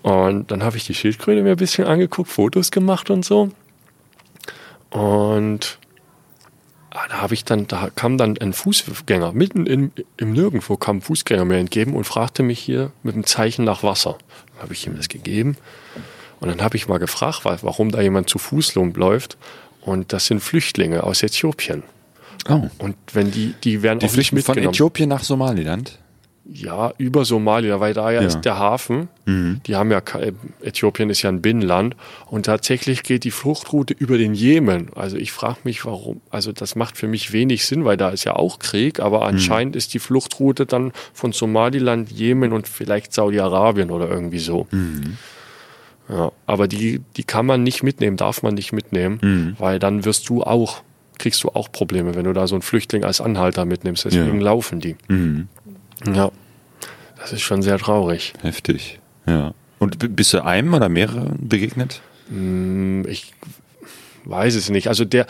[0.00, 3.50] Und dann habe ich die Schildkröte mir ein bisschen angeguckt, Fotos gemacht und so.
[4.88, 5.78] Und
[6.88, 10.96] ah, da habe ich dann, da kam dann ein Fußgänger, mitten in, im Nirgendwo kam
[10.96, 14.16] ein Fußgänger mir entgegen und fragte mich hier mit einem Zeichen nach Wasser.
[14.54, 15.58] Dann habe ich ihm das gegeben.
[16.40, 19.36] Und dann habe ich mal gefragt, wa- warum da jemand zu Fuß läuft.
[19.80, 21.82] Und das sind Flüchtlinge aus Äthiopien.
[22.48, 22.68] Oh.
[22.78, 24.56] Und wenn die, die werden Die auch nicht von.
[24.58, 25.98] Äthiopien nach Somaliland.
[26.50, 29.08] Ja, über Somalia, weil da ja, ist der Hafen.
[29.26, 30.00] Die haben ja,
[30.62, 31.94] Äthiopien ist ja ein Binnenland
[32.24, 34.88] und tatsächlich geht die Fluchtroute über den Jemen.
[34.94, 36.22] Also ich frage mich, warum.
[36.30, 39.76] Also das macht für mich wenig Sinn, weil da ist ja auch Krieg, aber anscheinend
[39.76, 44.66] ist die Fluchtroute dann von Somaliland, Jemen und vielleicht Saudi-Arabien oder irgendwie so.
[46.08, 50.28] Ja, aber die, die kann man nicht mitnehmen, darf man nicht mitnehmen, weil dann wirst
[50.30, 50.82] du auch,
[51.18, 54.04] kriegst du auch Probleme, wenn du da so einen Flüchtling als Anhalter mitnimmst.
[54.06, 54.44] Deswegen Ja.
[54.44, 54.96] laufen die.
[56.14, 56.30] Ja,
[57.18, 58.32] das ist schon sehr traurig.
[58.40, 59.00] Heftig.
[59.26, 59.52] Ja.
[59.78, 62.00] Und bist du einem oder mehreren begegnet?
[63.06, 63.32] Ich
[64.24, 64.88] weiß es nicht.
[64.88, 65.26] Also der,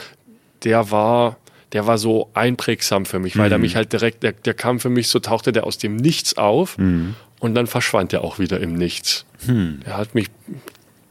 [0.65, 1.39] der war,
[1.73, 4.89] der war so einprägsam für mich, weil der mich halt direkt, der, der kam für
[4.91, 6.77] mich, so tauchte der aus dem Nichts auf
[7.41, 9.25] und dann verschwand er auch wieder im Nichts.
[9.85, 10.27] Er hat mich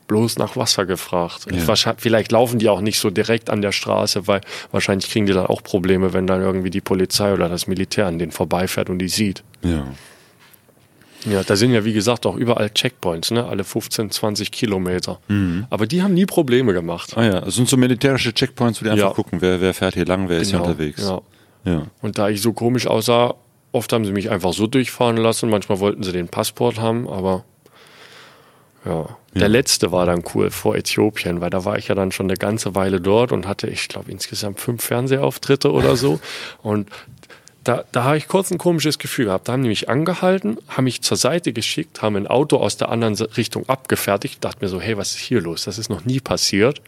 [0.07, 1.47] bloß nach Wasser gefragt.
[1.51, 1.75] Ja.
[1.97, 4.39] Vielleicht laufen die auch nicht so direkt an der Straße, weil
[4.71, 8.17] wahrscheinlich kriegen die dann auch Probleme, wenn dann irgendwie die Polizei oder das Militär an
[8.17, 9.43] denen vorbeifährt und die sieht.
[9.63, 9.85] Ja.
[11.25, 13.45] Ja, da sind ja wie gesagt auch überall Checkpoints, ne?
[13.45, 15.19] alle 15, 20 Kilometer.
[15.69, 17.17] Aber die haben nie Probleme gemacht.
[17.17, 19.13] Ah ja, das sind so militärische Checkpoints, wo die einfach Ja.
[19.13, 21.01] gucken, wer, wer fährt hier lang, wer ist hier Genau, unterwegs.
[21.01, 21.21] Ja.
[21.65, 21.87] Ja.
[22.01, 23.33] Und da ich so komisch aussah,
[23.72, 25.49] oft haben sie mich einfach so durchfahren lassen.
[25.49, 27.44] Manchmal wollten sie den Passport haben, aber
[28.88, 29.18] ja.
[29.35, 32.38] Der letzte war dann cool vor Äthiopien, weil da war ich ja dann schon eine
[32.38, 36.19] ganze Weile dort und hatte, ich glaube, insgesamt fünf Fernsehauftritte oder so.
[36.64, 36.89] Und
[37.64, 39.48] da, da habe ich kurz ein komisches Gefühl gehabt.
[39.48, 42.89] Da haben die mich angehalten, haben mich zur Seite geschickt, haben ein Auto aus der
[42.89, 44.35] anderen Richtung abgefertigt.
[44.35, 45.65] Ich dachte mir so, hey, was ist hier los?
[45.65, 46.81] Das ist noch nie passiert.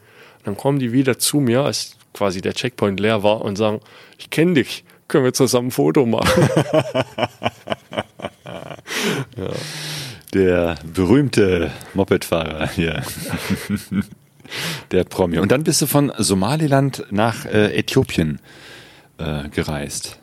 [0.45, 3.81] Dann kommen die wieder zu mir, als quasi der Checkpoint leer war und sagen,
[4.17, 6.49] ich kenne dich, können wir zusammen ein Foto machen?
[10.33, 13.03] Der berühmte Mopedfahrer hier.
[14.91, 15.39] Der Promi.
[15.39, 18.39] Und dann bist du von Somaliland nach äh, Äthiopien
[19.17, 20.19] äh, gereist.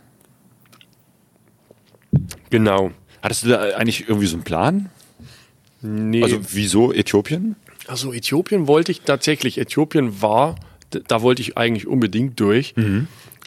[2.50, 2.92] genau.
[3.22, 4.90] Hattest du da eigentlich irgendwie so einen Plan?
[5.82, 6.22] Nee.
[6.22, 7.56] Also wieso Äthiopien?
[7.88, 10.56] Also Äthiopien wollte ich tatsächlich, Äthiopien war,
[10.90, 12.74] da wollte ich eigentlich unbedingt durch,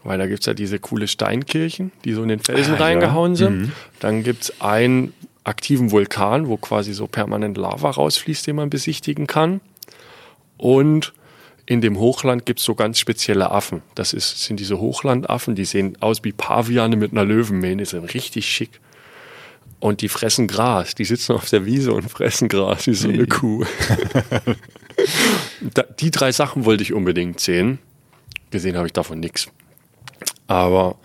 [0.03, 2.83] weil da gibt's ja diese coole Steinkirchen, die so in den Felsen Ah, ja.
[2.85, 3.71] reingehauen sind.
[3.99, 5.13] Dann gibt's einen
[5.43, 9.61] aktiven Vulkan, wo quasi so permanent Lava rausfließt, den man besichtigen kann.
[10.57, 11.13] Und
[11.65, 13.81] in dem Hochland gibt's so ganz spezielle Affen.
[13.95, 18.13] Das ist, sind diese Hochlandaffen, die sehen aus wie Paviane mit einer Löwenmähne, die sind
[18.13, 18.79] richtig schick.
[19.79, 20.93] Und die fressen Gras.
[20.95, 23.63] Die sitzen auf der Wiese und fressen Gras wie so eine Kuh.
[25.99, 27.79] die drei Sachen wollte ich unbedingt sehen.
[28.51, 29.47] Gesehen habe ich davon nichts.
[30.47, 30.95] Aber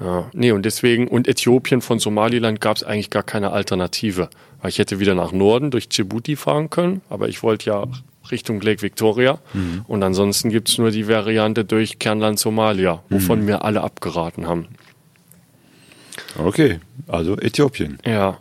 [0.00, 4.28] ja, nee, und deswegen, und Äthiopien von Somaliland gab es eigentlich gar keine Alternative.
[4.60, 7.84] Weil ich hätte wieder nach Norden durch Djibouti fahren können, aber ich wollte ja
[8.30, 9.38] Richtung Lake Victoria.
[9.86, 14.66] Und ansonsten gibt es nur die Variante durch Kernland Somalia, wovon mir alle abgeraten haben.
[16.38, 17.98] Okay, also Äthiopien.
[18.04, 18.38] Ja,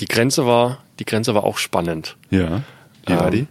[0.00, 2.16] die Grenze war, die Grenze war auch spannend.
[2.30, 2.62] Ja.
[3.06, 3.46] Wie war Ähm, die?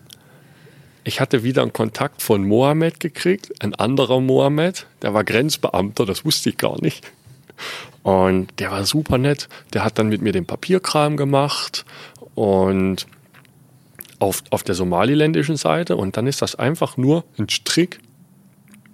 [1.07, 6.25] Ich hatte wieder einen Kontakt von Mohammed gekriegt, ein anderer Mohammed, der war Grenzbeamter, das
[6.25, 7.09] wusste ich gar nicht.
[8.03, 9.47] Und der war super nett.
[9.71, 11.85] Der hat dann mit mir den Papierkram gemacht
[12.35, 13.07] und
[14.19, 15.95] auf, auf der somaliländischen Seite.
[15.95, 18.01] Und dann ist das einfach nur ein Strick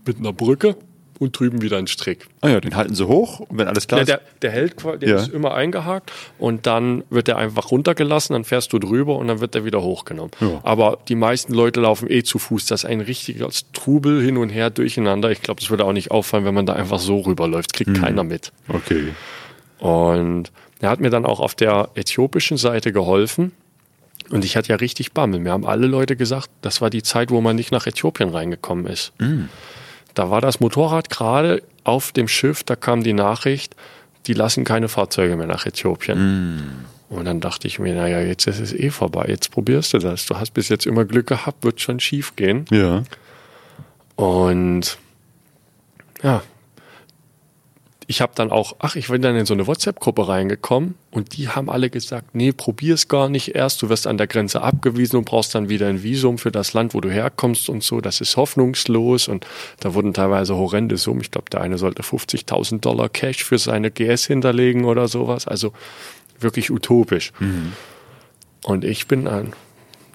[0.05, 0.75] mit einer Brücke
[1.23, 2.27] und drüben wieder ein Strick.
[2.41, 4.09] Ah ja, den halten sie hoch und wenn alles klar Ja, ist.
[4.09, 5.15] der, der hält, der Ja.
[5.17, 9.39] ist immer eingehakt und dann wird er einfach runtergelassen, dann fährst du drüber und dann
[9.39, 10.31] wird er wieder hochgenommen.
[10.41, 10.59] Ja.
[10.63, 12.65] Aber die meisten Leute laufen eh zu Fuß.
[12.67, 15.31] Das ist ein richtiges Trubel hin und her durcheinander.
[15.31, 17.73] Ich glaube, das würde auch nicht auffallen, wenn man da einfach so rüberläuft.
[17.73, 18.01] Kriegt Mhm.
[18.01, 18.51] keiner mit.
[18.67, 19.13] Okay.
[19.79, 23.51] Und er hat mir dann auch auf der äthiopischen Seite geholfen.
[24.29, 25.39] Und ich hatte ja richtig Bammel.
[25.41, 28.85] Mir haben alle Leute gesagt, das war die Zeit, wo man nicht nach Äthiopien reingekommen
[28.87, 29.11] ist.
[30.13, 33.75] Da war das Motorrad gerade auf dem Schiff, da kam die Nachricht,
[34.27, 36.85] die lassen keine Fahrzeuge mehr nach Äthiopien.
[37.09, 40.25] Und dann dachte ich mir, naja, jetzt ist es eh vorbei, jetzt probierst du das.
[40.25, 42.65] Du hast bis jetzt immer Glück gehabt, wird schon schief gehen.
[42.71, 43.03] Ja.
[44.15, 44.97] Und
[46.23, 46.41] ja,
[48.07, 51.49] ich habe dann auch, ach, ich bin dann in so eine WhatsApp-Gruppe reingekommen und die
[51.49, 55.25] haben alle gesagt, nee, probier's gar nicht erst, du wirst an der Grenze abgewiesen und
[55.25, 58.37] brauchst dann wieder ein Visum für das Land, wo du herkommst und so, das ist
[58.37, 59.45] hoffnungslos und
[59.79, 63.91] da wurden teilweise horrende Summen, ich glaube, der eine sollte 50.000 Dollar Cash für seine
[63.91, 65.73] GS hinterlegen oder sowas, also
[66.39, 67.31] wirklich utopisch.
[68.63, 69.53] Und ich bin an,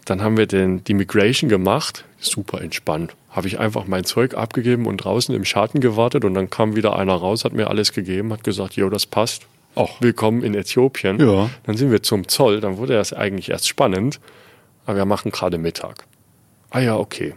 [0.09, 3.15] dann haben wir den, die Migration gemacht, super entspannt.
[3.31, 6.97] Habe ich einfach mein Zeug abgegeben und draußen im Schatten gewartet und dann kam wieder
[6.97, 9.47] einer raus, hat mir alles gegeben, hat gesagt, jo, das passt.
[9.75, 11.21] Auch willkommen in Äthiopien.
[11.21, 11.51] Ja.
[11.65, 14.19] Dann sind wir zum Zoll, dann wurde das eigentlich erst spannend,
[14.87, 16.05] aber wir machen gerade Mittag.
[16.71, 17.35] Ah ja, okay.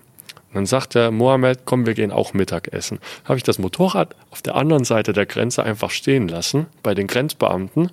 [0.49, 2.99] Und dann sagt der Mohammed, komm, wir gehen auch Mittagessen.
[3.26, 7.07] Habe ich das Motorrad auf der anderen Seite der Grenze einfach stehen lassen, bei den
[7.07, 7.89] Grenzbeamten,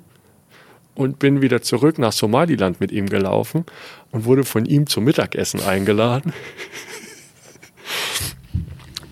[0.99, 3.65] und bin wieder zurück nach Somaliland mit ihm gelaufen
[4.11, 6.33] und wurde von ihm zum Mittagessen eingeladen.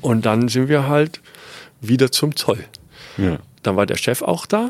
[0.01, 1.21] Und dann sind wir halt
[1.81, 2.65] wieder zum Zoll.
[3.17, 3.39] Ja.
[3.63, 4.69] Dann war der Chef auch da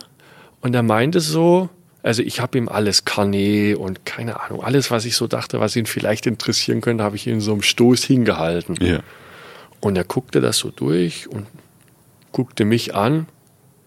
[0.62, 1.68] und er meinte so,
[2.02, 5.76] also ich habe ihm alles Carnet und keine Ahnung, alles, was ich so dachte, was
[5.76, 8.76] ihn vielleicht interessieren könnte, habe ich ihm in so einem Stoß hingehalten.
[8.80, 9.01] Ja.
[9.80, 11.47] Und er guckte das so durch und
[12.32, 13.26] guckte mich an,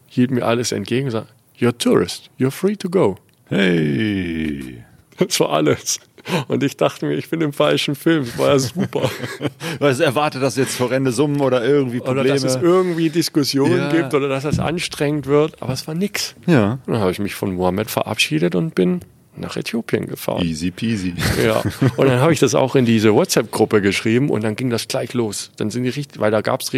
[0.08, 3.18] hielt mir alles entgegen und sagte, You're a tourist, you're free to go.
[3.50, 4.84] Hey.
[5.18, 6.00] Das war alles.
[6.48, 8.26] Und ich dachte mir, ich bin im falschen Film.
[8.26, 9.10] Das war ja super.
[9.80, 12.36] Was erwartet das jetzt horrende Summen oder irgendwie Oder Probleme?
[12.40, 13.90] dass es irgendwie Diskussionen Ja.
[13.92, 15.62] gibt oder dass es anstrengend wird.
[15.62, 16.36] Aber es war nix.
[16.46, 16.80] ja.
[16.86, 19.00] Dann habe ich mich von Mohammed verabschiedet und bin
[19.36, 20.46] nach Äthiopien gefahren.
[20.46, 21.14] Easy peasy.
[21.44, 21.64] Ja.
[21.98, 25.14] Und dann habe ich das auch in diese WhatsApp-Gruppe geschrieben und dann ging das gleich
[25.14, 25.52] los.
[25.58, 26.74] Dann sind die richtig, weil da gab es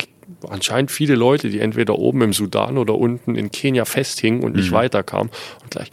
[0.49, 4.71] anscheinend viele Leute, die entweder oben im Sudan oder unten in Kenia festhingen und nicht
[4.71, 5.29] weiterkamen.
[5.61, 5.89] Und gleich,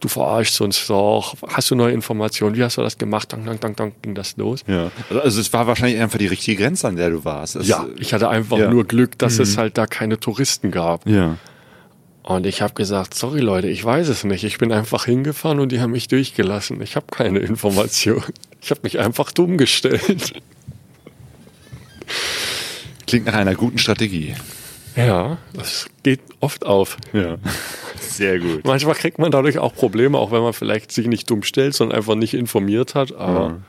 [0.00, 3.32] du verarschst uns doch, hast du neue Informationen, wie hast du das gemacht?
[3.32, 4.60] Dann, dann, dann, dann ging das los.
[4.66, 4.90] Ja.
[5.10, 7.54] Also es war wahrscheinlich einfach die richtige Grenze, an der du warst.
[7.56, 8.70] Das, Ja, ich hatte einfach Ja.
[8.70, 11.06] nur Glück, dass es halt da keine Touristen gab.
[11.08, 11.36] Ja.
[12.24, 14.44] Und ich habe gesagt, sorry Leute, ich weiß es nicht.
[14.44, 16.80] Ich bin einfach hingefahren und die haben mich durchgelassen.
[16.80, 18.22] Ich habe keine Information.
[18.60, 20.34] Ich habe mich einfach dumm gestellt.
[23.06, 24.34] Klingt nach einer guten Strategie.
[24.96, 26.98] Ja, das geht oft auf.
[27.12, 27.38] Ja.
[27.98, 28.64] Sehr gut.
[28.64, 31.96] Manchmal kriegt man dadurch auch Probleme, auch wenn man vielleicht sich nicht dumm stellt, sondern
[31.96, 33.14] einfach nicht informiert hat.
[33.14, 33.62] Aber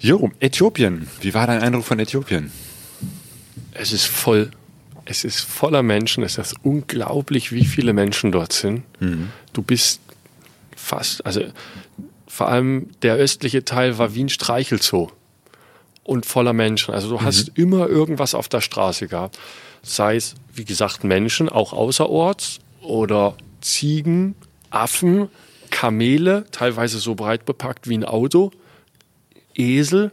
[0.00, 1.08] Jo, Äthiopien.
[1.20, 2.50] Wie war dein Eindruck von Äthiopien?
[3.72, 4.50] es ist voll,
[5.04, 6.22] es ist voller Menschen.
[6.24, 8.84] Es ist unglaublich, wie viele Menschen dort sind.
[9.52, 10.00] Du bist
[10.76, 11.42] fast, also
[12.26, 15.10] vor allem der östliche Teil war wie ein Streichelzoo
[16.04, 16.94] und voller Menschen.
[16.94, 19.38] Also du hast immer irgendwas auf der Straße gehabt.
[19.82, 24.34] Sei es, wie gesagt, Menschen, auch außerorts oder Ziegen,
[24.70, 25.28] Affen,
[25.70, 28.50] Kamele, teilweise so breit bepackt wie ein Auto,
[29.54, 30.12] Esel.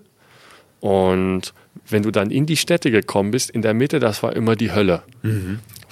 [0.80, 1.54] Und
[1.88, 4.72] wenn du dann in die Städte gekommen bist, in der Mitte, das war immer die
[4.72, 5.04] Hölle.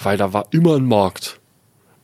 [0.02, 1.39] Weil da war immer ein Markt.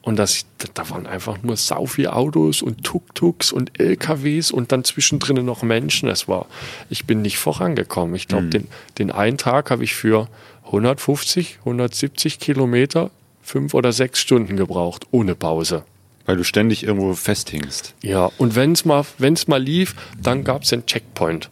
[0.07, 4.85] Und das, da waren einfach nur sau viele Autos und Tuk-Tuks und LKWs und dann
[4.85, 6.09] zwischendrin noch Menschen.
[6.09, 6.47] Es war,
[6.89, 8.15] ich bin nicht vorangekommen.
[8.15, 8.69] Ich glaube, den,
[8.99, 10.29] den einen Tag habe ich für
[10.67, 13.11] 150, 170 Kilometer
[13.43, 15.83] fünf oder sechs Stunden gebraucht, ohne Pause.
[16.25, 17.95] Weil du ständig irgendwo festhingst.
[18.01, 21.51] Ja, und wenn es mal, wenn's mal lief, dann gab es einen Checkpoint.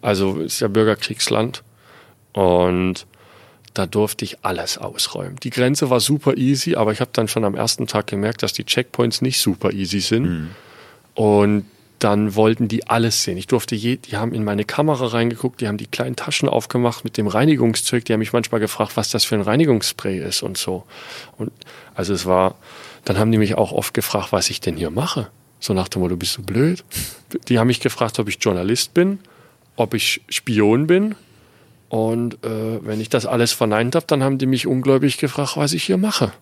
[0.00, 1.62] Also ist ja Bürgerkriegsland.
[2.32, 3.04] Und
[3.74, 5.36] da durfte ich alles ausräumen.
[5.42, 8.52] Die Grenze war super easy, aber ich habe dann schon am ersten Tag gemerkt, dass
[8.52, 10.24] die Checkpoints nicht super easy sind.
[11.14, 11.64] Und
[12.00, 13.36] dann wollten die alles sehen.
[13.36, 17.04] Ich durfte je, die haben in meine Kamera reingeguckt, die haben die kleinen Taschen aufgemacht
[17.04, 20.56] mit dem Reinigungszeug, die haben mich manchmal gefragt, was das für ein Reinigungsspray ist und
[20.56, 20.84] so.
[21.36, 21.52] Und
[21.94, 22.56] also es war,
[23.04, 25.28] dann haben die mich auch oft gefragt, was ich denn hier mache.
[25.60, 26.82] So nach dem Motto, bist du blöd?
[27.48, 29.18] Die haben mich gefragt, ob ich Journalist bin,
[29.76, 31.14] ob ich Spion bin.
[31.90, 35.72] Und äh, wenn ich das alles verneint habe, dann haben die mich ungläubig gefragt, was
[35.72, 36.32] ich hier mache.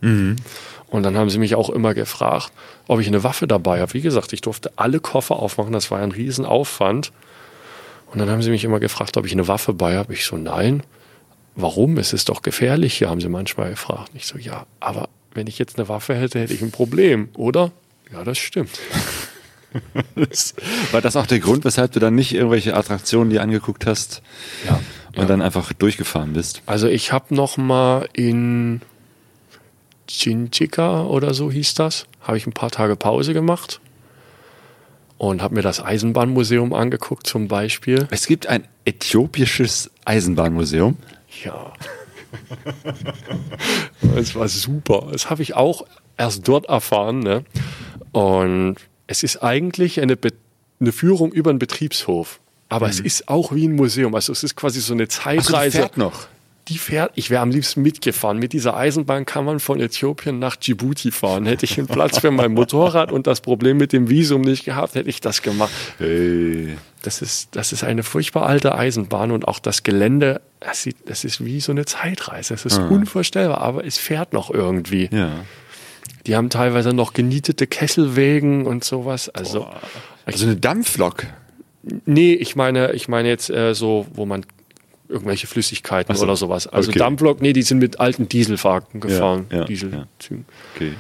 [0.89, 2.53] Und dann haben sie mich auch immer gefragt,
[2.87, 3.95] ob ich eine Waffe dabei habe.
[3.95, 7.13] Wie gesagt, ich durfte alle Koffer aufmachen, das war ein Riesenaufwand.
[8.13, 10.13] Und dann haben sie mich immer gefragt, ob ich eine Waffe bei habe.
[10.13, 10.83] Ich so, nein.
[11.57, 11.97] Warum?
[11.97, 14.11] Es ist doch gefährlich hier, haben sie manchmal gefragt.
[14.15, 17.73] Ich so, ja, aber wenn ich jetzt eine Waffe hätte, hätte ich ein Problem, oder?
[18.13, 18.79] Ja, das stimmt.
[20.93, 24.23] War das auch der Grund, weshalb du dann nicht irgendwelche Attraktionen dir angeguckt hast
[24.67, 24.81] Ja.
[25.17, 26.63] und dann einfach durchgefahren bist?
[26.67, 28.81] Also ich habe noch mal in
[30.09, 33.81] Chinchika oder so hieß das, habe ich ein paar Tage Pause gemacht
[35.19, 38.09] und habe mir das Eisenbahnmuseum angeguckt zum Beispiel.
[38.11, 40.97] Es gibt ein äthiopisches Eisenbahnmuseum.
[41.45, 41.73] Ja.
[44.17, 45.09] Es war super.
[45.13, 45.85] Das habe ich auch
[46.17, 47.21] erst dort erfahren.
[47.21, 47.45] Ne?
[48.13, 48.77] Und
[49.09, 50.33] es ist eigentlich eine, Be
[50.81, 52.39] eine Führung über einen Betriebshof.
[52.69, 54.15] Aber es ist auch wie ein Museum.
[54.15, 55.71] Also es ist quasi so eine Ach so, Zeitreise.
[55.71, 56.29] die fährt noch.
[56.69, 58.39] Die fährt, ich wäre am liebsten mitgefahren.
[58.39, 61.47] Mit dieser Eisenbahn kann man von Äthiopien nach Djibouti fahren.
[61.47, 64.95] Hätte ich einen Platz für mein Motorrad und das Problem mit dem Visum nicht gehabt,
[64.95, 65.73] hätte ich das gemacht.
[65.97, 66.77] Hey.
[67.01, 71.25] Das ist, das ist eine furchtbar alte Eisenbahn und auch das Gelände, das, sieht, das
[71.25, 72.53] ist wie so eine Zeitreise.
[72.53, 75.09] Es ist unvorstellbar, aber es fährt noch irgendwie.
[75.11, 75.31] Ja.
[76.27, 79.29] Die haben teilweise noch genietete Kesselwegen und sowas.
[79.29, 79.67] Also,
[80.25, 81.27] Also eine Dampflok.
[82.07, 84.45] nee, ich meine, ich meine jetzt äh, so, wo man
[85.09, 86.67] irgendwelche Flüssigkeiten so, oder sowas.
[86.67, 86.99] Also okay.
[86.99, 89.47] Dampflok, nee, die sind mit alten Dieselwagen gefahren.
[89.51, 90.45] ja, Dieselzügen.
[90.75, 90.93] Okay.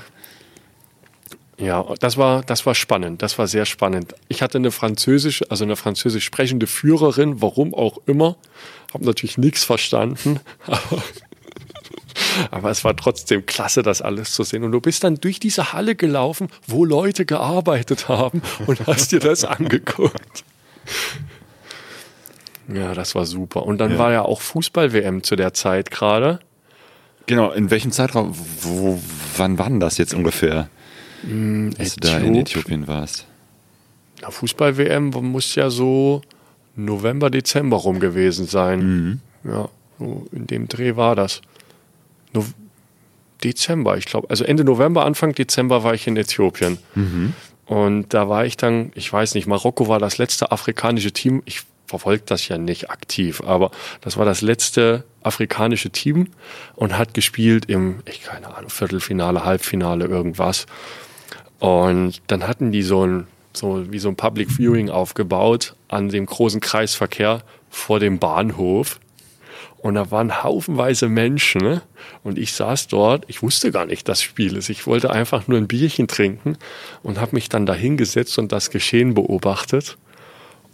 [1.61, 3.21] Ja, das war, das war spannend.
[3.21, 4.15] Das war sehr spannend.
[4.29, 8.37] Ich hatte eine französische, also eine französisch sprechende Führerin, warum auch immer.
[8.95, 11.03] Habe natürlich nichts verstanden, aber,
[12.51, 14.65] aber es war trotzdem klasse, das alles zu sehen.
[14.65, 19.21] Und du bist dann durch diese Halle gelaufen, wo Leute gearbeitet haben und hast dir
[19.21, 20.45] das angeguckt.
[22.73, 23.65] Ja, das war super.
[23.65, 23.99] Und dann Ja.
[23.99, 26.41] war ja auch Fußball-WM zu der Zeit gerade.
[27.27, 29.01] Genau, in welchem Zeitraum, wo,
[29.37, 30.69] wann war denn das jetzt ungefähr,
[31.23, 33.27] dass du da in Äthiop- Äthiopien warst?
[34.21, 36.23] Ja, Fußball-WM muss ja so
[36.77, 39.21] November, Dezember rum gewesen sein.
[39.45, 39.69] Ja,
[39.99, 41.41] so in dem Dreh war das.
[42.33, 42.45] No
[43.45, 44.29] Dezember, ich glaube.
[44.31, 46.79] Also Ende November, Anfang Dezember war ich in Äthiopien.
[47.67, 51.43] Und da war ich dann, ich weiß nicht, Marokko war das letzte afrikanische Team.
[51.45, 56.29] Ich verfolge das ja nicht aktiv, aber das war das letzte afrikanische Team
[56.77, 60.67] und hat gespielt im, ich keine Ahnung, Viertelfinale, Halbfinale, irgendwas.
[61.59, 66.27] Und dann hatten die so ein, so wie so ein Public Viewing aufgebaut an dem
[66.27, 69.01] großen Kreisverkehr vor dem Bahnhof.
[69.81, 71.61] Und da waren haufenweise Menschen.
[71.61, 71.83] Ne?
[72.25, 73.25] Und ich saß dort.
[73.29, 74.69] Ich wusste gar nicht, dass Spiel ist.
[74.71, 76.57] Ich wollte einfach nur ein Bierchen trinken
[77.03, 79.97] und habe mich dann da hingesetzt und das Geschehen beobachtet.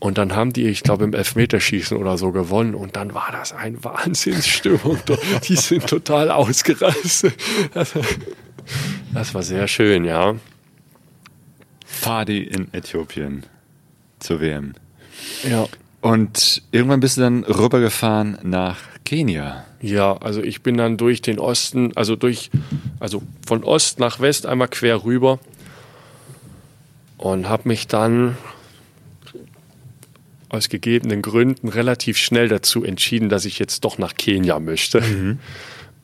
[0.01, 2.74] Und dann haben die, ich glaube, im Elfmeterschießen oder so gewonnen.
[2.74, 4.98] Und dann war das eine Wahnsinnsstimmung.
[5.48, 7.35] Die sind total ausgerastet.
[7.72, 7.94] Das,
[9.14, 10.35] das war sehr schön, ja.
[11.86, 13.44] Fadi in Äthiopien
[14.18, 14.74] zur WM.
[15.48, 15.66] Ja.
[16.02, 19.64] Und irgendwann bist du dann rübergefahren nach Kenia.
[19.81, 22.51] Ja, also ich bin dann durch den Osten, also durch,
[23.01, 25.39] also von Ost nach West einmal quer rüber
[27.18, 28.36] und habe mich dann
[30.48, 35.02] aus gegebenen Gründen relativ schnell dazu entschieden, dass ich jetzt doch nach Kenia möchte.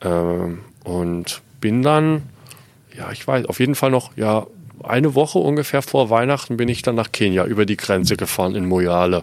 [0.01, 2.23] Ähm, und bin dann,
[2.97, 4.47] ja, ich weiß, auf jeden Fall noch, ja,
[4.83, 8.65] eine Woche ungefähr vor Weihnachten bin ich dann nach Kenia über die Grenze gefahren in
[8.65, 9.21] Moyale.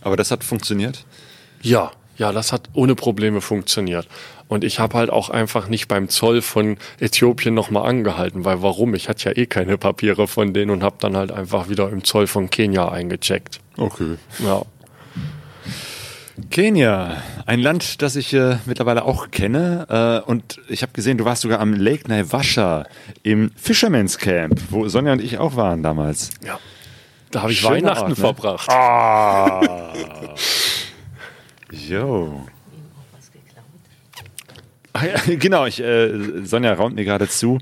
[0.00, 1.04] Aber das hat funktioniert?
[1.62, 4.06] Ja, ja, das hat ohne Probleme funktioniert.
[4.48, 8.94] Und ich habe halt auch einfach nicht beim Zoll von Äthiopien nochmal angehalten, weil warum?
[8.94, 12.04] Ich hatte ja eh keine Papiere von denen und habe dann halt einfach wieder im
[12.04, 13.60] Zoll von Kenia eingecheckt.
[13.78, 14.16] Okay.
[14.40, 14.62] Ja,
[16.50, 20.22] Kenia, ein Land, das ich äh, mittlerweile auch kenne.
[20.26, 22.84] Äh, und ich habe gesehen, du warst sogar am Lake Naivasha
[23.22, 26.30] im Fisherman's Camp, wo Sonja und ich auch waren damals.
[26.44, 26.58] ja.
[27.30, 28.16] Da habe ich Schöner Weihnachten Ort, ne?
[28.16, 28.68] verbracht.
[31.72, 32.46] Jo.
[34.92, 37.58] Ah, ja, genau, ich, äh, Sonja raunt mir gerade zu.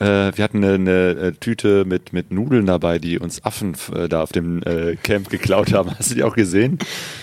[0.00, 0.90] Äh, wir hatten eine, eine
[1.20, 5.30] äh, Tüte mit, mit Nudeln dabei, die uns Affen äh, da auf dem äh, Camp
[5.30, 5.96] geklaut haben.
[5.96, 6.78] Hast du die auch gesehen?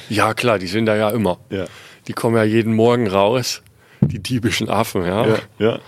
[0.10, 1.40] Ja, klar, die sind da ja immer.
[1.50, 1.66] Ja.
[2.08, 3.62] Die kommen ja jeden Morgen raus.
[4.00, 5.28] die diebischen Affen, ja.
[5.28, 5.80] Ja, ja.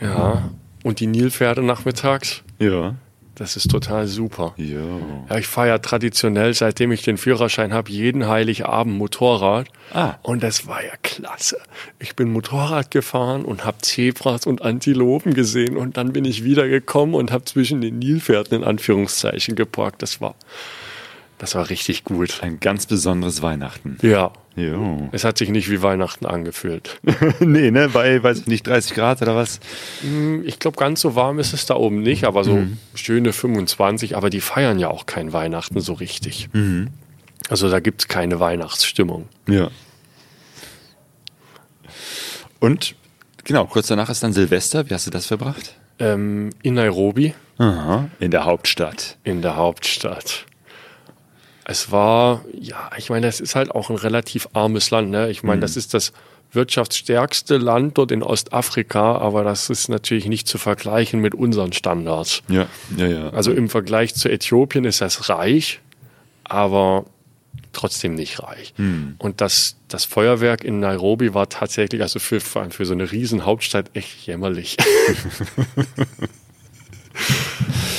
[0.00, 0.50] Ja.
[0.82, 2.94] Und die Nilpferde nachmittags, Ja.
[3.36, 4.54] Das ist total super.
[4.56, 4.80] Ja.
[5.28, 9.68] Ja, ich fahre ja traditionell, seitdem ich den Führerschein habe, jeden Heiligabend Motorrad.
[9.92, 10.14] Ah.
[10.22, 11.58] Und das war ja klasse.
[11.98, 15.76] Ich bin Motorrad gefahren und habe Zebras und Antilopen gesehen.
[15.76, 20.00] Und dann bin ich wiedergekommen und habe zwischen den Nilpferden in Anführungszeichen geparkt.
[20.00, 20.34] Das war,
[21.38, 22.38] das war richtig gut.
[22.42, 23.98] Ein ganz besonderes Weihnachten.
[24.02, 25.08] Ja, Jo.
[25.12, 26.98] es hat sich nicht wie Weihnachten angefühlt.
[27.40, 27.90] nee, ne?
[27.90, 29.60] Bei, weiß ich nicht, 30 Grad oder was?
[30.44, 32.62] Ich glaube, ganz so warm ist es da oben nicht, aber so
[32.94, 34.16] schöne 25.
[34.16, 36.48] Aber die feiern ja auch kein Weihnachten so richtig.
[37.50, 39.28] Also da gibt es keine Weihnachtsstimmung.
[39.46, 39.68] Ja.
[42.60, 42.94] Und
[43.44, 44.88] genau, kurz danach ist dann Silvester.
[44.88, 45.74] Wie hast du das verbracht?
[45.98, 48.08] Ähm, in Nairobi, Aha.
[48.20, 49.16] In der Hauptstadt.
[49.24, 50.44] in der Hauptstadt.
[51.68, 55.10] Es war, ja, ich meine, es ist halt auch ein relativ armes Land.
[55.10, 55.30] Ne?
[55.30, 56.12] Ich meine, das ist das
[56.52, 62.44] wirtschaftsstärkste Land dort in Ostafrika, aber das ist natürlich nicht zu vergleichen mit unseren Standards.
[62.48, 63.30] Ja, ja, ja.
[63.30, 65.80] Also im Vergleich zu Äthiopien ist das reich,
[66.44, 67.04] aber
[67.72, 68.72] trotzdem nicht reich.
[69.18, 73.90] Und das, das Feuerwerk in Nairobi war tatsächlich, also für, für so eine riesen Hauptstadt,
[73.94, 74.76] echt jämmerlich.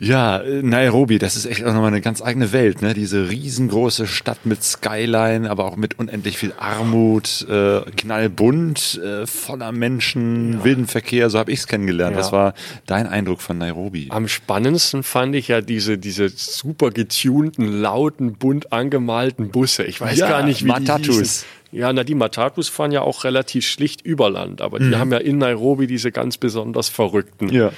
[0.00, 2.94] Ja, äh, Nairobi, das ist echt auch nochmal eine ganz eigene Welt, ne?
[2.94, 9.72] Diese riesengroße Stadt mit Skyline, aber auch mit unendlich viel Armut, äh, knallbunt, äh, voller
[9.72, 12.14] Menschen, wilden Verkehr, so habe ich es kennengelernt.
[12.14, 12.20] Ja.
[12.20, 12.54] Was war
[12.86, 14.06] dein Eindruck von Nairobi?
[14.10, 19.82] Am spannendsten fand ich ja diese, diese super getunten, lauten, bunt angemalten Busse.
[19.82, 21.06] Ich weiß Ja, gar nicht, wie Matatus.
[21.06, 21.44] die hießen.
[21.70, 25.18] Ja, na, die Matatus fahren ja auch relativ schlicht über Land, aber die haben ja
[25.18, 27.50] in Nairobi diese ganz besonders verrückten.
[27.50, 27.72] Ja,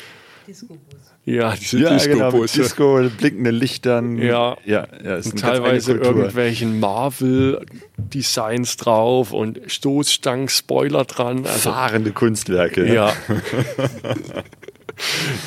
[1.33, 2.63] Ja, diese ja genau, Disco-Busse.
[2.63, 4.19] Disco, blinkende Lichtern.
[4.19, 4.57] Ja.
[4.65, 11.47] ja, ja ist Und teilweise irgendwelchen Marvel-Designs drauf und Stoßstangen-Spoiler dran.
[11.47, 12.93] Also, fahrende Kunstwerke.
[12.93, 13.13] ja.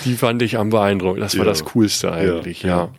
[0.06, 1.22] Die fand ich am beeindruckend.
[1.22, 1.52] Das war Ja.
[1.52, 2.90] das Coolste eigentlich, ja.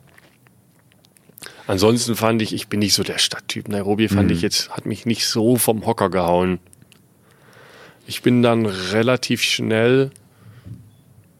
[1.66, 3.68] Ansonsten fand ich, ich bin nicht so der Stadttyp.
[3.68, 4.34] Nairobi fand Mhm.
[4.36, 6.58] ich jetzt, hat mich nicht so vom Hocker gehauen.
[8.06, 10.10] Ich bin dann relativ schnell,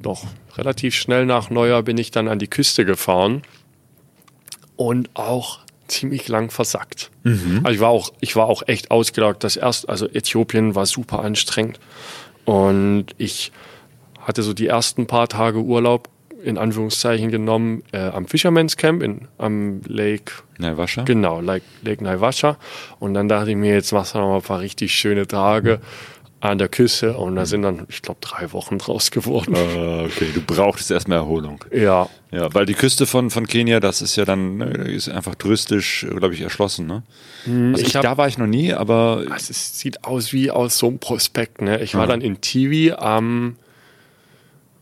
[0.01, 0.25] doch
[0.57, 3.43] relativ schnell nach Neujahr bin ich dann an die Küste gefahren
[4.77, 7.11] und auch ziemlich lang versackt.
[7.23, 7.61] Mhm.
[7.63, 9.45] Also ich war auch, ich war auch echt ausgelaugt.
[9.45, 11.79] Das erst, also Äthiopien war super anstrengend
[12.45, 13.53] und ich
[14.21, 16.09] hatte so die ersten paar Tage Urlaub
[16.43, 21.03] in Anführungszeichen genommen äh, am Fisherman's Camp in, am Lake Naivasha?
[21.03, 22.59] Genau, Lake, Lake Naivasha.
[22.99, 25.81] Und dann dachte ich mir, jetzt machst du noch mal ein paar richtig schöne Tage
[26.51, 27.17] an der Küste.
[27.17, 29.55] Und da sind dann, ich glaube, drei Wochen draus geworden.
[29.55, 31.65] Äh, okay, du brauchtest erstmal Erholung.
[31.73, 35.35] Ja, Ja, weil die Küste von, von Kenia, das ist ja dann, ne, ist einfach
[35.37, 37.03] touristisch, glaube ich, erschlossen, ne?
[37.47, 40.51] Also ich ich, hab- da war ich noch nie, aber es ist, sieht aus wie
[40.51, 41.61] aus so einem Prospekt.
[41.63, 41.81] Ne?
[41.83, 43.57] Ich war dann in Tiwi am,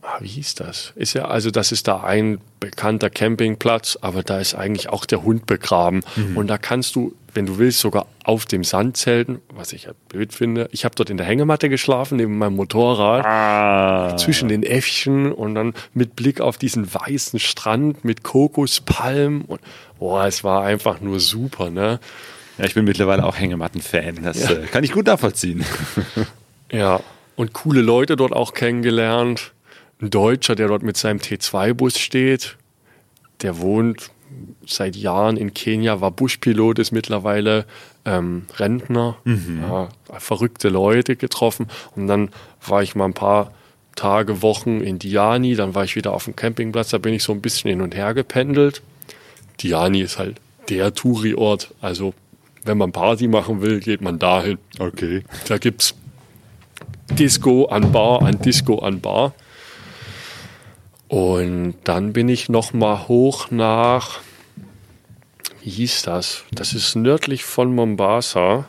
[0.03, 0.93] ah, wie hieß das?
[0.95, 5.23] Ist ja, also das ist da ein bekannter Campingplatz, aber da ist eigentlich auch der
[5.23, 6.01] Hund begraben.
[6.35, 9.91] Und da kannst du, wenn du willst, sogar auf dem Sand zelten, was ich ja
[10.09, 10.69] blöd finde.
[10.71, 13.25] Ich habe dort in der Hängematte geschlafen, neben meinem Motorrad.
[13.25, 19.61] ah, zwischen den Äffchen und dann mit Blick auf diesen weißen Strand mit Kokospalmen und
[19.99, 21.99] boah, es war einfach nur super, ne?
[22.57, 24.19] ja, ich bin mittlerweile auch Hängematten-Fan.
[24.23, 25.65] Das äh, kann ich gut nachvollziehen.
[26.71, 27.01] Ja,
[27.35, 29.53] und coole Leute dort auch kennengelernt.
[30.03, 32.57] Ein Deutscher, der dort mit seinem T2-Bus steht,
[33.41, 34.11] der wohnt
[34.67, 37.65] seit Jahren in Kenia, war Buschpilot, ist mittlerweile
[38.03, 39.15] ähm, Rentner.
[39.61, 39.87] Ja,
[40.19, 41.67] verrückte Leute getroffen.
[41.95, 42.31] Und dann
[42.67, 43.53] war ich mal ein paar
[43.95, 47.31] Tage, Wochen in Diani, dann war ich wieder auf dem Campingplatz, da bin ich so
[47.31, 48.81] ein bisschen hin und her gependelt.
[49.61, 50.35] Diani ist halt
[50.67, 52.13] der Touri-Ort, also
[52.65, 54.57] wenn man Party machen will, geht man dahin.
[54.79, 55.23] Okay.
[55.47, 55.95] Da gibt's
[57.11, 59.33] Disco an Bar, an Disco an Bar.
[61.13, 64.21] Und dann bin ich noch mal hoch nach,
[65.61, 66.43] wie hieß das?
[66.51, 68.67] Das ist nördlich von Mombasa.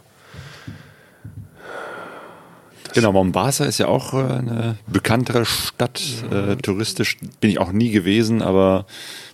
[2.92, 6.02] Genau, Mombasa ist ja auch äh, eine bekanntere Stadt.
[6.30, 8.84] Äh, touristisch bin ich auch nie gewesen, aber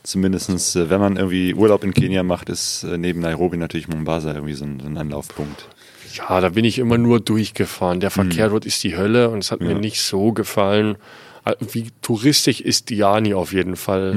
[0.05, 4.33] zumindestens, äh, wenn man irgendwie Urlaub in Kenia macht, ist äh, neben Nairobi natürlich Mombasa
[4.33, 5.67] irgendwie so ein, so ein Anlaufpunkt.
[6.15, 7.99] Ja, da bin ich immer nur durchgefahren.
[7.99, 10.97] Der Verkehr dort ist die Hölle und es hat mir nicht so gefallen.
[11.45, 14.15] Äh, Wie touristisch ist Diani auf jeden Fall.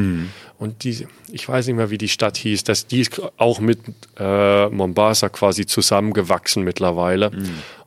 [0.58, 2.64] Und die, ich weiß nicht mehr, wie die Stadt hieß.
[2.64, 3.80] Das, die ist auch mit
[4.18, 7.32] äh, Mombasa quasi zusammengewachsen mittlerweile.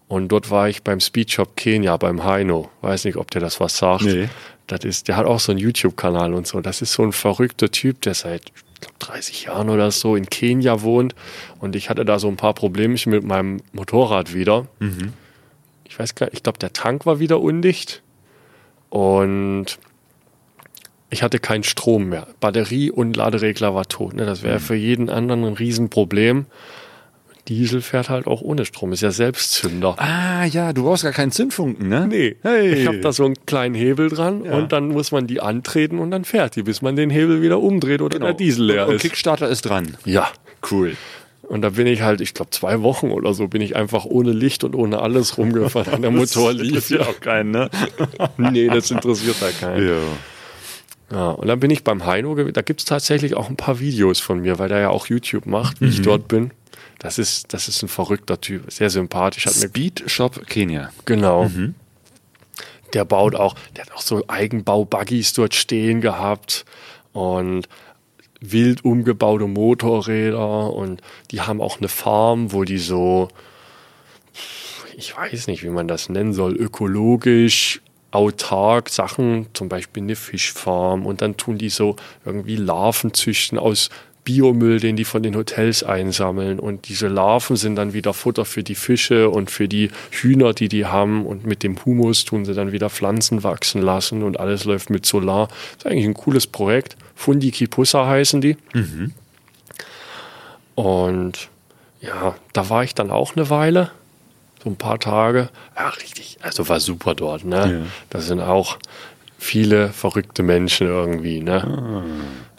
[0.09, 2.71] Und dort war ich beim Speed Shop Kenia, beim Heino.
[2.81, 4.05] Weiß nicht, ob der das was sagt.
[4.05, 4.29] Nee.
[4.69, 6.61] Das ist, der hat auch so einen YouTube-Kanal und so.
[6.61, 8.43] Das ist so ein verrückter Typ, der seit
[8.81, 11.15] glaub, 30 Jahren oder so in Kenia wohnt.
[11.61, 14.67] Und ich hatte da so ein paar Problemchen mit meinem Motorrad wieder.
[15.85, 18.03] ich weiß gar nicht, ich glaube, der Tank war wieder undicht
[18.89, 19.67] und
[21.11, 22.27] ich hatte keinen Strom mehr.
[22.41, 24.15] Batterie und Laderegler war tot.
[24.15, 24.27] Ne?
[24.27, 26.47] Das wäre für jeden anderen ein Riesenproblem.
[27.49, 29.95] Diesel fährt halt auch ohne Strom, ist ja Selbstzünder.
[30.01, 32.09] Ah, ja, du brauchst gar keinen Zündfunken, ne?
[32.09, 32.75] Nee, Hey.
[32.75, 34.55] ich habe da so einen kleinen Hebel dran Ja.
[34.57, 37.61] und dann muss man die antreten und dann fährt die, bis man den Hebel wieder
[37.61, 38.87] umdreht oder der Diesel leer Genau.
[38.87, 39.03] und, und ist.
[39.03, 39.97] Kickstarter ist dran.
[40.05, 40.29] Ja,
[40.69, 40.97] Cool.
[41.49, 44.33] Und da bin ich halt, ich glaube, zwei Wochen oder so bin ich einfach ohne
[44.33, 46.03] Licht und ohne alles rumgefahren.
[46.03, 47.01] Der Motor lief ja.
[47.03, 47.71] auch keinen, ne?
[48.37, 49.89] Nee, das interessiert da keinen.
[49.89, 49.99] Ja.
[51.13, 54.19] Ja, und dann bin ich beim Heino, gew- da gibt's tatsächlich auch ein paar Videos
[54.19, 56.51] von mir, weil der ja auch YouTube macht, wie ich dort bin.
[56.99, 59.47] Das ist, das ist ein verrückter Typ, sehr sympathisch.
[59.47, 60.91] Hat Speed Shop Kenia.
[61.05, 61.49] Genau.
[62.93, 66.65] Der baut auch, der hat auch so Eigenbau-Buggies dort stehen gehabt
[67.13, 67.69] und
[68.41, 71.01] wild umgebaute Motorräder und
[71.31, 73.29] die haben auch eine Farm, wo die so,
[74.97, 77.81] ich weiß nicht, wie man das nennen soll, ökologisch,
[78.11, 83.91] autark Sachen, zum Beispiel eine Fischfarm und dann tun die so irgendwie Larven züchten aus
[84.25, 88.65] Biomüll, den die von den Hotels einsammeln und diese Larven sind dann wieder Futter für
[88.65, 92.55] die Fische und für die Hühner, die die haben und mit dem Humus tun sie
[92.55, 95.47] dann wieder Pflanzen wachsen lassen und alles läuft mit Solar.
[95.47, 96.97] Das ist eigentlich ein cooles Projekt.
[97.17, 98.57] Fundi Kipussa heißen die.
[100.77, 101.49] Und
[102.01, 103.91] ja, da war ich dann auch eine Weile,
[104.63, 105.49] so ein paar Tage.
[105.75, 107.81] Ja, richtig, also war super dort, ne?
[107.81, 107.87] Ja.
[108.11, 108.79] Das sind auch
[109.39, 112.05] viele verrückte Menschen irgendwie, ne?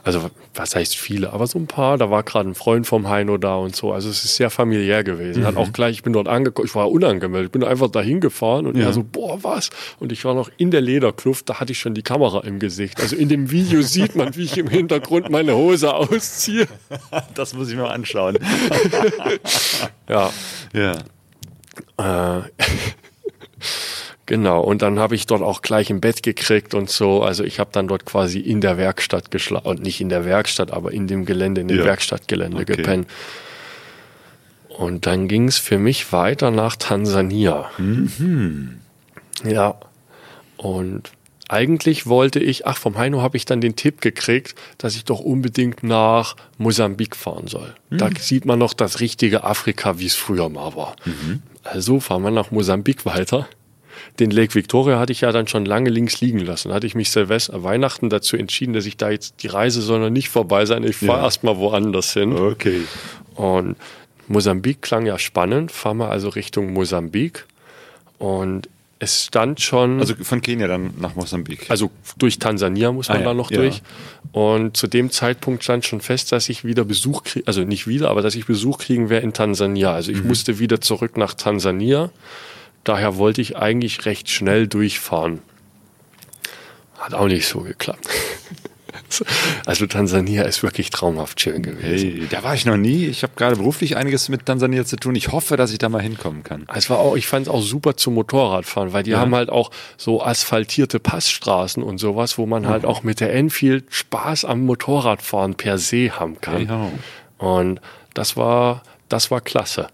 [0.07, 1.97] Also, was heißt viele, aber so ein paar.
[1.97, 3.91] Da war gerade ein Freund vom Heino da und so.
[3.93, 5.45] Also, es ist sehr familiär gewesen.
[5.45, 8.77] Hat auch gleich, ich bin dort angekommen, ich war unangemeldet, bin einfach dahin gefahren und
[8.77, 8.85] Ja.
[8.85, 9.69] er so, boah, was?
[9.99, 12.99] Und ich war noch in der Lederkluft, da hatte ich schon die Kamera im Gesicht.
[13.01, 16.67] Also, in dem Video sieht man, wie ich im Hintergrund meine Hose ausziehe.
[17.35, 18.37] Das muss ich mir mal anschauen.
[20.09, 20.31] Ja,
[20.73, 22.37] ja.
[22.37, 22.41] Äh,
[24.27, 27.23] genau, und dann habe ich dort auch gleich ein Bett gekriegt und so.
[27.23, 29.65] Also ich habe dann dort quasi in der Werkstatt geschlafen.
[29.67, 31.85] Und nicht in der Werkstatt, aber in dem Gelände, in dem Ja.
[31.85, 32.75] Werkstattgelände Okay.
[32.77, 33.07] gepennt.
[34.69, 37.71] Und dann ging es für mich weiter nach Tansania.
[39.43, 39.75] Ja.
[40.57, 41.11] Und
[41.49, 45.19] eigentlich wollte ich, ach, vom Heino habe ich dann den Tipp gekriegt, dass ich doch
[45.19, 47.73] unbedingt nach Mosambik fahren soll.
[47.89, 50.95] Da sieht man noch das richtige Afrika, wie es früher mal war.
[51.63, 53.47] Also fahren wir nach Mosambik weiter.
[54.19, 56.69] Den Lake Victoria hatte ich ja dann schon lange links liegen lassen.
[56.69, 59.99] Da hatte ich mich Silvester, Weihnachten dazu entschieden, dass ich da jetzt, die Reise soll
[59.99, 60.83] noch nicht vorbei sein.
[60.83, 61.25] Ich fahre Ja.
[61.25, 62.33] erst mal woanders hin.
[62.33, 62.81] Okay.
[63.35, 63.75] Und
[64.27, 67.45] Mosambik klang ja spannend, fahren wir also Richtung Mosambik.
[68.17, 68.67] Und
[68.99, 71.69] es stand schon, Also von Kenia dann nach Mosambik.
[71.69, 73.57] also durch Tansania muss man Ah, ja, da noch ja.
[73.57, 73.83] durch.
[74.31, 78.09] Und zu dem Zeitpunkt stand schon fest, dass ich wieder Besuch kriege, also nicht wieder,
[78.09, 79.93] aber dass ich Besuch kriegen werde in Tansania.
[79.93, 80.17] Also Mhm.
[80.17, 82.09] ich musste wieder zurück nach Tansania.
[82.87, 85.39] Daher wollte ich eigentlich recht schnell durchfahren.
[86.97, 88.07] Hat auch nicht so geklappt.
[89.65, 92.09] Also Tansania ist wirklich traumhaft schön gewesen.
[92.11, 93.05] Hey, da war ich noch nie.
[93.05, 95.15] Ich habe gerade beruflich einiges mit Tansania zu tun.
[95.15, 96.67] Ich hoffe, dass ich da mal hinkommen kann.
[96.73, 99.19] Es war auch, ich fand es auch super zum Motorradfahren, weil die Ja.
[99.19, 103.85] haben halt auch so asphaltierte Passstraßen und sowas, wo man halt auch mit der Enfield
[103.89, 106.67] Spaß am Motorradfahren per se haben kann.
[106.67, 106.91] Ja.
[107.37, 107.79] Und
[108.13, 109.87] das war, das war klasse.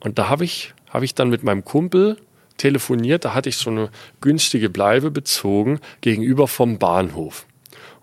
[0.00, 2.16] Und da habe ich, habe ich dann mit meinem Kumpel
[2.56, 3.90] telefoniert, da hatte ich so eine
[4.20, 7.46] günstige Bleibe bezogen gegenüber vom Bahnhof.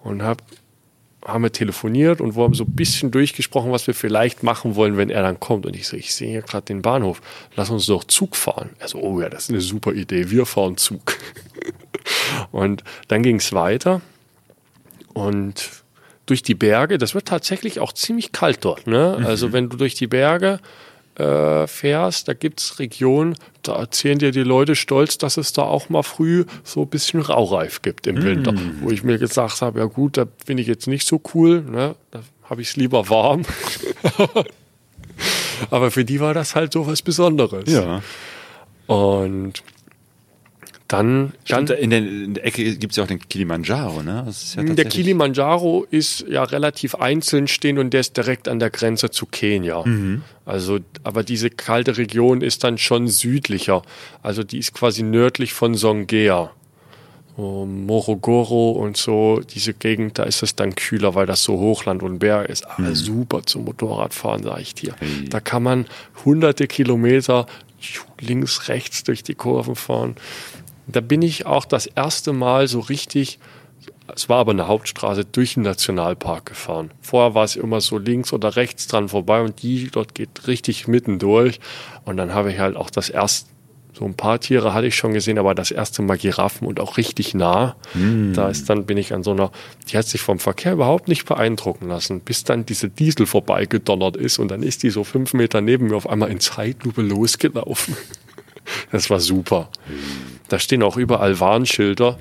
[0.04, 0.42] Und hab,
[1.26, 4.98] haben wir telefoniert und wir haben so ein bisschen durchgesprochen, was wir vielleicht machen wollen,
[4.98, 5.66] wenn er dann kommt.
[5.66, 7.22] Und ich so, ich sehe hier gerade den Bahnhof,
[7.56, 8.72] lass uns doch Zug fahren.
[8.80, 11.18] Er so, oh ja, das ist eine super Idee, wir fahren Zug.
[12.52, 14.02] und dann ging es weiter
[15.14, 15.70] und
[16.26, 18.88] durch die Berge, das wird tatsächlich auch ziemlich kalt dort.
[18.88, 19.22] Ne?
[19.26, 20.60] Also wenn du durch die Berge
[21.16, 25.90] äh, fährst, da gibt's Regionen, da erzählen dir die Leute stolz, dass es da auch
[25.90, 28.54] mal früh so ein bisschen Raureif gibt im Winter.
[28.82, 31.96] Wo ich mir gesagt habe, ja gut, da finde ich jetzt nicht so cool, ne?
[32.12, 33.44] da habe ich es lieber warm.
[35.70, 37.72] Aber für die war das halt so was Besonderes.
[37.72, 38.02] Ja.
[38.88, 39.64] Und
[40.92, 44.10] dann, dann Stimmt, in, der, in der Ecke gibt es ja auch den Kilimanjaro, ne?
[44.12, 48.70] Ja der tatsächlich- Kilimanjaro ist ja relativ einzeln stehen und der ist direkt an der
[48.70, 49.84] Grenze zu Kenia.
[49.86, 50.24] Mhm.
[50.46, 53.84] Also, aber diese kalte Region ist dann schon südlicher.
[54.22, 56.52] Also die ist quasi nördlich von Songea.
[57.38, 62.04] So Morogoro und so, diese Gegend, da ist es dann kühler, weil das so Hochland
[62.04, 62.70] und Berg ist.
[62.70, 64.92] Aber super zum Motorradfahren, sage ich dir.
[65.00, 65.06] Mhm.
[65.06, 65.30] Hey.
[65.30, 65.86] Da kann man
[66.26, 67.46] hunderte Kilometer
[68.20, 70.16] links, rechts durch die Kurven fahren.
[70.88, 73.40] Da bin ich auch das erste Mal so richtig,
[74.14, 76.92] es war aber eine Hauptstraße, durch den Nationalpark gefahren.
[77.02, 80.88] Vorher war es immer so links oder rechts dran vorbei und die dort geht richtig
[80.88, 81.60] mitten durch.
[82.06, 83.50] Und dann habe ich halt auch das erste
[83.94, 86.98] So ein paar Tiere hatte ich schon gesehen, aber das erste Mal Giraffen und auch
[86.98, 87.76] richtig nah.
[88.34, 89.52] Da ist dann, bin ich an so einer,
[89.90, 94.40] die hat sich vom Verkehr überhaupt nicht beeindrucken lassen, bis dann diese Diesel vorbeigedonnert ist
[94.40, 97.96] und dann ist die so fünf Meter neben mir auf einmal in Zeitlupe losgelaufen.
[98.92, 99.70] Das war super.
[100.52, 102.18] Da stehen auch überall Warnschilder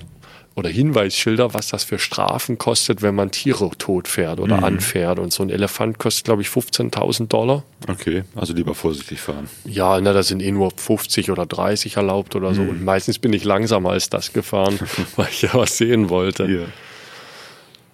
[0.54, 5.18] oder Hinweisschilder, was das für Strafen kostet, wenn man Tiere tot fährt oder anfährt.
[5.18, 7.64] Und so ein Elefant kostet, glaube ich, 15.000 Dollar.
[7.88, 9.48] Okay, also lieber vorsichtig fahren.
[9.64, 12.62] Ja, na, da sind eh nur 50 oder 30 erlaubt oder so.
[12.62, 14.78] Und meistens bin ich langsamer als das gefahren,
[15.16, 16.46] weil ich ja was sehen wollte.
[16.46, 16.68] Hier.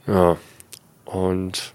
[0.06, 0.36] Ja.
[1.06, 1.72] Und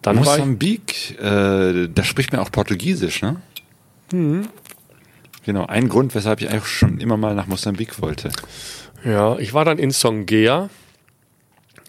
[0.00, 3.42] dann Mosambik, äh, da spricht man auch Portugiesisch, ne?
[5.46, 8.32] Genau, ein Grund, weshalb ich eigentlich schon immer mal nach Mosambik wollte.
[9.04, 10.68] ja, ich war dann in Songea.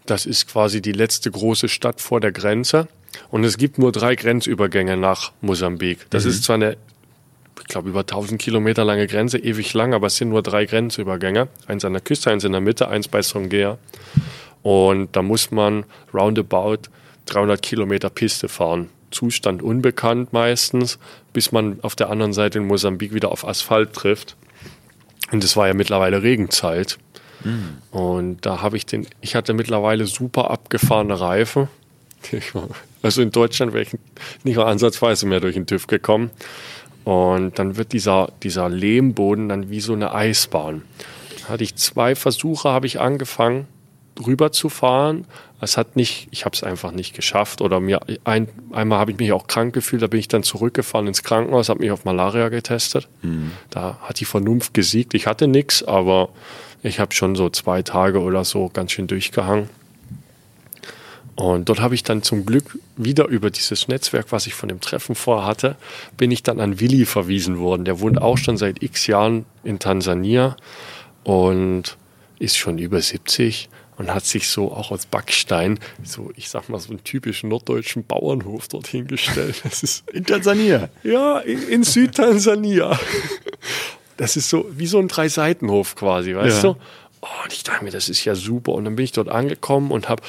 [0.06, 2.88] Das ist quasi die letzte große Stadt vor der Grenze.
[3.32, 6.06] Und es gibt nur drei Grenzübergänge nach Mosambik.
[6.12, 6.78] Das ist zwar eine,
[7.60, 11.48] ich glaube, über 1000 Kilometer lange Grenze, ewig lang, aber es sind nur drei Grenzübergänge.
[11.66, 13.80] Eins an der Küste, eins in der Mitte, eins bei Songea.
[14.62, 16.90] Und da muss man roundabout
[17.26, 18.92] 300 Kilometer Piste fahren.
[19.12, 21.00] Zustand unbekannt meistens,
[21.34, 24.36] bis man auf der anderen Seite in Mosambik wieder auf Asphalt trifft.
[25.32, 26.98] Und es war ja mittlerweile Regenzeit.
[27.92, 31.68] Und da habe ich den, ich hatte mittlerweile super abgefahrene Reifen.
[33.04, 33.96] Also in Deutschland wäre ich
[34.44, 36.32] nicht mal ansatzweise mehr durch den TÜV gekommen.
[37.04, 40.82] Und dann wird dieser, dieser Lehmboden dann wie so eine Eisbahn.
[41.42, 43.68] Da hatte ich zwei Versuche, habe ich angefangen,
[44.26, 45.26] rüber zu fahren.
[45.60, 47.62] Es hat nicht, ich habe es einfach nicht geschafft.
[47.62, 51.08] Oder mir ein, einmal habe ich mich auch krank gefühlt, da bin ich dann zurückgefahren
[51.08, 53.08] ins Krankenhaus, habe mich auf Malaria getestet.
[53.70, 55.14] Da hat die Vernunft gesiegt.
[55.16, 56.30] Ich hatte nichts, aber
[56.84, 59.70] ich habe schon so zwei Tage oder so ganz schön durchgehangen.
[61.36, 64.82] Und dort habe ich dann zum Glück wieder über dieses Netzwerk, was ich von dem
[64.82, 65.76] Treffen vorher hatte,
[66.18, 67.86] bin ich dann an Willi verwiesen worden.
[67.86, 70.58] Der wohnt auch schon seit x Jahren in Tansania
[71.24, 71.96] und
[72.40, 76.80] ist schon über 70 und hat sich so auch aus Backstein, so ich sag mal
[76.80, 79.61] so einen typischen norddeutschen Bauernhof dorthin gestellt.
[79.64, 80.90] Das ist In Tansania.
[81.03, 82.99] ja, in, in Südtansania.
[84.18, 86.74] Das ist so wie so ein Drei-Seitenhof quasi, weißt Ja.
[86.74, 86.80] du?
[87.22, 88.72] Oh, und ich dachte mir, das ist ja super.
[88.74, 90.22] Und dann bin ich dort angekommen und habe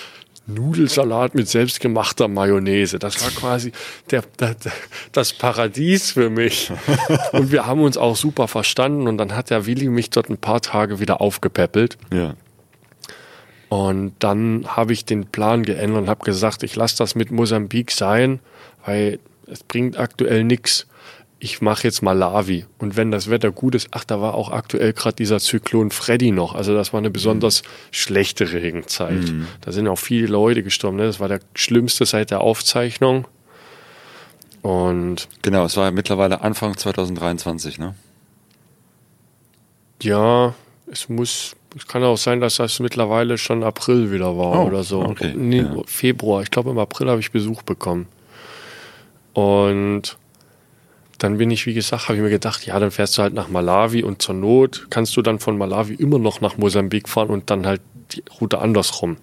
[0.47, 2.99] Nudelsalat mit selbstgemachter Mayonnaise.
[2.99, 3.73] Das war quasi
[4.11, 4.73] der, der, der,
[5.13, 6.71] das Paradies für mich.
[7.33, 9.07] Und wir haben uns auch super verstanden.
[9.09, 11.99] Und dann hat der Willi mich dort ein paar Tage wieder aufgepäppelt.
[12.13, 12.35] Ja.
[13.69, 17.91] Und dann habe ich den Plan geändert und habe gesagt, ich lasse das mit Mosambik
[17.91, 18.41] sein,
[18.87, 20.87] weil es bringt aktuell nichts.
[21.41, 22.65] Ich mache jetzt Malawi.
[22.79, 26.33] Und wenn das Wetter gut ist, ach, da war auch aktuell gerade dieser Zyklon Freddy
[26.33, 26.55] noch.
[26.55, 27.63] Also das war eine besonders
[27.93, 29.33] schlechte Regenzeit.
[29.61, 30.97] Da sind auch viele Leute gestorben.
[30.97, 31.05] Ne?
[31.05, 33.29] Das war der schlimmste seit der Aufzeichnung.
[34.63, 37.95] Und Genau, es war ja mittlerweile Anfang 2023, ne?
[40.03, 40.55] Ja,
[40.91, 44.83] es muss, es kann auch sein, dass das mittlerweile schon April wieder war Oh, oder
[44.85, 45.01] so.
[45.03, 45.77] okay, Nee, ja.
[45.87, 46.43] Februar.
[46.43, 48.07] Ich glaube, im April habe ich Besuch bekommen.
[49.35, 50.17] Und
[51.19, 53.49] dann bin ich, wie gesagt, habe ich mir gedacht, ja, dann fährst du halt nach
[53.49, 57.51] Malawi und zur Not kannst du dann von Malawi immer noch nach Mosambik fahren und
[57.51, 57.81] dann halt
[58.13, 59.17] die Route andersrum.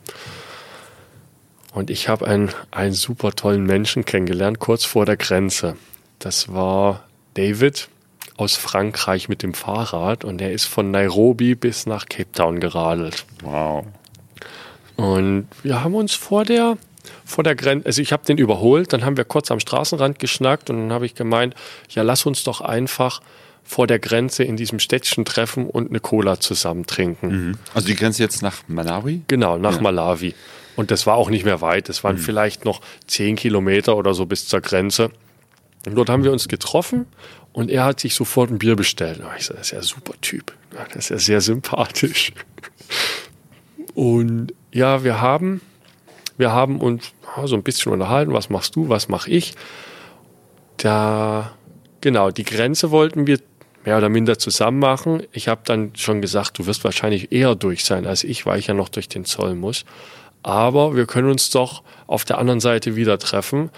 [1.73, 5.76] Und ich habe einen, einen super tollen Menschen kennengelernt, kurz vor der Grenze.
[6.19, 7.03] Das war
[7.34, 7.89] David
[8.37, 13.25] aus Frankreich mit dem Fahrrad und er ist von Nairobi bis nach Cape Town geradelt.
[13.41, 13.85] Wow.
[14.97, 16.77] Und wir haben uns vor der,
[17.25, 20.69] vor der Grenze, also ich habe den überholt, dann haben wir kurz am Straßenrand geschnackt
[20.69, 21.55] und dann habe ich gemeint,
[21.89, 23.21] ja, lass uns doch einfach
[23.63, 27.57] vor der Grenze in diesem Städtchen treffen und eine Cola zusammen trinken.
[27.73, 29.21] Also die Grenze jetzt nach Malawi?
[29.27, 29.81] Genau, nach Ja.
[29.81, 30.35] Malawi.
[30.75, 31.89] Und das war auch nicht mehr weit.
[31.89, 35.09] Es waren vielleicht noch zehn Kilometer oder so bis zur Grenze.
[35.85, 37.05] Und dort haben wir uns getroffen
[37.56, 39.19] und er hat sich sofort ein Bier bestellt.
[39.19, 40.53] Und ich so, das ist ja ein super Typ.
[40.94, 42.34] Das ist ja sehr sympathisch.
[43.94, 45.61] Und ja, wir haben,
[46.38, 47.14] wir haben uns
[47.45, 48.34] so ein bisschen unterhalten.
[48.34, 48.90] Was machst du?
[48.90, 49.56] Was mache ich?
[50.76, 51.53] Da,
[52.02, 53.40] genau, die Grenze wollten wir
[53.86, 55.23] mehr oder minder zusammen machen.
[55.32, 58.68] Ich habe dann schon gesagt, du wirst wahrscheinlich eher durch sein als ich, weil ich
[58.68, 59.86] ja noch durch den Zoll muss.
[60.44, 63.69] Aber wir können uns doch auf der anderen Seite wieder treffen.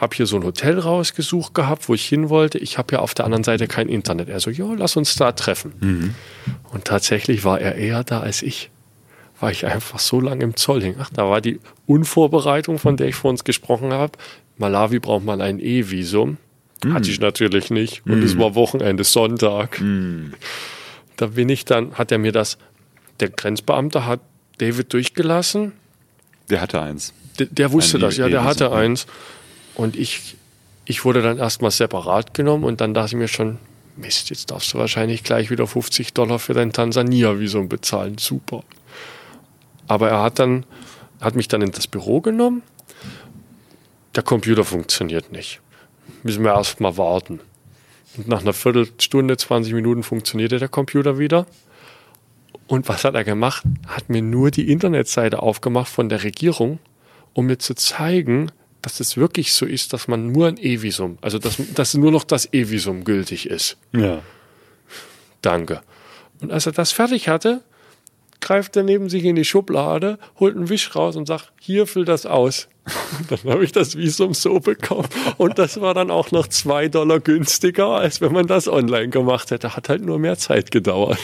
[0.00, 2.56] Hab hier so ein Hotel rausgesucht gehabt, wo ich hin wollte.
[2.56, 4.30] Ich habe ja auf der anderen Seite kein Internet.
[4.30, 6.14] Er so, ja, lass uns da treffen.
[6.72, 8.70] Und tatsächlich war er eher da als ich.
[9.40, 10.94] Weil ich einfach so lange im Zoll hing.
[10.98, 14.12] Ach, da war die Unvorbereitung, von der ich vor uns gesprochen habe.
[14.56, 16.38] Malawi braucht man ein E-Visum.
[16.92, 18.06] Hatte ich natürlich nicht.
[18.06, 19.82] Und es war Wochenende, Sonntag.
[21.18, 22.56] Da bin ich dann, hat er mir das,
[23.20, 24.20] der Grenzbeamte hat
[24.58, 25.72] David durchgelassen.
[26.48, 27.12] Der hatte eins.
[27.38, 29.06] Der, der wusste Ein das, ja, der hatte eins.
[29.74, 30.36] Und ich,
[30.84, 33.58] ich wurde dann erstmal separat genommen und dann dachte ich mir schon,
[33.96, 38.18] Mist, jetzt darfst du wahrscheinlich gleich wieder 50 Dollar für dein Tansania-Visum bezahlen.
[38.18, 38.62] Super.
[39.86, 40.64] Aber er hat dann,
[41.20, 42.62] hat mich dann in das Büro genommen.
[44.14, 45.60] Der Computer funktioniert nicht.
[46.22, 47.40] Müssen wir erst mal warten.
[48.16, 51.46] Und nach einer Viertelstunde, 20 Minuten funktionierte der Computer wieder.
[52.66, 53.64] Und was hat er gemacht?
[53.86, 56.78] Hat mir nur die Internetseite aufgemacht von der Regierung,
[57.32, 58.50] um mir zu zeigen,
[58.82, 62.24] dass es wirklich so ist, dass man nur ein E-Visum, also dass, dass nur noch
[62.24, 63.76] das E-Visum gültig ist.
[63.92, 64.22] Ja.
[65.42, 65.82] Danke.
[66.40, 67.62] Und als er das fertig hatte,
[68.40, 72.04] greift er neben sich in die Schublade, holt einen Wisch raus und sagt, hier füll
[72.04, 72.68] das aus.
[73.18, 75.08] Und dann habe ich das Visum so bekommen.
[75.36, 79.50] Und das war dann auch noch zwei Dollar günstiger, als wenn man das online gemacht
[79.50, 79.76] hätte.
[79.76, 81.18] Hat halt nur mehr Zeit gedauert.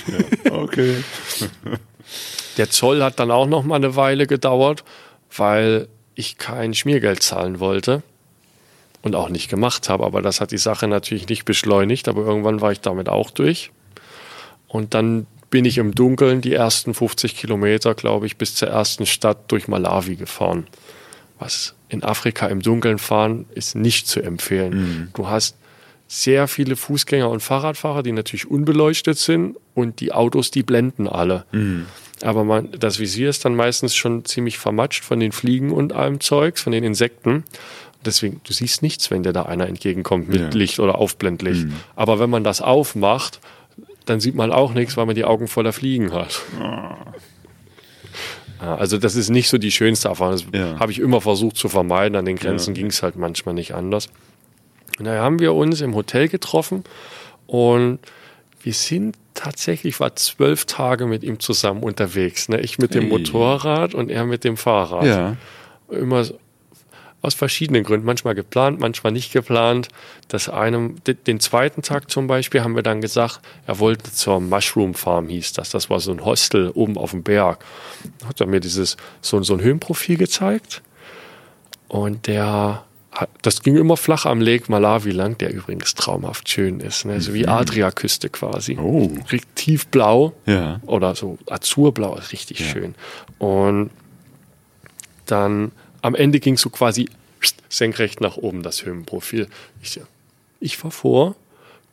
[0.51, 0.97] Okay.
[2.57, 4.85] Der Zoll hat dann auch noch mal eine Weile gedauert,
[5.37, 8.03] weil ich kein Schmiergeld zahlen wollte
[9.03, 10.05] und auch nicht gemacht habe.
[10.05, 12.09] Aber das hat die Sache natürlich nicht beschleunigt.
[12.09, 13.71] Aber irgendwann war ich damit auch durch.
[14.67, 19.07] Und dann bin ich im Dunkeln die ersten 50 Kilometer, glaube ich, bis zur ersten
[19.07, 20.67] Stadt durch Malawi gefahren.
[21.39, 25.11] Was in Afrika im Dunkeln fahren ist nicht zu empfehlen.
[25.15, 25.57] Du hast
[26.09, 31.45] sehr viele Fußgänger und Fahrradfahrer, die natürlich unbeleuchtet sind und die Autos, die blenden alle.
[32.23, 36.21] Aber man, das Visier ist dann meistens schon ziemlich vermatscht von den Fliegen und allem
[36.21, 37.45] Zeugs, von den Insekten.
[38.05, 40.49] Deswegen, du siehst nichts, wenn dir da einer entgegenkommt mit Ja.
[40.51, 41.67] Licht oder Aufblendlicht.
[41.97, 43.41] Aber wenn man das aufmacht,
[44.05, 46.41] dann sieht man auch nichts, weil man die Augen voller Fliegen hat.
[48.61, 50.33] Ja, Also das ist nicht so die schönste Erfahrung.
[50.33, 50.79] Das Ja.
[50.79, 52.17] habe ich immer versucht zu vermeiden.
[52.17, 52.81] An den Grenzen Ja.
[52.81, 54.09] ging es halt manchmal nicht anders.
[54.99, 56.85] Und da haben wir uns im Hotel getroffen
[57.47, 57.99] und
[58.63, 62.49] wir sind tatsächlich, ich war zwölf Tage mit ihm zusammen unterwegs.
[62.49, 62.61] Ne?
[62.61, 63.11] Ich mit dem Hey.
[63.11, 65.05] Motorrad und er mit dem Fahrrad.
[65.05, 65.37] Ja.
[65.91, 66.25] Immer
[67.23, 69.89] aus verschiedenen Gründen, manchmal geplant, manchmal nicht geplant.
[70.29, 74.41] Das eine, de- den zweiten Tag zum Beispiel haben wir dann gesagt, er wollte zur
[74.41, 75.71] Mushroom Farm, hieß das.
[75.71, 77.65] Das war so ein Hostel oben auf dem Berg.
[78.27, 80.83] Hat er mir dieses, so, so ein Höhenprofil gezeigt.
[81.89, 82.85] Und der,
[83.43, 87.05] das ging immer flach am Lake Malawi lang, der übrigens traumhaft schön ist.
[87.05, 87.21] Ne?
[87.21, 88.77] So wie Adriaküste quasi.
[88.79, 89.11] Oh.
[89.33, 90.81] Richtig Tiefblau Ja.
[90.87, 92.95] oder so Azurblau, ist richtig schön.
[93.39, 93.91] Und
[95.27, 95.73] dann
[96.03, 97.09] am Ende ging es so quasi
[97.69, 99.49] senkrecht nach oben, das Höhenprofil.
[99.83, 100.01] Ich,
[100.61, 101.37] ich fahr vor,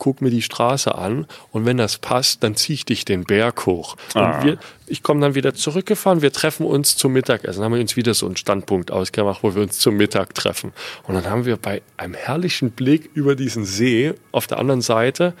[0.04, 3.64] guck mir die Straße an und wenn das passt, dann ziehe ich dich den Berg
[3.64, 3.96] hoch.
[4.12, 4.44] Ah.
[4.44, 7.60] Wir, ich komme dann wieder zurückgefahren, wir treffen uns zum Mittagessen.
[7.60, 10.74] Dann haben wir uns wieder so einen Standpunkt ausgemacht, wo wir uns zum Mittag treffen.
[11.04, 15.32] Und dann haben wir bei einem herrlichen Blick über diesen See auf der anderen Seite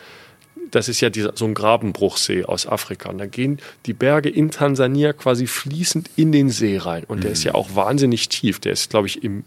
[0.70, 3.10] das ist ja dieser, so ein Grabenbruchsee aus Afrika.
[3.10, 7.04] Und da gehen die Berge in Tansania quasi fließend in den See rein.
[7.04, 8.60] Und der ist ja auch wahnsinnig tief.
[8.60, 9.44] Der ist, glaube ich, im,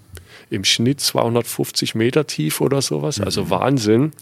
[0.49, 3.19] im Schnitt 250 Meter tief oder sowas.
[3.19, 4.13] Also Wahnsinn.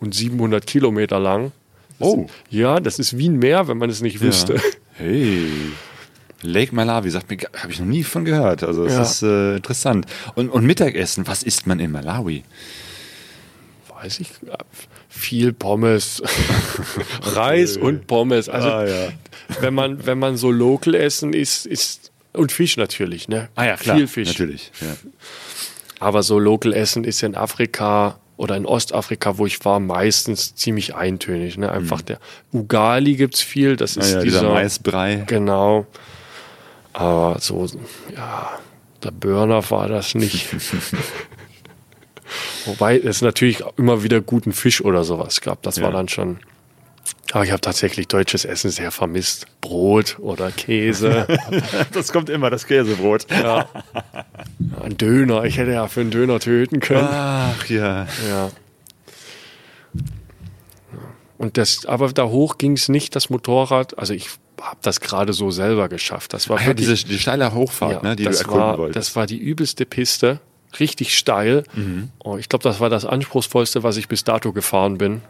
[0.00, 1.52] Und 700 Kilometer lang.
[1.98, 2.26] Das Oh.
[2.50, 4.54] Ja, das ist wie ein Meer, wenn man es nicht wüsste.
[4.56, 4.60] Ja.
[4.94, 5.46] Hey.
[6.42, 8.62] Lake Malawi, sagt mir, habe ich noch nie von gehört.
[8.62, 9.02] Also es Ja.
[9.02, 10.06] ist äh, interessant.
[10.34, 12.44] Und, und Mittagessen, was isst man in Malawi?
[13.88, 14.28] Weiß ich.
[15.08, 16.22] Viel Pommes.
[17.22, 18.48] Reis und Pommes.
[18.50, 19.08] Also, Ah, ja.
[19.60, 22.12] wenn, man, wenn man so local essen ist, ist.
[22.34, 23.48] Und Fisch natürlich, ne?
[23.96, 24.28] Viel Fisch.
[24.28, 24.70] Natürlich.
[24.82, 24.94] Ja.
[26.00, 30.94] Aber so Local Essen ist in Afrika oder in Ostafrika, wo ich war, meistens ziemlich
[30.94, 31.56] eintönig.
[31.56, 31.70] Ne?
[31.72, 32.18] Einfach der
[32.52, 35.24] Ugali gibt's viel, das ist Ah, ja, dieser, dieser Maisbrei.
[35.26, 35.86] Genau.
[36.92, 37.66] Aber so,
[38.14, 38.50] ja,
[39.02, 40.48] der Burner war das nicht.
[42.66, 45.62] Wobei es natürlich immer wieder guten Fisch oder sowas gab.
[45.62, 45.96] Das war Ja.
[45.96, 46.38] dann schon.
[47.32, 49.46] Aber ich habe tatsächlich deutsches Essen sehr vermisst.
[49.60, 51.26] Brot oder Käse.
[51.92, 53.26] Das kommt immer, das Käsebrot.
[53.30, 53.68] ja.
[54.82, 55.44] Ein Döner.
[55.44, 57.08] Ich hätte ja für einen Döner töten können.
[57.10, 58.06] Ach ja.
[58.28, 58.50] Ja.
[61.38, 63.98] Und das, aber da hoch ging es nicht, das Motorrad.
[63.98, 64.28] Also ich
[64.60, 66.32] habe das gerade so selber geschafft.
[66.32, 68.78] Das war Ach ja, diese die steile Hochfahrt, ja, ne, die das du erkunden war,
[68.78, 68.96] wolltest.
[68.96, 70.40] Das war die übelste Piste,
[70.80, 71.64] richtig steil.
[71.74, 72.10] Mhm.
[72.18, 75.22] Und ich glaube, das war das anspruchsvollste, was ich bis dato gefahren bin.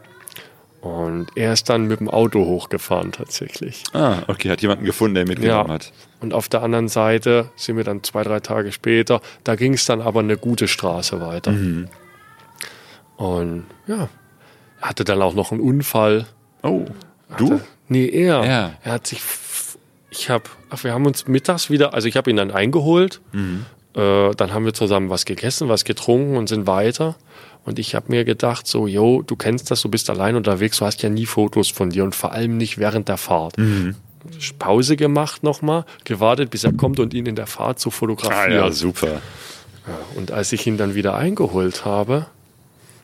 [0.81, 3.83] Und er ist dann mit dem Auto hochgefahren tatsächlich.
[3.93, 5.73] ah, okay, hat jemanden gefunden, der ihn mitgenommen Ja.
[5.73, 5.91] hat.
[6.21, 9.21] Und auf der anderen Seite sind wir dann zwei, drei Tage später.
[9.43, 11.51] Da ging es dann aber eine gute Straße weiter.
[11.51, 11.87] Mhm.
[13.17, 14.09] Und ja,
[14.81, 16.27] er hatte dann auch noch einen Unfall.
[16.63, 16.85] Oh,
[17.37, 17.59] du?
[17.87, 18.45] Nee, er.
[18.45, 18.71] Ja.
[18.83, 19.21] Er hat sich.
[20.11, 20.43] Ich habe.
[20.69, 21.93] Ach, wir haben uns mittags wieder.
[21.93, 23.21] Also ich habe ihn dann eingeholt.
[23.31, 23.65] Mhm.
[23.95, 27.15] Äh, dann haben wir zusammen was gegessen, was getrunken und sind weiter.
[27.67, 30.85] Und ich habe mir gedacht, so, yo, du kennst das, du bist allein unterwegs, du
[30.85, 33.57] hast ja nie Fotos von dir und vor allem nicht während der Fahrt.
[33.57, 33.95] Mhm.
[34.57, 38.53] Pause gemacht nochmal, gewartet, bis er kommt und ihn in der Fahrt zu Ah fotografieren.
[38.53, 39.21] ja, super.
[40.15, 42.27] Und als ich ihn dann wieder eingeholt habe,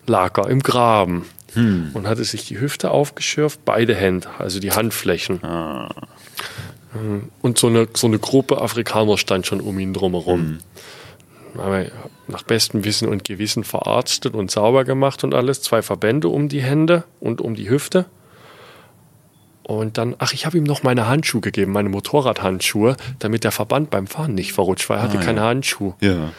[0.07, 1.25] lag er im Graben.
[1.55, 5.39] und hatte sich die Hüfte aufgeschürft, beide Hände, also die Handflächen.
[6.95, 10.59] Ähm, Und so eine, so eine Gruppe Afrikaner stand schon um ihn drumherum.
[11.57, 11.91] Haben wir
[12.27, 15.61] nach bestem Wissen und Gewissen verarztet und sauber gemacht und alles.
[15.61, 18.05] Zwei Verbände um die Hände und um die Hüfte.
[19.63, 23.89] Und dann, ach, ich habe ihm noch meine Handschuhe gegeben, meine Motorradhandschuhe, damit der Verband
[23.89, 25.47] beim Fahren nicht verrutscht, weil er hatte Ah, keine ja.
[25.47, 25.93] Handschuhe.
[26.01, 26.31] Ja.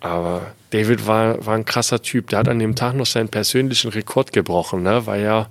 [0.00, 2.28] Aber David war, war ein krasser Typ.
[2.30, 5.06] Der hat an dem Tag noch seinen persönlichen Rekord gebrochen, ne?
[5.06, 5.48] weil er,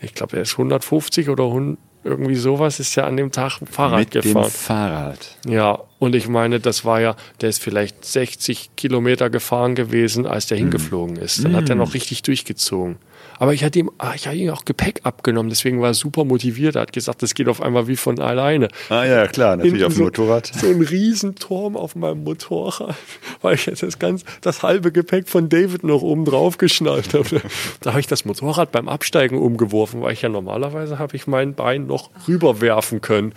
[0.00, 3.98] ich glaube, er ist 150 oder 100, irgendwie sowas, ist er an dem Tag Fahrrad
[3.98, 4.50] Mit dem gefahren.
[4.50, 5.36] Fahrrad.
[5.46, 10.46] Ja, und ich meine, das war ja, der ist vielleicht 60 Kilometer gefahren gewesen, als
[10.46, 11.44] der hingeflogen ist.
[11.44, 12.96] Dann hat er noch richtig durchgezogen.
[13.38, 16.24] Aber ich hatte ihm, ah, ich hatte ihm auch Gepäck abgenommen, deswegen war er super
[16.24, 16.76] motiviert.
[16.76, 18.68] Er hat gesagt, das geht auf einmal wie von alleine.
[18.88, 20.46] Ah ja, klar, natürlich Hinten auf dem so, Motorrad.
[20.54, 22.94] So ein Riesenturm auf meinem Motorrad,
[23.42, 27.42] weil ich jetzt das ganz, das halbe Gepäck von David noch oben drauf geschnallt habe.
[27.80, 31.54] Da habe ich das Motorrad beim Absteigen umgeworfen, weil ich ja normalerweise habe ich mein
[31.54, 33.34] Bein noch rüberwerfen können.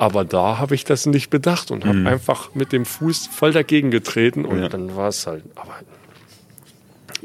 [0.00, 3.90] Aber da habe ich das nicht bedacht und habe einfach mit dem Fuß voll dagegen
[3.90, 4.68] getreten und Ja.
[4.70, 5.74] dann war es halt, aber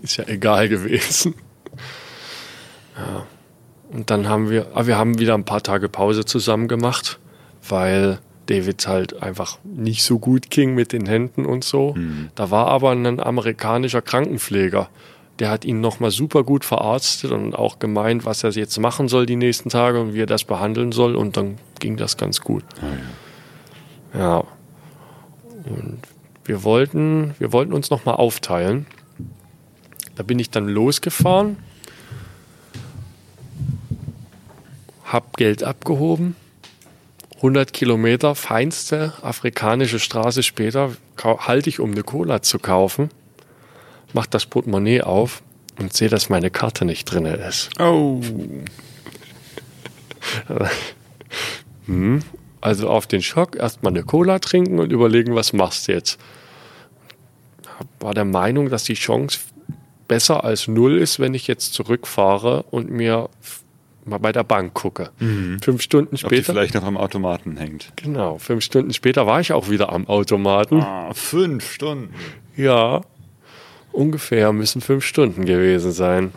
[0.02, 1.35] ist ja egal gewesen.
[2.97, 3.26] Ja.
[3.91, 7.19] Und dann haben wir, aber wir haben wieder ein paar Tage Pause zusammen gemacht,
[7.68, 11.95] weil David halt einfach nicht so gut ging mit den Händen und so.
[12.35, 14.89] Da war aber ein amerikanischer Krankenpfleger,
[15.39, 19.26] der hat ihn nochmal super gut verarztet und auch gemeint, was er jetzt machen soll
[19.26, 21.15] die nächsten Tage und wie er das behandeln soll.
[21.15, 22.64] Und dann ging das ganz gut.
[24.14, 24.43] ja.
[25.65, 25.99] Und
[26.45, 28.85] wir wollten, wir wollten uns nochmal aufteilen.
[30.15, 31.57] Da bin ich dann losgefahren,
[35.03, 36.35] hab Geld abgehoben,
[37.38, 40.91] 100 Kilometer, feinste afrikanische Straße später,
[41.22, 43.10] halte ich, um eine Cola zu kaufen,
[44.14, 45.43] mach das Portemonnaie auf
[45.77, 47.69] und sehe, dass meine Karte nicht drin ist.
[47.80, 48.22] Oh.
[52.62, 56.20] Also auf den Schock erstmal eine Cola trinken und überlegen, was machst du jetzt.
[57.99, 59.40] War der Meinung, dass die Chance
[60.07, 63.30] besser als null ist, wenn ich jetzt zurückfahre und mir
[64.06, 65.10] mal bei der Bank gucke.
[65.64, 66.53] Fünf Stunden Ob die später.
[66.53, 67.91] vielleicht noch am Automaten hängt.
[67.95, 70.82] Genau, fünf Stunden später war ich auch wieder am Automaten.
[70.82, 72.14] Ah, fünf Stunden.
[72.56, 73.02] Ja,
[73.91, 76.32] ungefähr müssen fünf Stunden gewesen sein.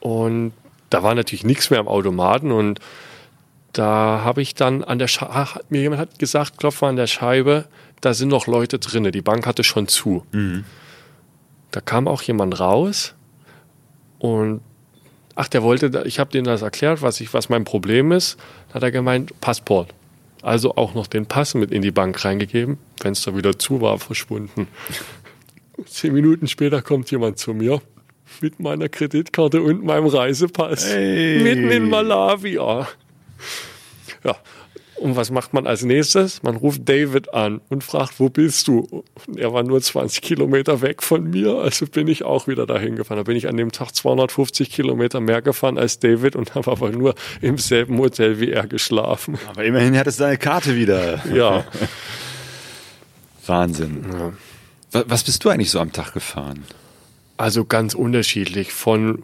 [0.00, 0.52] Und
[0.88, 2.80] da war natürlich nichts mehr am Automaten und
[3.72, 6.96] da habe ich dann an der Scheibe, hat mir jemand hat gesagt, klopf mal an
[6.96, 7.66] der Scheibe,
[8.00, 9.10] da sind noch Leute drinne.
[9.12, 10.24] Die Bank hatte schon zu.
[11.70, 13.14] Da kam auch jemand raus
[14.18, 14.60] und
[15.34, 18.38] ach, der wollte, ich habe denen das erklärt, was ich, was mein Problem ist.
[18.68, 19.94] Da hat er gemeint, Passport.
[20.42, 22.78] Also auch noch den Pass mit in die Bank reingegeben.
[23.00, 24.68] Fenster wieder zu war, verschwunden.
[25.86, 27.80] Zehn Minuten später kommt jemand zu mir
[28.40, 30.88] mit meiner Kreditkarte und meinem Reisepass.
[30.88, 31.42] Hey.
[31.42, 32.58] Mitten in Malawi.
[34.24, 34.36] Ja.
[34.96, 36.42] Und was macht man als nächstes?
[36.42, 38.80] Man ruft David an und fragt, wo bist du?
[39.26, 42.96] Und er war nur 20 Kilometer weg von mir, also bin ich auch wieder dahin
[42.96, 43.16] gefahren.
[43.16, 46.90] Da bin ich an dem Tag 250 Kilometer mehr gefahren als David und habe aber
[46.90, 49.38] nur im selben Hotel wie er geschlafen.
[49.48, 51.24] Aber immerhin hattest du deine Karte wieder.
[51.34, 51.64] Ja,
[53.46, 54.04] Wahnsinn.
[54.92, 56.64] Wa- Was bist du eigentlich so am Tag gefahren?
[57.36, 58.70] also ganz unterschiedlich.
[58.74, 59.22] Von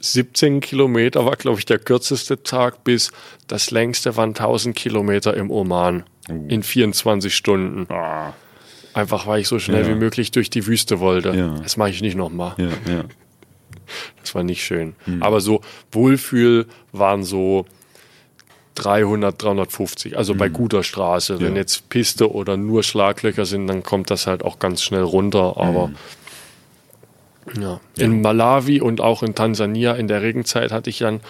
[0.00, 3.10] 17 Kilometer war, glaube ich, der kürzeste Tag bis
[3.48, 6.04] das längste waren 1000 Kilometer im Oman
[6.48, 7.86] in 24 Stunden.
[8.94, 9.88] Einfach weil ich so schnell Ja.
[9.88, 11.30] wie möglich durch die Wüste wollte.
[11.34, 11.54] Ja.
[11.62, 12.54] Das mache ich nicht nochmal.
[12.58, 13.04] Ja, ja.
[14.20, 14.94] Das war nicht schön.
[15.20, 17.64] Aber so Wohlfühl waren so
[18.74, 20.16] 300, 350.
[20.16, 21.40] Also bei guter Straße.
[21.40, 25.56] Wenn jetzt Piste oder nur Schlaglöcher sind, dann kommt das halt auch ganz schnell runter.
[25.56, 25.90] Aber
[27.60, 27.80] ja.
[27.96, 31.20] in Malawi und auch in Tansania in der Regenzeit hatte ich dann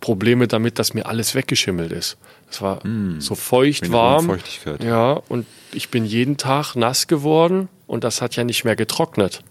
[0.00, 2.16] Probleme damit, dass mir alles weggeschimmelt ist.
[2.50, 2.80] Es war
[3.18, 4.26] so feucht warm.
[4.26, 4.84] Feuchtigkeit.
[4.84, 9.42] Ja, und ich bin jeden Tag nass geworden und das hat ja nicht mehr getrocknet.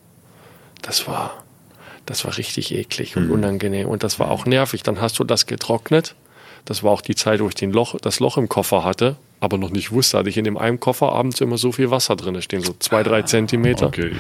[0.82, 1.44] Das war,
[2.06, 4.84] das war richtig eklig und unangenehm und das war auch nervig.
[4.84, 6.16] Dann hast du das getrocknet.
[6.64, 9.58] Das war auch die Zeit, wo ich den Loch, das Loch im Koffer hatte, aber
[9.58, 12.42] noch nicht wusste, hatte ich in dem einen Koffer abends immer so viel Wasser drin
[12.42, 13.88] stehen, so zwei, drei Zentimeter.
[13.88, 14.12] Okay.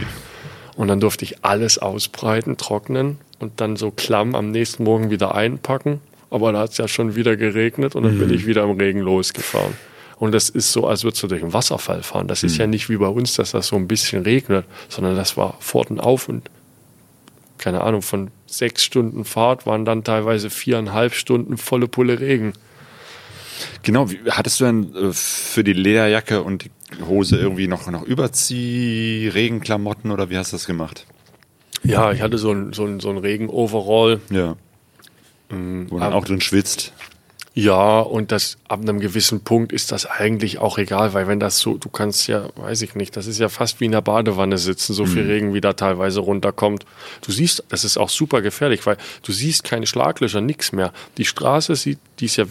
[0.76, 5.36] Und dann durfte ich alles ausbreiten, trocknen und dann so klamm am nächsten Morgen wieder
[5.36, 6.02] einpacken.
[6.30, 9.00] Aber da hat es ja schon wieder geregnet und dann bin ich wieder im Regen
[9.00, 9.74] losgefahren.
[10.18, 12.28] Und das ist so, als würdest du durch einen Wasserfall fahren.
[12.28, 15.38] Das ist ja nicht wie bei uns, dass das so ein bisschen regnet, sondern das
[15.38, 16.50] war Pforten auf und
[17.58, 22.54] keine Ahnung, von sechs Stunden Fahrt waren dann teilweise viereinhalb Stunden volle Pulle Regen.
[23.84, 26.72] Genau, wie, hattest du denn äh, für die Lederjacke und die
[27.06, 31.06] Hose irgendwie noch, noch Überzieh, Regenklamotten oder wie hast du das gemacht?
[31.84, 34.19] Ja, ich hatte so ein, so ein, so ein Regen-Overall.
[34.30, 34.56] Ja.
[35.49, 36.94] Wo man auch drin schwitzt.
[37.57, 41.60] Ja, und das ab einem gewissen Punkt ist das eigentlich auch egal, weil wenn das
[41.60, 44.57] so, du kannst ja, weiß ich nicht, das ist ja fast wie in der Badewanne
[44.57, 46.86] sitzen, so viel Regen, wie da teilweise runterkommt.
[47.22, 50.91] Du siehst, das ist auch super gefährlich, weil du siehst keine Schlaglöcher, nichts mehr.
[51.18, 52.44] Die Straße sieht, die ist ja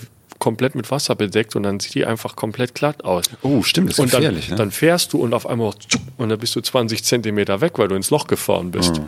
[0.44, 3.24] komplett mit Wasser bedeckt und dann sieht die einfach komplett glatt aus.
[3.40, 4.50] Oh, stimmt, das ist und dann, gefährlich.
[4.50, 4.56] ne?
[4.56, 5.72] dann fährst du und auf einmal
[6.18, 8.98] und dann bist du 20 Zentimeter weg, weil du ins Loch gefahren bist.
[8.98, 9.06] Ah.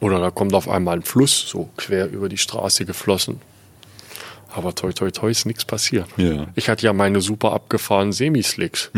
[0.00, 3.40] Oder da kommt auf einmal ein Fluss so quer über die Straße geflossen.
[4.54, 6.06] Aber toi toi toi ist nichts passiert.
[6.18, 6.48] Ja.
[6.54, 8.90] Ich hatte ja meine super abgefahrenen Semislicks.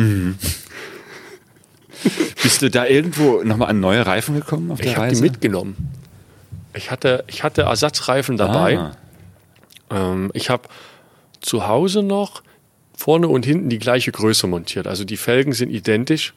[2.42, 5.22] Bist du da irgendwo nochmal an neue Reifen gekommen auf der Ich habe die Reise?
[5.22, 5.76] mitgenommen.
[6.76, 8.78] Ich hatte, ich hatte Ersatzreifen dabei.
[8.78, 8.96] Ah.
[9.90, 10.68] Ähm, ich habe
[11.40, 12.42] zu Hause noch
[12.96, 14.86] vorne und hinten die gleiche Größe montiert.
[14.86, 16.32] Also die Felgen sind identisch.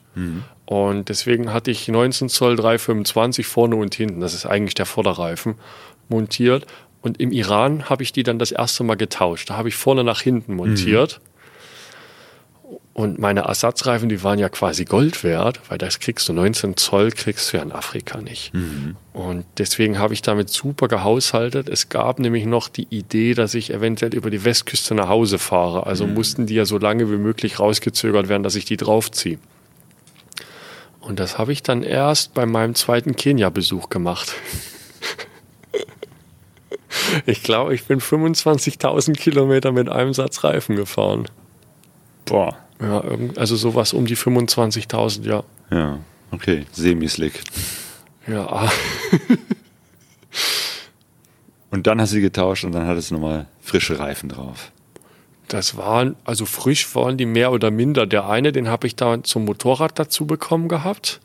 [0.66, 4.20] Und deswegen hatte ich 19 Zoll 325 vorne und hinten.
[4.20, 5.56] Das ist eigentlich der Vorderreifen
[6.10, 6.66] montiert.
[7.02, 9.50] Und im Iran habe ich die dann das erste Mal getauscht.
[9.50, 11.22] Da habe ich vorne nach hinten montiert.
[12.98, 17.12] Und meine Ersatzreifen, die waren ja quasi Gold wert, weil das kriegst du 19 Zoll
[17.12, 18.52] kriegst du ja in Afrika nicht.
[19.14, 21.70] Und deswegen habe ich damit super gehaushaltet.
[21.70, 25.86] Es gab nämlich noch die Idee, dass ich eventuell über die Westküste nach Hause fahre.
[25.86, 29.38] Also mussten die ja so lange wie möglich rausgezögert werden, dass ich die draufziehe.
[31.00, 34.34] Und das habe ich dann erst bei meinem zweiten Kenia-Besuch gemacht.
[37.26, 41.30] Ich glaube, ich bin 25.000 Kilometer mit einem Satz Reifen gefahren.
[42.26, 42.58] Boah.
[42.82, 45.44] Ja, irgend- also sowas um die 25.000, ja.
[45.72, 46.00] Ja,
[46.32, 46.66] okay.
[46.72, 47.42] Semislick.
[48.28, 48.70] Ja,
[51.70, 54.72] Und dann hast du sie getauscht und dann hattest du nochmal frische Reifen drauf.
[55.50, 58.06] das waren, also frisch waren die mehr oder minder.
[58.06, 61.20] Der eine, den habe ich da zum Motorrad dazu bekommen gehabt.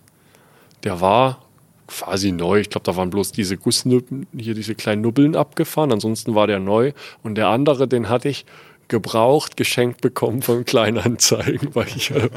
[0.84, 1.42] Der war
[1.86, 2.60] quasi neu.
[2.60, 5.92] Ich glaube, da waren bloß diese Gussnuppen, hier diese kleinen Nubbeln abgefahren.
[5.92, 6.92] Ansonsten war der neu.
[7.22, 8.44] Und der andere, den hatte ich
[8.92, 12.28] gebraucht, geschenkt bekommen von Kleinanzeigen, weil ich äh,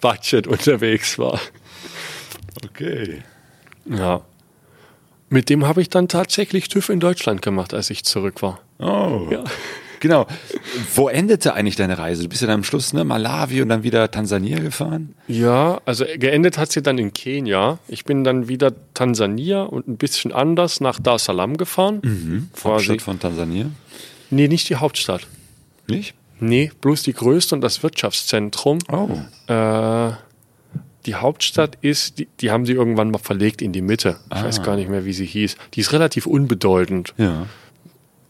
[0.00, 1.40] Budget unterwegs war.
[2.64, 3.22] Okay.
[3.86, 4.20] Ja.
[5.28, 8.60] Mit dem habe ich dann tatsächlich TÜV in Deutschland gemacht, als ich zurück war.
[8.78, 9.26] Oh.
[9.30, 9.42] Ja.
[9.98, 10.26] Genau.
[10.96, 12.24] Wo endete eigentlich deine Reise?
[12.24, 13.04] Du bist ja dann am Schluss, ne?
[13.04, 15.14] Malawi und dann wieder Tansania gefahren?
[15.28, 17.78] Ja, also geendet hat sie dann in Kenia.
[17.86, 22.00] Ich bin dann wieder Tansania und ein bisschen anders nach Dar es Salaam gefahren.
[22.02, 22.50] Mhm.
[22.52, 23.66] Quasi, Hauptstadt von Tansania?
[24.30, 25.28] nee, nicht die Hauptstadt.
[25.88, 26.14] Nicht?
[26.40, 28.78] Nee, bloß die größte und das Wirtschaftszentrum.
[28.90, 29.08] Oh.
[29.52, 30.10] Äh,
[31.06, 34.16] die Hauptstadt ist, die, die haben sie irgendwann mal verlegt in die Mitte.
[34.30, 34.44] Ich Ah.
[34.44, 35.56] weiß gar nicht mehr, wie sie hieß.
[35.74, 37.14] Die ist relativ unbedeutend.
[37.16, 37.46] Ja.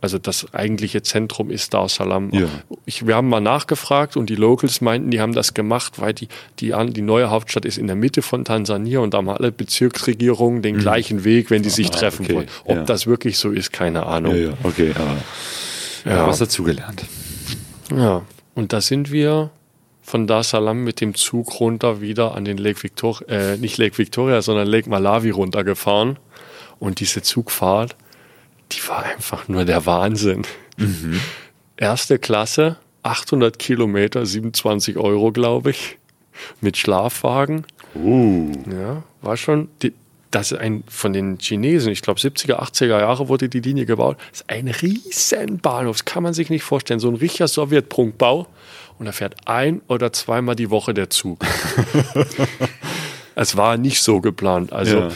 [0.00, 2.30] Also das eigentliche Zentrum ist Dar es Salaam.
[2.32, 2.48] Ja.
[2.86, 6.26] Ich, wir haben mal nachgefragt und die Locals meinten, die haben das gemacht, weil die,
[6.58, 10.60] die, die neue Hauptstadt ist in der Mitte von Tansania und da haben alle Bezirksregierungen
[10.60, 11.94] den gleichen Weg, wenn die sich Mhm.
[11.94, 12.34] Ah, treffen okay.
[12.34, 12.48] wollen.
[12.64, 12.82] Ob Ja.
[12.82, 14.34] das wirklich so ist, keine Ahnung.
[14.34, 14.54] Ja.
[14.64, 15.18] Okay, aber.
[16.16, 16.26] Ja.
[16.26, 17.04] was dazugelernt.
[17.97, 18.23] Ja,
[18.55, 19.51] und da sind wir
[20.02, 23.78] von Dar es Salaam mit dem Zug runter wieder an den Lake Victoria, äh, nicht
[23.78, 26.19] Lake Victoria, sondern Lake Malawi runtergefahren.
[26.78, 27.97] Und diese Zugfahrt,
[28.73, 30.43] die war einfach nur der Wahnsinn.
[31.77, 35.98] Erste Klasse, 800 Kilometer, 27 Euro, glaube ich,
[36.60, 37.64] mit Schlafwagen.
[37.94, 38.52] Uh.
[38.70, 39.93] Ja, war schon, die,
[40.32, 44.16] das ist ein, von den Chinesen, ich glaube 70er, 80er Jahre wurde die Linie gebaut.
[44.30, 46.98] Das ist ein riesen Bahnhof, das kann man sich nicht vorstellen.
[47.00, 48.48] So ein richtiger Sowjetprunkbau.
[48.98, 51.44] Und da fährt ein oder zweimal die Woche der Zug.
[53.34, 54.72] es war nicht so geplant.
[54.72, 55.09] Also, Ja.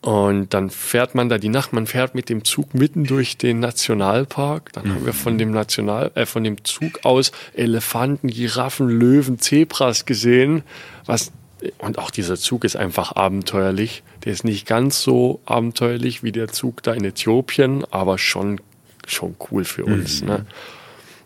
[0.00, 3.60] und dann fährt man da die Nacht, man fährt mit dem Zug mitten durch den
[3.60, 4.72] Nationalpark.
[4.72, 10.04] Dann haben wir von dem National, äh, von dem Zug aus Elefanten, Giraffen, Löwen, Zebras
[10.06, 10.62] gesehen.
[11.06, 11.32] Was,
[11.78, 14.02] und auch dieser Zug ist einfach abenteuerlich.
[14.24, 18.60] Der ist nicht ganz so abenteuerlich wie der Zug da in Äthiopien, aber schon,
[19.06, 20.22] schon cool für uns.
[20.22, 20.46] Ne?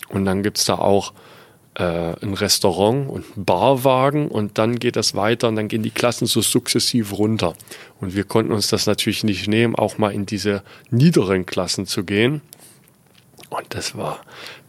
[0.09, 1.12] Und dann gibt's da auch
[1.74, 5.90] äh, ein Restaurant und einen Barwagen und dann geht das weiter und dann gehen die
[5.90, 7.54] Klassen so sukzessiv runter.
[8.00, 12.04] Und wir konnten uns das natürlich nicht nehmen, auch mal in diese niederen Klassen zu
[12.04, 12.42] gehen.
[13.48, 14.20] Und das war,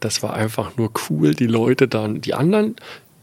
[0.02, 2.76] das war einfach nur cool, die Leute dann, die anderen,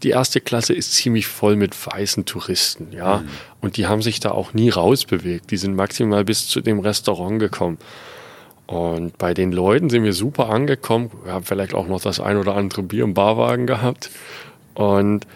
[0.02, 3.22] die erste Klasse ist ziemlich voll mit weißen Touristen, ja.
[3.60, 5.50] Und die haben sich da auch nie rausbewegt.
[5.50, 7.78] Die sind maximal bis zu dem Restaurant gekommen.
[8.66, 11.10] Und bei den Leuten sind wir super angekommen.
[11.24, 14.10] Wir haben vielleicht auch noch das ein oder andere Bier im Barwagen gehabt.
[14.74, 15.26] Und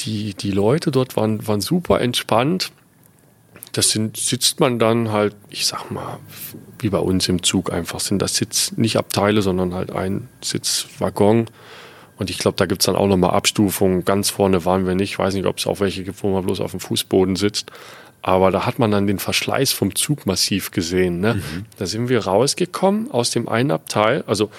[0.00, 2.72] die, die Leute dort waren, waren super entspannt.
[3.72, 6.18] Das sind, sitzt man dann halt, ich sag mal,
[6.78, 11.46] wie bei uns im Zug einfach sind das Sitz, nicht Abteile, sondern halt ein Sitzwaggon.
[12.18, 14.04] Und ich glaube, da gibt's dann auch nochmal Abstufungen.
[14.04, 15.12] Ganz vorne waren wir nicht.
[15.12, 17.70] Ich weiß nicht, ob es auch welche gibt, wo man bloß auf dem Fußboden sitzt.
[18.20, 21.20] Aber da hat man dann den Verschleiß vom Zug massiv gesehen.
[21.20, 21.40] Ne?
[21.78, 24.24] Da sind wir rausgekommen aus dem einen Abteil.
[24.26, 24.50] Also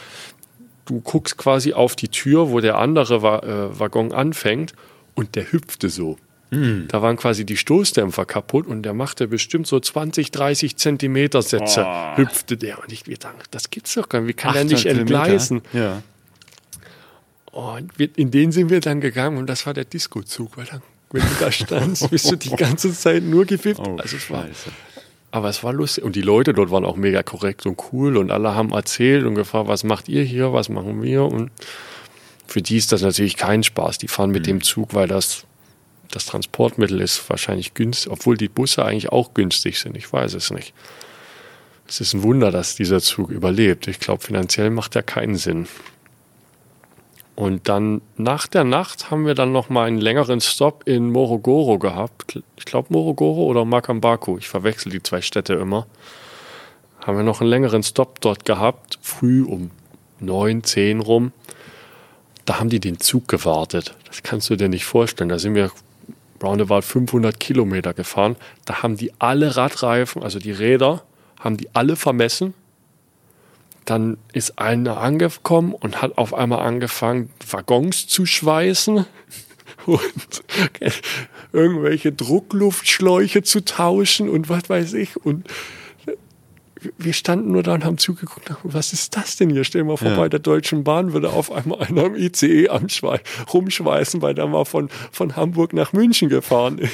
[0.86, 4.74] du guckst quasi auf die Tür, wo der andere Wa äh, Waggon anfängt
[5.14, 6.18] und der hüpfte so.
[6.52, 11.86] Da waren quasi die Stoßdämpfer kaputt und der machte bestimmt so 20, 30 Zentimeter Sätze,
[12.16, 12.80] hüpfte der.
[12.82, 14.30] Und ich mir dachte, das gibt's doch gar nicht.
[14.30, 15.20] Wie kann der nicht 800 Kilometer.
[15.20, 15.62] entgleisen?
[15.74, 16.02] Ja.
[17.52, 20.82] Und wir, in den sind wir dann gegangen und das war der Disco-Zug, weil dann,
[21.12, 23.80] wenn du da standst, bist du die ganze Zeit nur gewippt.
[23.80, 24.72] Oh, also es war, Scheiße.
[25.32, 26.04] aber es war lustig.
[26.04, 29.36] Und die Leute dort waren auch mega korrekt und cool und alle haben erzählt und
[29.36, 31.24] gefragt, was macht ihr hier, was machen wir?
[31.24, 31.52] Und
[32.48, 33.98] für die ist das natürlich kein Spaß.
[33.98, 35.46] Die fahren mit dem Zug, weil das
[36.12, 39.96] das Transportmittel ist wahrscheinlich günstig, obwohl die Busse eigentlich auch günstig sind.
[39.96, 40.74] Ich weiß es nicht.
[41.88, 43.88] Es ist ein Wunder, dass dieser Zug überlebt.
[43.88, 45.68] Ich glaube, finanziell macht er keinen Sinn.
[47.40, 51.80] Und dann nach der Nacht haben wir dann noch mal einen längeren Stop in Morogoro
[51.80, 52.38] gehabt.
[52.58, 54.38] Ich glaube Morogoro oder Makambaku.
[54.38, 55.88] Ich verwechsel die zwei Städte immer.
[57.00, 59.72] Haben wir noch einen längeren Stop dort gehabt, früh um
[60.20, 61.32] neun, zehn rum.
[62.44, 63.96] Da haben die den Zug gewartet.
[64.06, 65.30] Das kannst du dir nicht vorstellen.
[65.30, 65.72] Da sind wir
[66.44, 68.36] roundabout 500 Kilometer gefahren.
[68.66, 71.04] Da haben die alle Radreifen, also die Räder,
[71.40, 72.54] haben die alle vermessen.
[73.90, 79.06] Dann ist einer angekommen und hat auf einmal angefangen, Waggons zu schweißen
[79.88, 80.44] und
[81.52, 85.18] irgendwelche Druckluftschläuche zu tauschen und was weiß ich.
[85.18, 85.48] Und
[86.98, 89.64] wir standen nur da und haben zugeguckt, was ist das denn hier?
[89.64, 90.18] Stell mal vor, Ja.
[90.18, 93.20] bei der Deutschen Bahn würde auf einmal einer im ICE am Schwei
[93.52, 96.94] rumschweißen, weil der mal von, von Hamburg nach München gefahren ist.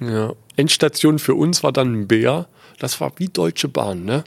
[0.00, 0.32] ja.
[0.56, 2.48] Endstation für uns war dann ein Bär.
[2.80, 4.24] Das war wie Deutsche Bahn, ne?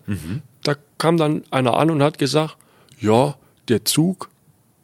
[0.63, 2.55] Da kam dann einer an und hat gesagt,
[3.01, 3.35] ja,
[3.67, 4.29] der Zug,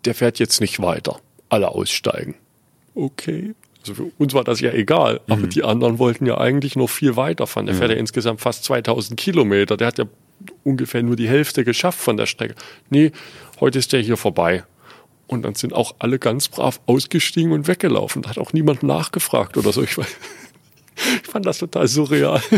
[0.04, 1.22] der fährt jetzt nicht weiter.
[1.48, 2.36] Alle aussteigen.
[2.96, 3.54] Okay.
[3.82, 7.16] Also für uns war das ja egal, aber die anderen wollten ja eigentlich noch viel
[7.16, 7.66] weiterfahren.
[7.68, 9.78] Der fährt ja insgesamt fast 2000 Kilometer.
[9.78, 10.06] Der hat ja
[10.66, 12.56] ungefähr nur die Hälfte geschafft von der Strecke.
[12.90, 13.12] Nee,
[13.62, 14.64] heute ist der hier vorbei.
[15.28, 18.24] Und dann sind auch alle ganz brav ausgestiegen und weggelaufen.
[18.24, 19.82] Da hat auch niemand nachgefragt oder so.
[19.84, 20.08] Ich, weiß-
[21.24, 22.42] ich fand das total surreal.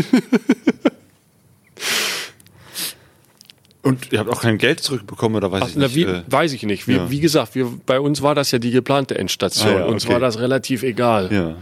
[3.82, 5.96] Und ihr habt auch kein Geld zurückbekommen oder weiß Ach, ich na, nicht?
[5.96, 6.86] wie, äh, weiß ich nicht.
[6.86, 7.10] Wie, ja.
[7.10, 9.74] wie gesagt, wir, bei uns war das ja die geplante Endstation.
[9.74, 10.12] Ah, ja, Uns okay.
[10.14, 11.28] war das relativ egal.
[11.32, 11.56] ja.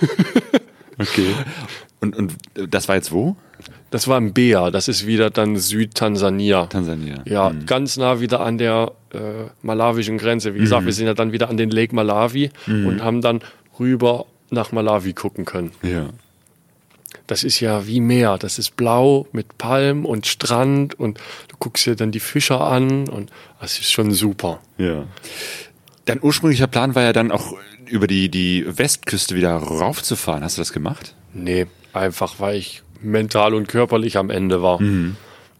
[0.98, 1.34] okay.
[2.00, 3.36] Und, und das war jetzt wo?
[3.90, 4.70] Das war im Bea.
[4.70, 6.66] Das ist wieder dann Südtansania.
[6.66, 7.22] Tansania.
[7.26, 9.18] Ja, ganz nah wieder an der äh,
[9.60, 10.54] malawischen Grenze.
[10.54, 13.40] Wie gesagt, wir sind ja dann wieder an den Lake Malawi und haben dann
[13.78, 15.72] rüber nach Malawi gucken können.
[15.82, 16.08] Ja.
[17.26, 18.38] Das ist ja wie Meer.
[18.38, 21.18] Das ist blau mit Palm und Strand und
[21.48, 23.30] du guckst dir dann die Fischer an und
[23.60, 24.60] das ist schon super.
[24.78, 25.04] Ja.
[26.04, 27.54] Dein ursprünglicher Plan war ja dann auch
[27.86, 30.42] über die, die Westküste wieder raufzufahren.
[30.42, 31.14] Hast du das gemacht?
[31.32, 34.80] Nee, einfach weil ich mental und körperlich am Ende war.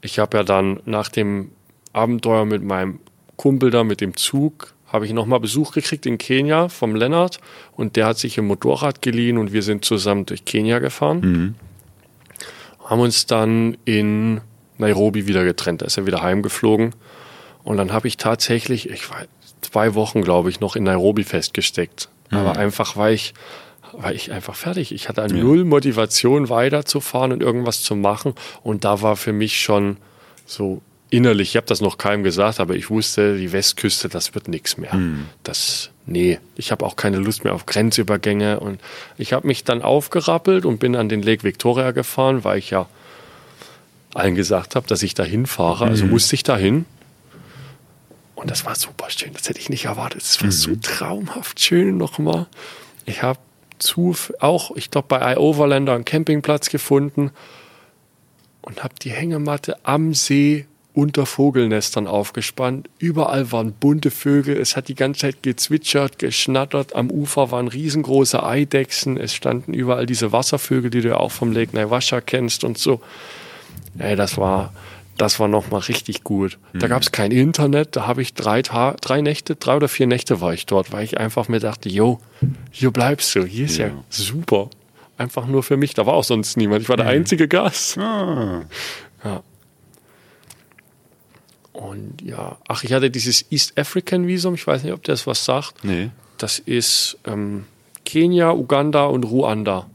[0.01, 1.51] Ich habe ja dann nach dem
[1.93, 3.01] Abenteuer mit meinem
[3.36, 7.40] Kumpel da mit dem Zug, habe ich nochmal Besuch gekriegt in Kenia vom Lennart
[7.77, 11.23] und der hat sich ein Motorrad geliehen und wir sind zusammen durch Kenia gefahren.
[12.85, 14.43] Haben uns dann in
[14.77, 15.81] Nairobi wieder getrennt.
[15.81, 16.94] Da ist er wieder heimgeflogen.
[17.64, 19.24] Und dann habe ich tatsächlich, ich war
[19.62, 22.09] zwei Wochen, glaube ich, noch in Nairobi festgesteckt.
[22.31, 23.35] Aber einfach, weil ich,
[23.93, 24.93] weil ich einfach fertig.
[24.93, 28.35] Ich hatte null Motivation weiterzufahren und irgendwas zu machen.
[28.62, 29.97] Und da war für mich schon
[30.44, 30.82] so
[31.12, 34.78] innerlich, ich habe das noch keinem gesagt, aber ich wusste, die Westküste, das wird nichts
[34.78, 34.93] mehr.
[35.43, 38.59] Das, nee, ich habe auch keine Lust mehr auf Grenzübergänge.
[38.60, 38.80] Und
[39.18, 42.89] ich habe mich dann aufgerappelt und bin an den Lake Victoria gefahren, weil ich ja
[44.14, 45.84] allen gesagt habe, dass ich da hinfahre.
[45.84, 46.86] Also musste ich dahin.
[48.34, 49.34] Und das war super schön.
[49.34, 50.22] Das hätte ich nicht erwartet.
[50.22, 52.47] Es war so traumhaft schön nochmal.
[53.05, 53.39] Ich habe
[53.78, 57.32] zu, auch, ich glaube, bei iOverlander einen Campingplatz gefunden
[58.62, 62.89] und habe die Hängematte am See unter Vogelnestern aufgespannt.
[62.98, 64.56] Überall waren bunte Vögel.
[64.59, 66.94] Es hat die ganze Zeit gezwitschert, geschnattert.
[66.94, 69.16] Am Ufer waren riesengroße Eidechsen.
[69.16, 73.01] Es standen überall diese Wasservögel, die du ja auch vom Lake Naivasha kennst und so.
[73.98, 74.73] Ey, das war,
[75.16, 76.59] das war nochmal richtig gut.
[76.74, 77.97] Da gab es kein Internet.
[77.97, 81.05] Da habe ich drei, Ta drei Nächte, drei oder vier Nächte war ich dort, weil
[81.05, 82.20] ich einfach mir dachte, yo,
[82.70, 83.44] hier bleibst du.
[83.44, 84.05] Hier ist ja, Ja.
[84.10, 84.69] super.
[85.19, 85.94] Einfach nur für mich.
[85.94, 86.82] Da war auch sonst niemand.
[86.82, 87.97] Ich war der einzige Gast.
[87.98, 88.62] Ah.
[91.73, 94.55] Und ja, ach, ich hatte dieses East African Visum.
[94.55, 95.85] Ich weiß nicht, ob das was sagt.
[95.85, 96.11] Nee.
[96.39, 97.65] Das ist ähm,
[98.05, 99.86] Kenia, Uganda und Ruanda.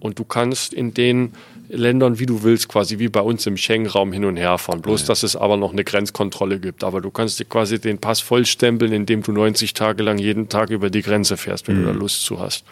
[0.00, 1.32] Und du kannst in den
[1.68, 4.82] Ländern, wie du willst, quasi wie bei uns im Schengen-Raum hin und her fahren.
[4.82, 5.06] Bloß, Ja.
[5.08, 6.82] dass es aber noch eine Grenzkontrolle gibt.
[6.84, 10.70] Aber du kannst dir quasi den Pass vollstempeln, indem du 90 Tage lang jeden Tag
[10.70, 12.64] über die Grenze fährst, wenn du da Lust zu hast.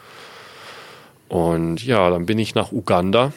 [1.28, 3.32] Und ja, dann bin ich nach Uganda.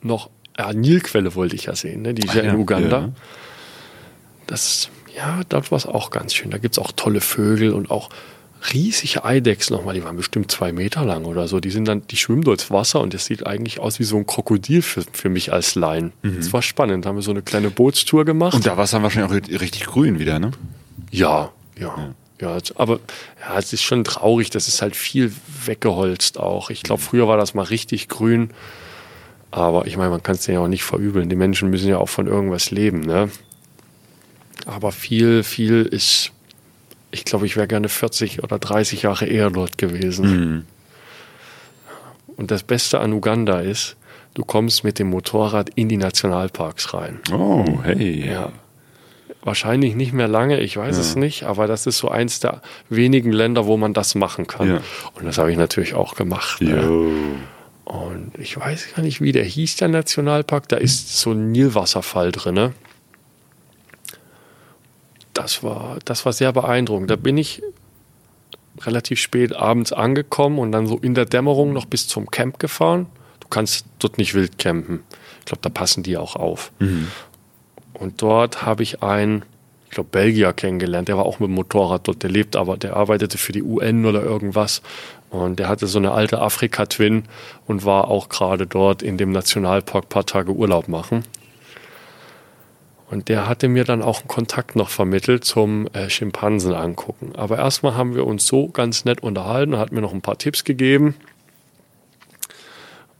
[0.00, 0.30] Noch,
[0.66, 2.14] ja, Nilquelle wollte ich ja sehen, ne?
[2.14, 3.00] die ist ja, ja, in Uganda.
[3.00, 3.08] ja.
[4.46, 6.50] Das, ja, dort war es auch ganz schön.
[6.50, 8.10] Da gibt es auch tolle Vögel und auch
[8.72, 11.58] riesige Eidechsen nochmal, die waren bestimmt zwei Meter lang oder so.
[11.58, 14.26] Die sind dann, die schwimmen durchs Wasser und das sieht eigentlich aus wie so ein
[14.26, 16.12] Krokodil für, für mich als Laien.
[16.22, 17.04] Das war spannend.
[17.04, 18.54] Da haben wir so eine kleine Bootstour gemacht.
[18.54, 20.52] Und da war es dann wahrscheinlich auch ri- richtig grün wieder, ne?
[21.10, 22.14] Ja, ja.
[22.40, 23.00] Ja, es- aber
[23.40, 25.32] ja, es ist schon traurig, das ist halt viel
[25.64, 26.70] weggeholzt auch.
[26.70, 28.50] Ich glaube, früher war das mal richtig grün.
[29.52, 31.28] Aber ich meine, man kann es denen ja auch nicht verübeln.
[31.28, 33.30] Die Menschen müssen ja auch von irgendwas leben, ne?
[34.66, 36.32] Aber viel, viel ist,
[37.10, 40.66] ich glaube, ich wäre gerne 40 oder 30 Jahre eher dort gewesen.
[42.36, 43.96] Und das Beste an Uganda ist,
[44.34, 47.20] du kommst mit dem Motorrad in die Nationalparks rein.
[47.30, 48.26] Oh, hey.
[48.26, 48.52] Ja.
[49.44, 53.32] Wahrscheinlich nicht mehr lange, ich weiß es nicht, aber das ist so eins der wenigen
[53.32, 54.68] Länder, wo man das machen kann.
[54.68, 54.80] Ja.
[55.14, 56.62] Und das habe ich natürlich auch gemacht.
[56.62, 57.10] Ne?
[57.84, 60.68] Und ich weiß gar nicht, wie der hieß, der Nationalpark.
[60.68, 62.54] Da ist so ein Nilwasserfall drin.
[62.54, 62.72] Ne?
[65.34, 67.10] Das war, das war sehr beeindruckend.
[67.10, 67.62] Da bin ich
[68.80, 73.06] relativ spät abends angekommen und dann so in der Dämmerung noch bis zum Camp gefahren.
[73.40, 75.02] Du kannst dort nicht wild campen.
[75.40, 76.72] Ich glaube, da passen die auch auf.
[77.92, 79.44] Und dort habe ich einen,
[79.86, 81.08] ich glaube, Belgier kennengelernt.
[81.08, 82.22] Der war auch mit dem Motorrad dort.
[82.22, 84.82] Der lebt aber, der arbeitete für die UN oder irgendwas.
[85.32, 87.24] Und der hatte so eine alte Afrika-Twin
[87.66, 91.24] und war auch gerade dort in dem Nationalpark ein paar Tage Urlaub machen.
[93.10, 97.32] Und der hatte mir dann auch einen Kontakt noch vermittelt zum äh, Schimpansen angucken.
[97.34, 100.64] Aber erstmal haben wir uns so ganz nett unterhalten, hat mir noch ein paar Tipps
[100.64, 101.14] gegeben.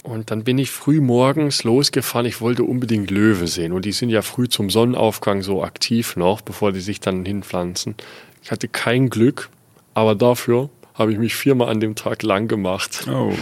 [0.04, 2.26] Und dann bin ich früh morgens losgefahren.
[2.26, 3.72] Ich wollte unbedingt Löwe sehen.
[3.72, 7.94] Und die sind ja früh zum Sonnenaufgang so aktiv noch, bevor die sich dann hinpflanzen.
[8.42, 9.48] Ich hatte kein Glück,
[9.94, 13.06] aber dafür habe ich mich viermal an dem Tag lang gemacht.
[13.08, 13.32] Oh.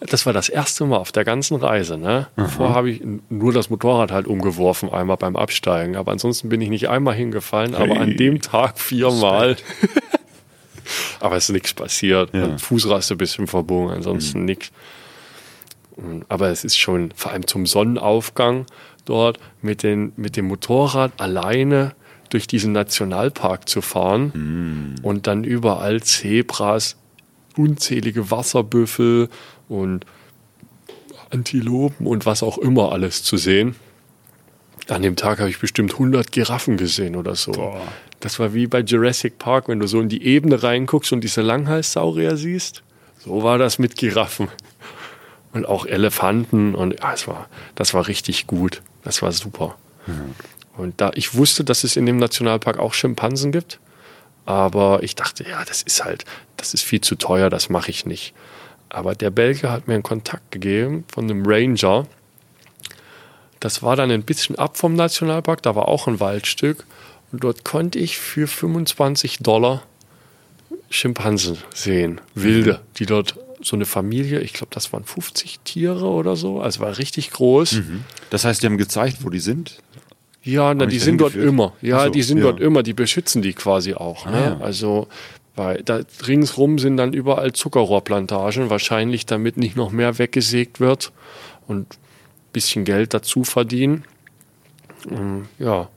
[0.00, 1.98] Das war das erste Mal auf der ganzen Reise.
[1.98, 2.28] Ne?
[2.36, 5.96] Vorher habe ich nur das Motorrad halt umgeworfen, einmal beim Absteigen.
[5.96, 7.98] Aber ansonsten bin ich nicht einmal hingefallen, aber Hey.
[7.98, 9.56] an dem Tag viermal.
[11.20, 12.32] aber es ist nichts passiert.
[12.32, 12.46] Ja.
[12.48, 12.58] Mhm.
[12.58, 14.70] Fußraste ein bisschen verbogen, ansonsten nichts.
[16.28, 18.66] Aber es ist schon, vor allem zum Sonnenaufgang
[19.04, 21.92] dort mit, den, mit dem Motorrad alleine
[22.30, 25.04] durch diesen Nationalpark zu fahren Mhm.
[25.04, 26.96] und dann überall Zebras,
[27.56, 29.28] unzählige Wasserbüffel
[29.68, 30.04] und
[31.30, 33.74] Antilopen und was auch immer alles zu sehen.
[34.88, 37.52] An dem Tag habe ich bestimmt 100 Giraffen gesehen oder so.
[38.20, 41.42] Das war wie bei Jurassic Park, wenn du so in die Ebene reinguckst und diese
[41.42, 42.82] Langhalssaurier siehst.
[43.18, 44.48] So war das mit Giraffen.
[45.52, 48.82] Und auch Elefanten und ja, es war, das war richtig gut.
[49.02, 49.76] Das war super.
[50.78, 53.80] Und da ich wusste, dass es in dem Nationalpark auch Schimpansen gibt,
[54.46, 56.24] aber ich dachte, ja, das ist halt,
[56.56, 58.32] das ist viel zu teuer, das mache ich nicht.
[58.88, 62.06] Aber der Belgier hat mir einen Kontakt gegeben von einem Ranger.
[63.60, 66.86] Das war dann ein bisschen ab vom Nationalpark, da war auch ein Waldstück.
[67.32, 69.82] Und dort konnte ich für 25 Dollar
[70.88, 76.36] Schimpansen sehen, wilde, die dort so eine Familie, ich glaube, das waren 50 Tiere oder
[76.36, 77.72] so, also war richtig groß.
[78.30, 79.82] Das heißt, die haben gezeigt, wo die sind?
[80.48, 81.74] Ja, na, die sind dort immer.
[81.82, 82.44] Ja, so, die sind ja.
[82.44, 84.24] dort immer, die beschützen die quasi auch.
[84.26, 84.32] Ne?
[84.32, 84.60] Ah, ja.
[84.60, 85.08] Also
[85.58, 91.12] weil da ringsrum sind dann überall Zuckerrohrplantagen, wahrscheinlich damit nicht noch mehr weggesägt wird
[91.66, 94.04] und ein bisschen Geld dazu verdienen.
[95.10, 95.88] Ähm, Ja,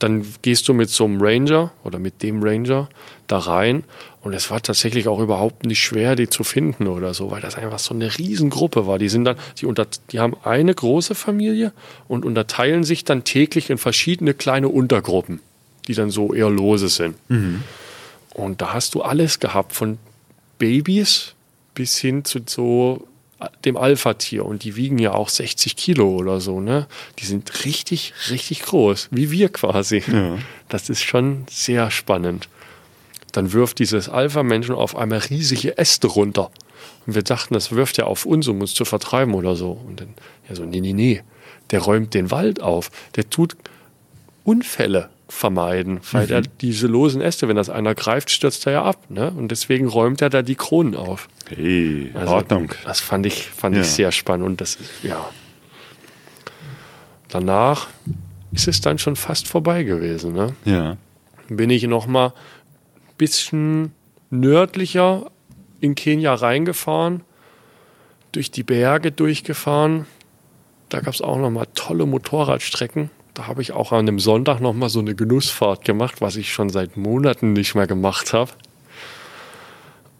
[0.00, 2.88] dann gehst du mit so einem Ranger oder mit dem Ranger
[3.34, 3.84] da rein
[4.22, 7.56] und es war tatsächlich auch überhaupt nicht schwer, die zu finden oder so, weil das
[7.56, 8.98] einfach so eine Riesengruppe war.
[8.98, 11.72] Die sind dann, die, unter, die haben eine große Familie
[12.08, 15.40] und unterteilen sich dann täglich in verschiedene kleine Untergruppen,
[15.88, 17.16] die dann so eher lose sind.
[18.32, 19.98] Und da hast du alles gehabt, von
[20.58, 21.34] Babys
[21.74, 23.06] bis hin zu so
[23.64, 24.44] dem Alpha-Tier.
[24.46, 26.86] Und die wiegen ja auch 60 Kilo oder so, ne?
[27.18, 30.02] Die sind richtig, richtig groß, wie wir quasi.
[30.68, 32.48] Das ist schon sehr spannend.
[33.34, 36.50] Dann wirft dieses Alpha-Menschen auf einmal riesige Äste runter.
[37.06, 39.72] Und wir dachten, das wirft er auf uns, um uns zu vertreiben oder so.
[39.72, 40.14] Und dann,
[40.48, 41.22] ja, so, nee, nee, nee.
[41.72, 42.90] Der räumt den Wald auf.
[43.16, 43.56] Der tut
[44.44, 49.10] Unfälle vermeiden, weil er diese losen Äste, wenn das einer greift, stürzt er ja ab.
[49.10, 49.32] Ne?
[49.32, 51.28] Und deswegen räumt er da die Kronen auf.
[51.48, 52.70] Hey, Also, Ordnung.
[52.84, 53.82] Das fand ich, fand Ja.
[53.82, 54.46] ich sehr spannend.
[54.46, 55.28] Und das, ja.
[57.28, 57.88] Danach
[58.52, 60.34] ist es dann schon fast vorbei gewesen.
[60.34, 60.54] Ne?
[60.64, 60.96] Ja.
[61.48, 62.32] Bin ich noch mal ein
[63.16, 63.92] bisschen
[64.30, 65.30] nördlicher
[65.80, 67.22] in Kenia reingefahren,
[68.32, 70.06] durch die Berge durchgefahren
[70.94, 73.10] da gab es auch nochmal tolle Motorradstrecken.
[73.34, 76.70] Da habe ich auch an einem Sonntag nochmal so eine Genussfahrt gemacht, was ich schon
[76.70, 78.52] seit Monaten nicht mehr gemacht habe.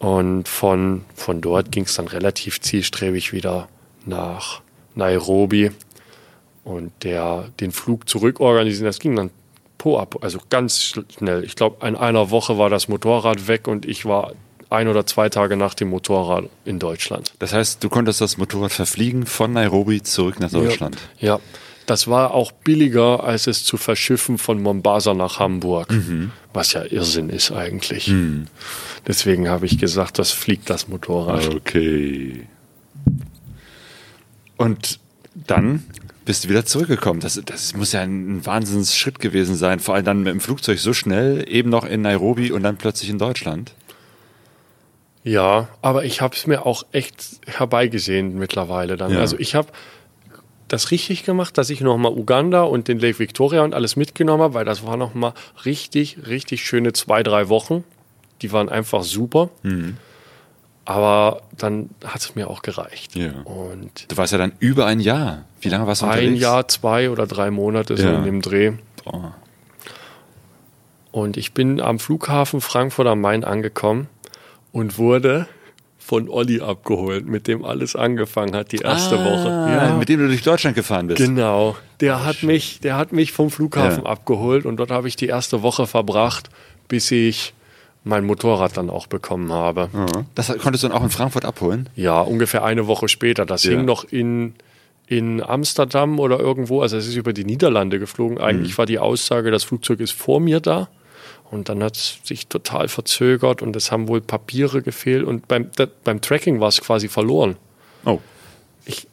[0.01, 3.69] Und von, von dort ging es dann relativ zielstrebig wieder
[4.05, 4.63] nach
[4.97, 5.71] Nairobi.
[6.65, 9.31] Und der, den Flug zurück organisieren, das ging dann
[9.85, 11.45] po ab, also ganz schnell.
[11.45, 14.33] Ich glaube, in einer Woche war das Motorrad weg und ich war
[14.71, 17.35] ein oder zwei Tage nach dem Motorrad in Deutschland.
[17.39, 20.97] Das heißt, du konntest das Motorrad verfliegen von Nairobi zurück nach Deutschland.
[21.19, 21.39] Ja,
[21.85, 25.95] das war auch billiger, als es zu verschiffen von Mombasa nach Hamburg,
[26.55, 28.11] was ja Irrsinn ist eigentlich.
[29.07, 31.55] Deswegen habe ich gesagt, das fliegt das Motorrad.
[31.55, 32.47] Okay.
[34.57, 34.99] Und
[35.35, 35.85] dann
[36.25, 37.21] bist du wieder zurückgekommen.
[37.21, 39.81] Das, das muss ja ein Wahnsinnsschritt gewesen sein.
[39.81, 43.11] Vor allem dann mit dem Flugzeug so schnell, eben noch in Nairobi und dann plötzlich
[43.11, 43.75] in Deutschland.
[45.23, 49.13] Ja, aber ich habe es mir auch echt herbeigesehen mittlerweile dann.
[49.13, 49.21] Ja.
[49.21, 49.69] Also ich habe
[50.69, 54.55] das richtig gemacht, dass ich nochmal Uganda und den Lake Victoria und alles mitgenommen habe,
[54.55, 55.33] weil das war nochmal
[55.65, 57.85] richtig, richtig schöne zwei, drei Wochen.
[58.43, 59.51] Die waren einfach super.
[59.63, 59.97] Mhm.
[60.87, 63.17] Aber dann hat es mir auch gereicht.
[63.17, 63.31] Ja.
[63.45, 65.45] Und Du warst ja dann über ein Jahr.
[65.61, 66.41] Wie lange warst du ein unterwegs?
[66.43, 68.19] Jahr, zwei oder drei Monate so Ja.
[68.19, 68.73] in dem Dreh.
[69.05, 69.35] Boah.
[71.11, 74.09] Und ich bin am Flughafen Frankfurt am Main angekommen
[74.73, 75.47] und wurde
[75.99, 79.95] von Olli abgeholt, mit dem alles angefangen hat, die erste ah, Woche.
[79.99, 81.19] Mit dem du durch Deutschland gefahren bist.
[81.19, 81.77] Genau.
[82.01, 84.11] Der hat mich, der hat mich vom Flughafen Ja.
[84.11, 86.51] abgeholt und dort habe ich die erste Woche verbracht,
[86.89, 87.55] bis ich
[88.05, 89.89] mein Motorrad dann auch bekommen habe.
[89.93, 90.07] Ja.
[90.35, 91.89] Das konntest du dann auch in Frankfurt abholen?
[91.97, 93.47] Ja, ungefähr eine Woche später.
[93.47, 93.71] Das Ja.
[93.73, 94.55] hing noch in,
[95.07, 96.83] in Amsterdam oder irgendwo.
[96.83, 98.39] Also es ist über die Niederlande geflogen.
[98.39, 98.79] Eigentlich Mhm.
[98.79, 100.89] war die Aussage, das Flugzeug ist vor mir da.
[101.51, 105.25] Und dann hat es sich total verzögert und es haben wohl Papiere gefehlt.
[105.25, 107.57] Und beim, da, beim Tracking war es quasi verloren.
[108.05, 108.19] Oh.
[108.87, 109.07] Ich,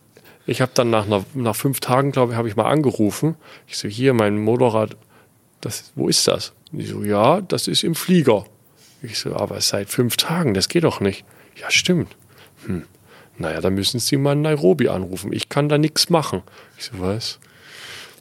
[0.47, 3.35] ich habe dann nach, einer, nach fünf Tagen, glaube ich, habe ich mal angerufen.
[3.68, 4.97] Ich so, hier, mein Motorrad,
[5.61, 6.51] das, wo ist das?
[6.72, 8.45] Die so, ja, das ist im Flieger.
[9.02, 11.26] Ich so, aber seit fünf Tagen, das geht doch nicht.
[11.60, 12.15] Ja, stimmt.
[12.65, 12.84] Hm.
[13.38, 15.34] Naja, dann müssen Sie mal in Nairobi anrufen.
[15.34, 16.44] Ich kann da nichts machen.
[16.78, 17.40] Ich so, was?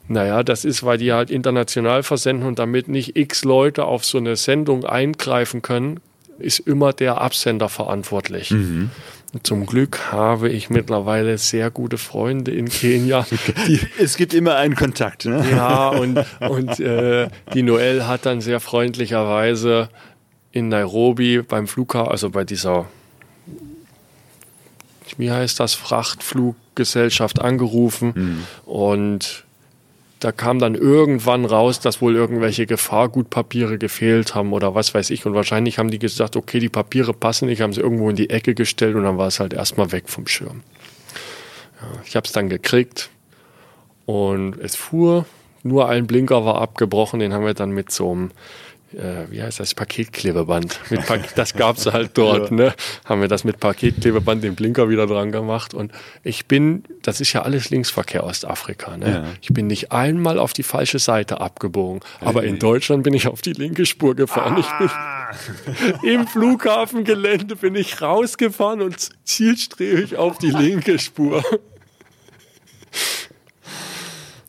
[0.07, 4.17] Naja, das ist, weil die halt international versenden und damit nicht x Leute auf so
[4.17, 5.99] eine Sendung eingreifen können,
[6.39, 8.51] ist immer der Absender verantwortlich.
[9.33, 13.25] Und zum Glück habe ich mittlerweile sehr gute Freunde in Kenia,
[13.99, 15.45] Es gibt immer einen Kontakt, ne?
[15.49, 19.87] ja, und, und äh, die Noel hat dann sehr freundlicherweise
[20.51, 22.87] in Nairobi beim Flughafen, also bei dieser,
[25.17, 29.45] wie heißt das, Frachtfluggesellschaft angerufen und
[30.21, 35.25] da kam dann irgendwann raus, dass wohl irgendwelche Gefahrgutpapiere gefehlt haben oder was weiß ich.
[35.25, 38.29] Und wahrscheinlich haben die gesagt, okay, die Papiere passen nicht, haben sie irgendwo in die
[38.29, 40.61] Ecke gestellt und dann war es halt erstmal weg vom Schirm.
[41.81, 43.09] Ja, ich habe es dann gekriegt
[44.05, 45.25] und es fuhr,
[45.63, 48.31] nur ein Blinker war abgebrochen, den haben wir dann mit so einem,
[48.93, 50.79] äh, wie heißt das, Paketklebeband.
[50.89, 52.73] Mit pa das gab es halt dort, ne?
[53.05, 55.73] Haben wir das mit Paketklebeband den Blinker wieder dran gemacht.
[55.73, 55.91] Und
[56.23, 59.09] ich bin, das ist ja alles Linksverkehr Ostafrika, ne?
[59.09, 59.23] Ja.
[59.41, 62.01] Ich bin nicht einmal auf die falsche Seite abgebogen.
[62.19, 64.63] Aber in Deutschland bin ich auf die linke Spur gefahren.
[64.79, 64.89] Bin
[66.03, 71.43] im Flughafengelände bin ich rausgefahren und zielstrebig auf die linke Spur.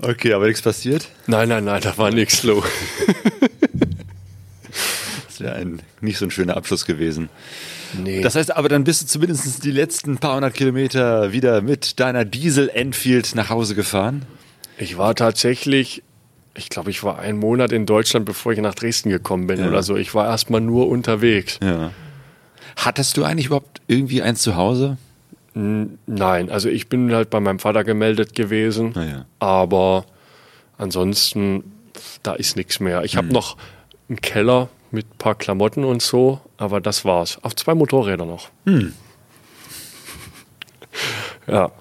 [0.01, 1.09] Okay, aber nichts passiert?
[1.28, 2.64] Nein, nein, nein, da war nichts los.
[5.43, 7.28] Wäre ein nicht so ein schöner Abschluss gewesen.
[8.02, 8.20] Nee.
[8.23, 12.24] Das heißt aber, dann bist du zumindest die letzten paar hundert Kilometer wieder mit deiner
[12.24, 14.23] Diesel Enfield nach Hause gefahren.
[14.78, 16.02] Ich war tatsächlich,
[16.55, 19.69] ich glaube, ich war einen Monat in Deutschland, bevor ich nach Dresden gekommen bin Ja.
[19.69, 19.97] oder so.
[19.97, 21.59] Ich war erstmal nur unterwegs.
[21.62, 21.90] Ja.
[22.77, 24.97] Hattest du eigentlich überhaupt irgendwie eins zu Hause?
[25.55, 29.27] Nein, also ich bin halt bei meinem Vater gemeldet gewesen, Naja.
[29.39, 30.06] aber
[30.78, 31.62] ansonsten,
[32.23, 33.05] da ist nichts mehr.
[33.05, 33.59] Ich habe noch
[34.09, 37.39] einen Keller mit ein paar Klamotten und so, aber das war's.
[37.43, 38.51] Auf zwei Motorräder noch.
[41.47, 41.73] Ja.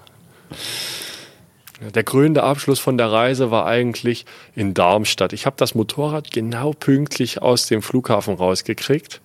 [1.94, 4.24] Der krönende Abschluss von der Reise war eigentlich
[4.54, 5.32] in Darmstadt.
[5.32, 9.20] Ich habe das Motorrad genau pünktlich aus dem Flughafen rausgekriegt.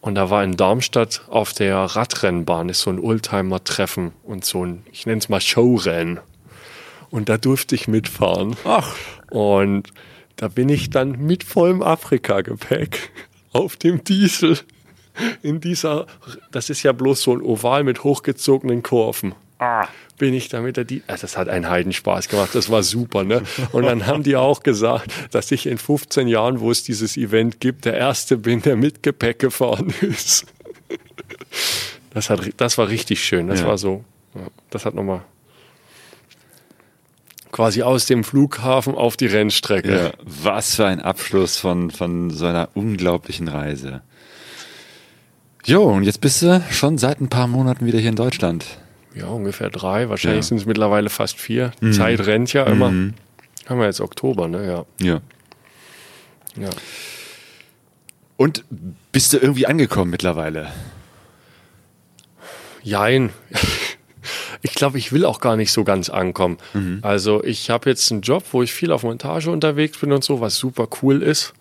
[0.00, 4.84] Und da war in Darmstadt auf der Radrennbahn ist so ein Oldtimer-Treffen und so ein,
[4.92, 6.20] ich nenne es mal Showrennen.
[7.10, 8.56] Und da durfte ich mitfahren.
[8.64, 8.94] Ach.
[9.30, 9.88] Und
[10.38, 13.10] da bin ich dann mit vollem Afrika-Gepäck
[13.52, 14.58] auf dem Diesel
[15.42, 16.06] in dieser,
[16.52, 19.34] das ist ja bloß so ein Oval mit hochgezogenen Kurven.
[20.18, 23.24] Bin ich da mit der Diesel, also das hat einen Heidenspaß gemacht, das war super,
[23.24, 23.42] ne?
[23.72, 27.58] Und dann haben die auch gesagt, dass ich in 15 Jahren, wo es dieses Event
[27.60, 30.46] gibt, der Erste bin, der mit Gepäck gefahren ist.
[32.14, 33.66] Das, hat, das war richtig schön, das Ja.
[33.66, 34.04] war so,
[34.70, 35.22] das hat nochmal
[37.52, 39.94] quasi aus dem Flughafen auf die Rennstrecke.
[39.96, 44.02] Ja, was für ein Abschluss von, von so einer unglaublichen Reise.
[45.64, 48.64] Jo, und jetzt bist du schon seit ein paar Monaten wieder hier in Deutschland.
[49.14, 50.08] Ja, ungefähr drei.
[50.08, 50.48] Wahrscheinlich Ja.
[50.48, 51.72] sind es mittlerweile fast vier.
[51.80, 52.86] Die Zeit rennt ja immer.
[52.86, 54.66] Haben wir jetzt Oktober, ne?
[54.66, 54.84] Ja.
[55.06, 55.20] Ja.
[56.56, 56.70] ja.
[58.36, 58.64] Und
[59.12, 60.68] bist du irgendwie angekommen mittlerweile?
[62.82, 63.30] Jein.
[64.62, 66.58] Ich glaube, ich will auch gar nicht so ganz ankommen.
[67.02, 70.40] Also ich habe jetzt einen Job, wo ich viel auf Montage unterwegs bin und so,
[70.40, 71.54] was super cool ist.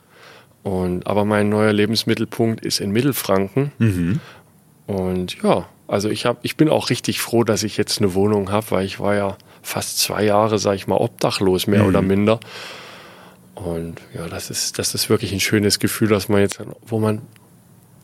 [0.64, 3.72] Und, aber mein neuer Lebensmittelpunkt ist in Mittelfranken.
[4.88, 8.52] Und ja, also ich, hab, ich bin auch richtig froh, dass ich jetzt eine Wohnung
[8.52, 12.40] habe, weil ich war ja fast zwei Jahre, sag ich mal, obdachlos, mehr oder minder.
[13.56, 17.22] Und ja, das ist, das ist wirklich ein schönes Gefühl, dass man jetzt, wo man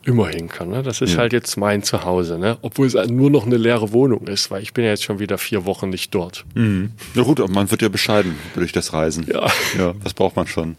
[0.04, 0.68] immer hin kann.
[0.70, 0.82] Ne?
[0.82, 1.18] Das ist Ja.
[1.18, 2.58] halt jetzt mein Zuhause, ne?
[2.62, 5.38] obwohl es nur noch eine leere Wohnung ist, weil ich bin ja jetzt schon wieder
[5.38, 6.44] vier Wochen nicht dort.
[6.54, 9.26] Na gut, aber man wird ja bescheiden durch das Reisen.
[9.32, 9.46] Ja.
[9.78, 10.76] Ja, das braucht man schon.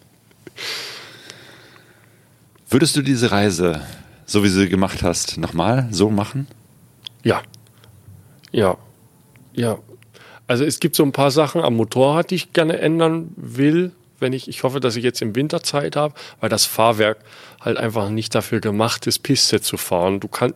[2.69, 3.81] Würdest du diese Reise,
[4.26, 6.47] so wie sie gemacht hast, nochmal so machen?
[7.23, 7.41] Ja.
[8.52, 8.77] Ja.
[9.53, 9.77] Ja.
[10.47, 14.33] Also es gibt so ein paar Sachen am Motorrad, die ich gerne ändern will, wenn
[14.33, 17.17] ich, ich hoffe, dass ich jetzt im Winter Zeit habe, weil das Fahrwerk
[17.61, 20.19] halt einfach nicht dafür gemacht ist, Piste zu fahren.
[20.19, 20.55] Du kannst,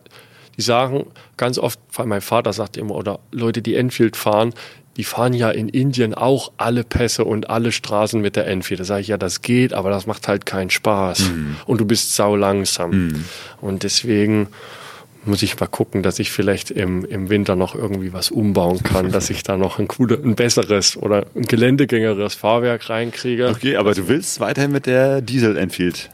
[0.56, 1.06] die sagen
[1.36, 4.52] ganz oft, allem mein Vater sagt immer, oder Leute, die Enfield fahren,
[4.96, 8.80] die fahren ja in Indien auch alle Pässe und alle Straßen mit der Enfield.
[8.80, 11.20] Da sage ich, ja, das geht, aber das macht halt keinen Spaß.
[11.66, 13.24] Und du bist sau langsam.
[13.60, 14.48] Und deswegen
[15.24, 19.12] muss ich mal gucken, dass ich vielleicht im, im Winter noch irgendwie was umbauen kann,
[19.12, 23.48] dass ich da noch ein, cooler, ein besseres oder ein geländegängeres Fahrwerk reinkriege.
[23.48, 26.10] Okay, aber du willst weiterhin mit der Diesel Enfield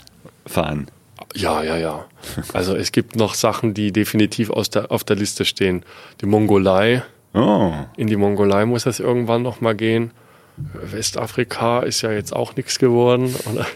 [0.47, 0.89] fahren.
[1.35, 2.07] Ja, ja, ja.
[2.53, 5.85] Also es gibt noch Sachen, die definitiv aus der, auf der Liste stehen.
[6.21, 7.03] Die Mongolei,
[7.37, 10.11] Oh, in die Mongolei muss das irgendwann noch mal gehen.
[10.57, 13.35] Westafrika ist ja jetzt auch nichts geworden.
[13.53, 13.67] Oder?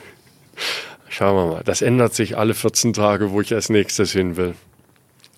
[1.11, 1.62] Schauen wir mal.
[1.65, 4.55] Das ändert sich alle 14 Tage, wo ich als nächstes hin will.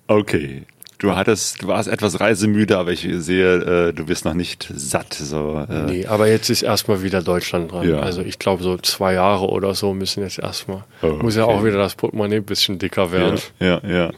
[0.07, 0.63] Okay.
[0.99, 5.13] Du hattest, du warst etwas reisemüde, aber ich sehe, äh, du bist noch nicht satt.
[5.13, 7.89] So, äh, Nee, aber jetzt ist erstmal wieder Deutschland dran.
[7.89, 7.99] Ja.
[7.99, 10.85] Also ich glaube, so zwei Jahre oder so müssen jetzt erstmal.
[11.01, 11.53] Oh, Muss ja okay.
[11.53, 13.37] auch wieder das Portemonnaie ein bisschen dicker werden.
[13.59, 14.11] Ja, ja, ja.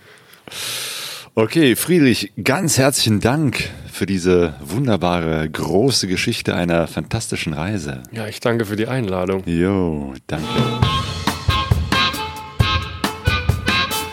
[1.34, 8.04] Okay, Friedrich, ganz herzlichen Dank für diese wunderbare, große Geschichte einer fantastischen Reise.
[8.12, 9.42] Ja, ich danke für die Einladung.
[9.48, 10.46] Jo, danke.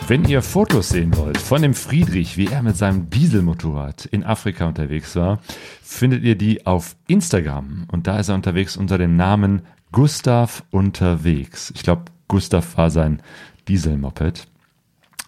[0.05, 4.67] Wenn ihr Fotos sehen wollt von dem Friedrich, wie er mit seinem Dieselmotorrad in Afrika
[4.67, 5.39] unterwegs war,
[5.81, 7.87] findet ihr die auf Instagram.
[7.89, 9.61] Und da ist er unterwegs unter dem Namen
[9.93, 11.71] Gustav unterwegs.
[11.73, 13.21] Ich glaube, Gustav war sein
[13.69, 14.45] Dieselmoped.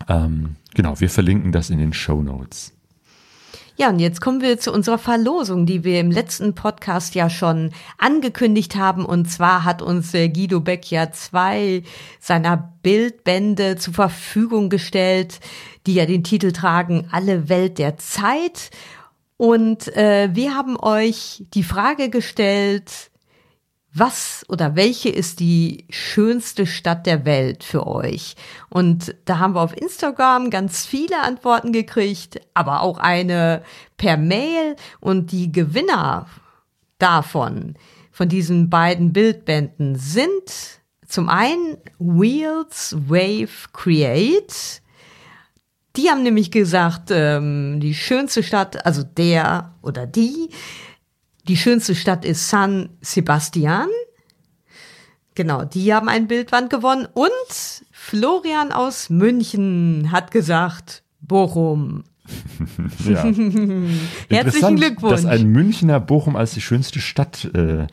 [0.10, 2.75] Ähm, genau, wir verlinken das in den Show Notes.
[3.78, 7.72] Ja, und jetzt kommen wir zu unserer Verlosung, die wir im letzten Podcast ja schon
[7.98, 9.06] angekündigt haben.
[9.06, 11.84] Und zwar hat uns äh, Guido Beck ja zwei
[12.22, 15.42] seiner Bildbände zur Verfügung gestellt,
[15.88, 18.72] die ja den Titel tragen Alle Welt der Zeit.
[19.36, 23.12] Und äh, wir haben euch die Frage gestellt,
[23.98, 28.36] was oder welche ist die schönste Stadt der Welt für euch?
[28.70, 33.64] Und da haben wir auf Instagram ganz viele Antworten gekriegt, aber auch eine
[33.98, 36.28] per Mail und die Gewinner
[36.98, 37.76] davon,
[38.12, 44.82] von diesen beiden Bildbänden sind zum einen Wheels Wave Create.
[45.96, 50.50] Die haben nämlich gesagt, ähm, die schönste Stadt, also der oder die,
[51.48, 53.88] die schönste Stadt ist San Sebastian.
[55.36, 57.08] Genau, die haben ein Bildband gewonnen.
[57.14, 62.04] Und Florian aus München hat gesagt, Bochum.
[63.08, 63.24] Ja.
[64.30, 65.12] Herzlichen Glückwunsch.
[65.12, 67.86] Dass ein Münchner Bochum als die schönste Stadt äh,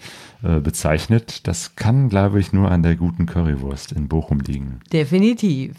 [0.43, 4.81] äh, bezeichnet, das kann, glaube ich, nur an der guten Currywurst in Bochum liegen.
[4.93, 5.77] Definitiv.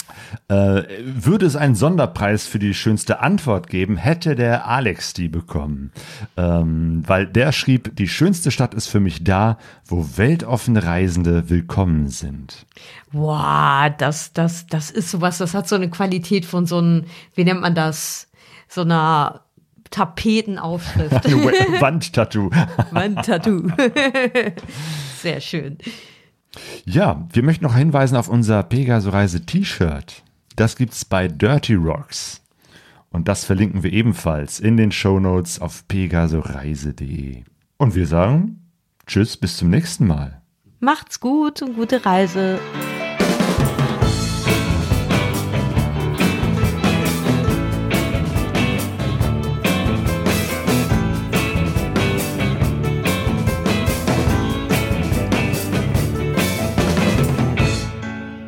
[0.48, 5.92] Äh, würde es einen Sonderpreis für die schönste Antwort geben, hätte der Alex die bekommen.
[6.38, 12.08] Ähm, weil der schrieb, die schönste Stadt ist für mich da, wo weltoffene Reisende willkommen
[12.08, 12.66] sind.
[13.12, 17.04] Boah, das, das, das ist sowas, das hat so eine Qualität von so einem,
[17.36, 18.30] wie nennt man das?
[18.70, 19.43] So einer
[19.94, 21.12] Tapetenaufschrift.
[21.82, 22.50] Wandtattoo.
[22.92, 23.70] Wandtattoo.
[25.22, 25.78] Sehr schön.
[26.84, 30.24] Ja, wir möchten noch hinweisen auf unser Pegaso-Reise-T-Shirt.
[30.56, 32.42] Das gibt's bei Dirty Rocks.
[33.12, 37.44] Und das verlinken wir ebenfalls in den Shownotes auf pegasoreise.de.
[37.78, 38.72] Und wir sagen
[39.06, 40.42] Tschüss, bis zum nächsten Mal.
[40.80, 42.60] Macht's gut und gute Reise.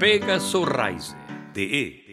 [0.06, 2.05] pegasoreise.de